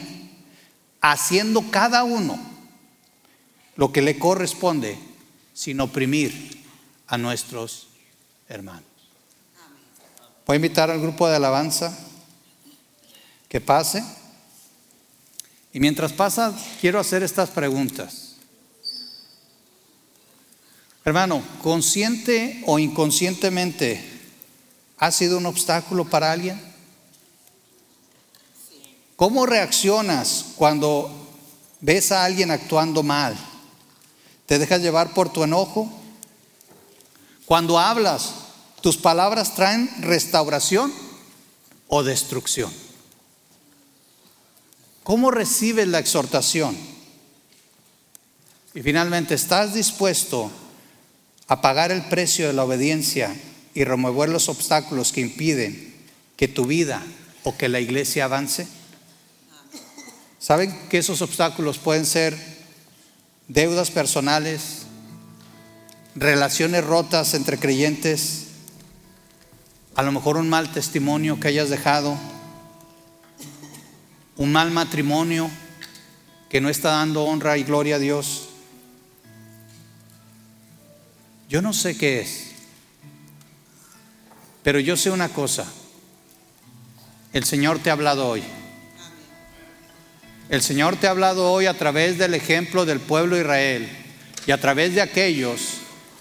haciendo 1.00 1.72
cada 1.72 2.04
uno 2.04 2.38
lo 3.78 3.94
que 3.94 4.02
le 4.02 4.20
corresponde 4.20 5.00
sin 5.54 5.80
oprimir 5.80 6.64
a 7.08 7.18
nuestros 7.18 7.88
hermanos. 8.50 8.84
Voy 10.46 10.56
a 10.56 10.58
invitar 10.58 10.92
al 10.92 11.00
grupo 11.00 11.30
de 11.30 11.38
alabanza 11.38 11.98
que 13.52 13.60
pase. 13.60 14.02
Y 15.74 15.82
mientras 15.82 16.14
pasa, 16.14 16.58
quiero 16.80 17.02
hacer 17.02 17.22
estas 17.22 17.50
preguntas. 17.50 18.36
Hermano, 21.04 21.44
¿consciente 21.62 22.64
o 22.66 22.80
inconscientemente 22.80 24.02
ha 25.00 25.12
sido 25.12 25.38
un 25.38 25.48
obstáculo 25.48 26.06
para 26.06 26.32
alguien? 26.32 26.62
¿Cómo 29.18 29.46
reaccionas 29.46 30.46
cuando 30.56 31.12
ves 31.82 32.14
a 32.14 32.24
alguien 32.24 32.52
actuando 32.52 33.04
mal? 33.04 33.36
¿Te 34.46 34.60
dejas 34.60 34.82
llevar 34.82 35.14
por 35.14 35.34
tu 35.34 35.44
enojo? 35.44 35.92
Cuando 37.46 37.78
hablas, 37.78 38.32
¿tus 38.80 38.96
palabras 38.96 39.56
traen 39.56 39.90
restauración 40.00 40.94
o 41.90 42.02
destrucción? 42.02 42.91
¿Cómo 45.12 45.30
recibes 45.30 45.90
la 45.90 46.00
exhortación? 46.00 46.74
Y 48.74 48.82
finalmente, 48.82 49.34
¿estás 49.34 49.74
dispuesto 49.74 50.50
a 51.50 51.60
pagar 51.60 51.92
el 51.92 52.04
precio 52.04 52.48
de 52.48 52.54
la 52.54 52.64
obediencia 52.64 53.36
y 53.74 53.84
remover 53.84 54.30
los 54.30 54.48
obstáculos 54.48 55.12
que 55.12 55.20
impiden 55.20 55.94
que 56.38 56.48
tu 56.48 56.66
vida 56.66 57.04
o 57.44 57.58
que 57.58 57.68
la 57.68 57.82
iglesia 57.82 58.24
avance? 58.24 58.70
¿Saben 60.40 60.88
que 60.88 61.00
esos 61.00 61.22
obstáculos 61.22 61.78
pueden 61.78 62.06
ser 62.06 62.38
deudas 63.50 63.92
personales, 63.92 64.84
relaciones 66.16 66.86
rotas 66.86 67.34
entre 67.34 67.60
creyentes, 67.60 68.46
a 69.94 70.04
lo 70.04 70.14
mejor 70.14 70.38
un 70.38 70.48
mal 70.48 70.72
testimonio 70.72 71.38
que 71.38 71.50
hayas 71.50 71.70
dejado? 71.70 72.18
Un 74.42 74.52
mal 74.52 74.72
matrimonio 74.72 75.52
que 76.50 76.62
no 76.62 76.70
está 76.70 76.94
dando 76.94 77.26
honra 77.26 77.60
y 77.60 77.64
gloria 77.64 77.98
a 77.98 78.00
Dios. 78.00 78.50
Yo 81.48 81.62
no 81.62 81.74
sé 81.74 81.96
qué 81.96 82.22
es, 82.22 82.48
pero 84.64 84.80
yo 84.80 84.98
sé 84.98 85.12
una 85.12 85.30
cosa. 85.30 85.72
El 87.34 87.44
Señor 87.44 87.78
te 87.78 87.92
ha 87.92 87.94
hablado 87.94 88.28
hoy. 88.28 88.42
El 90.50 90.64
Señor 90.64 90.96
te 90.96 91.06
ha 91.06 91.12
hablado 91.12 91.52
hoy 91.52 91.68
a 91.68 91.78
través 91.78 92.18
del 92.18 92.34
ejemplo 92.34 92.86
del 92.86 93.00
pueblo 93.00 93.36
de 93.36 93.44
Israel 93.44 93.90
y 94.48 94.52
a 94.52 94.60
través 94.60 94.96
de 94.96 95.02
aquellos 95.02 95.62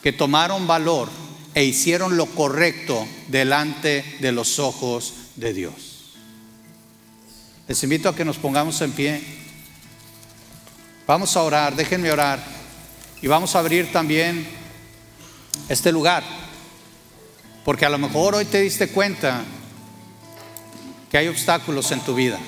que 0.03 0.13
tomaron 0.13 0.67
valor 0.67 1.09
e 1.55 1.65
hicieron 1.65 2.19
lo 2.19 2.27
correcto 2.27 3.09
delante 3.29 4.05
de 4.21 4.33
los 4.33 4.59
ojos 4.59 5.15
de 5.37 5.55
Dios. 5.55 5.90
Les 7.71 7.81
invito 7.85 8.09
a 8.09 8.17
que 8.17 8.25
nos 8.25 8.37
pongamos 8.37 8.81
en 8.81 8.91
pie. 8.91 9.23
Vamos 11.07 11.37
a 11.37 11.43
orar, 11.45 11.77
déjenme 11.77 12.11
orar. 12.11 12.41
Y 13.23 13.29
vamos 13.29 13.55
a 13.55 13.61
abrir 13.61 13.93
también 13.93 14.45
este 15.69 15.93
lugar. 15.93 16.25
Porque 17.65 17.87
a 17.87 17.89
lo 17.89 17.97
mejor 17.97 18.35
hoy 18.35 18.45
te 18.45 18.61
diste 18.61 18.89
cuenta 18.89 19.45
que 21.13 21.17
hay 21.17 21.29
obstáculos 21.29 21.93
en 21.93 22.01
tu 22.01 22.13
vida. 22.13 22.41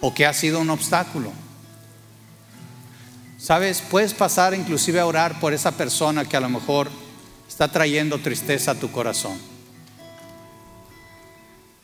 O 0.00 0.14
que 0.14 0.24
ha 0.24 0.32
sido 0.32 0.58
un 0.58 0.70
obstáculo. 0.70 1.30
Sabes, 3.36 3.82
puedes 3.82 4.14
pasar 4.14 4.54
inclusive 4.54 4.98
a 4.98 5.04
orar 5.04 5.38
por 5.40 5.52
esa 5.52 5.72
persona 5.72 6.24
que 6.24 6.38
a 6.38 6.40
lo 6.40 6.48
mejor 6.48 6.88
está 7.46 7.70
trayendo 7.70 8.18
tristeza 8.18 8.70
a 8.70 8.76
tu 8.76 8.90
corazón. 8.90 9.38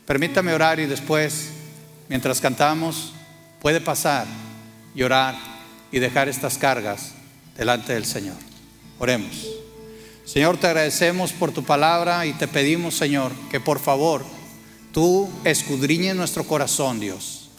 Permítame 0.07 0.55
orar 0.55 0.81
y 0.81 0.87
después 0.87 1.58
mientras 2.09 2.41
cantamos, 2.41 3.13
puede 3.61 3.81
pasar 3.81 4.27
y 4.95 5.03
orar 5.03 5.37
y 5.93 5.99
dejar 5.99 6.29
estas 6.29 6.59
cargas 6.59 7.13
delante 7.57 7.93
del 7.93 8.05
Señor. 8.05 8.37
Oremos. 8.99 9.47
Señor, 10.25 10.59
te 10.59 10.67
agradecemos 10.67 11.33
por 11.33 11.53
tu 11.53 11.65
palabra 11.65 12.27
y 12.27 12.33
te 12.35 12.49
pedimos, 12.49 12.97
Señor, 12.97 13.33
que 13.51 13.61
por 13.61 13.79
favor 13.79 14.25
tú 14.93 15.29
escudriñes 15.45 16.17
nuestro 16.17 16.45
corazón, 16.45 17.01
Dios. 17.01 17.51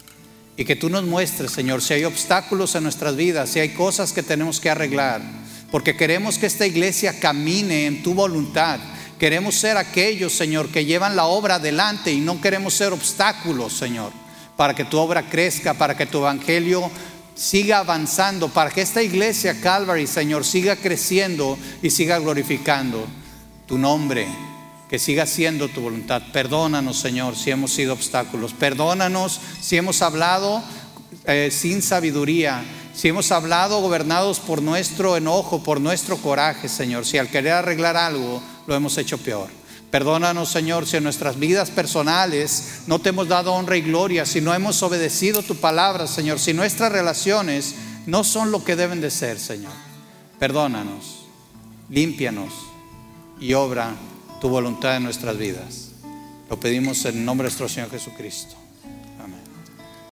Y 0.56 0.64
que 0.64 0.76
tú 0.76 0.90
nos 0.90 1.04
muestres, 1.04 1.52
Señor, 1.52 1.80
si 1.80 1.94
hay 1.94 2.04
obstáculos 2.04 2.74
en 2.74 2.82
nuestras 2.82 3.16
vidas, 3.16 3.50
si 3.50 3.60
hay 3.60 3.70
cosas 3.70 4.12
que 4.12 4.22
tenemos 4.22 4.60
que 4.60 4.70
arreglar. 4.70 5.22
Porque 5.70 5.96
queremos 5.96 6.38
que 6.38 6.46
esta 6.46 6.66
iglesia 6.66 7.18
camine 7.18 7.86
en 7.86 8.02
tu 8.02 8.14
voluntad. 8.14 8.78
Queremos 9.18 9.54
ser 9.54 9.76
aquellos, 9.76 10.32
Señor, 10.32 10.68
que 10.68 10.84
llevan 10.84 11.16
la 11.16 11.24
obra 11.26 11.56
adelante 11.56 12.12
y 12.12 12.20
no 12.20 12.40
queremos 12.40 12.74
ser 12.74 12.92
obstáculos, 12.92 13.72
Señor 13.72 14.12
para 14.60 14.74
que 14.74 14.84
tu 14.84 14.98
obra 14.98 15.22
crezca, 15.22 15.72
para 15.72 15.96
que 15.96 16.04
tu 16.04 16.18
evangelio 16.18 16.90
siga 17.34 17.78
avanzando, 17.78 18.50
para 18.50 18.68
que 18.68 18.82
esta 18.82 19.02
iglesia 19.02 19.58
Calvary, 19.58 20.06
Señor, 20.06 20.44
siga 20.44 20.76
creciendo 20.76 21.56
y 21.82 21.88
siga 21.88 22.18
glorificando 22.18 23.06
tu 23.64 23.78
nombre, 23.78 24.28
que 24.90 24.98
siga 24.98 25.24
siendo 25.24 25.70
tu 25.70 25.80
voluntad. 25.80 26.20
Perdónanos, 26.30 26.98
Señor, 26.98 27.36
si 27.36 27.50
hemos 27.50 27.72
sido 27.72 27.94
obstáculos. 27.94 28.52
Perdónanos 28.52 29.40
si 29.62 29.78
hemos 29.78 30.02
hablado 30.02 30.62
eh, 31.24 31.48
sin 31.50 31.80
sabiduría, 31.80 32.62
si 32.92 33.08
hemos 33.08 33.32
hablado 33.32 33.80
gobernados 33.80 34.40
por 34.40 34.60
nuestro 34.60 35.16
enojo, 35.16 35.62
por 35.62 35.80
nuestro 35.80 36.18
coraje, 36.18 36.68
Señor. 36.68 37.06
Si 37.06 37.16
al 37.16 37.30
querer 37.30 37.54
arreglar 37.54 37.96
algo 37.96 38.42
lo 38.66 38.74
hemos 38.74 38.98
hecho 38.98 39.16
peor. 39.16 39.59
Perdónanos, 39.90 40.48
Señor, 40.48 40.86
si 40.86 40.98
en 40.98 41.04
nuestras 41.04 41.38
vidas 41.38 41.70
personales 41.70 42.82
no 42.86 43.00
te 43.00 43.08
hemos 43.08 43.26
dado 43.26 43.52
honra 43.52 43.76
y 43.76 43.82
gloria, 43.82 44.24
si 44.24 44.40
no 44.40 44.54
hemos 44.54 44.82
obedecido 44.84 45.42
tu 45.42 45.56
palabra, 45.56 46.06
Señor, 46.06 46.38
si 46.38 46.52
nuestras 46.52 46.92
relaciones 46.92 47.74
no 48.06 48.22
son 48.22 48.52
lo 48.52 48.64
que 48.64 48.76
deben 48.76 49.00
de 49.00 49.10
ser, 49.10 49.40
Señor. 49.40 49.72
Perdónanos, 50.38 51.26
límpianos 51.88 52.52
y 53.40 53.54
obra 53.54 53.94
tu 54.40 54.48
voluntad 54.48 54.96
en 54.96 55.02
nuestras 55.02 55.36
vidas. 55.36 55.88
Lo 56.48 56.60
pedimos 56.60 57.04
en 57.04 57.24
nombre 57.24 57.44
de 57.44 57.50
nuestro 57.50 57.68
Señor 57.68 57.90
Jesucristo. 57.90 58.59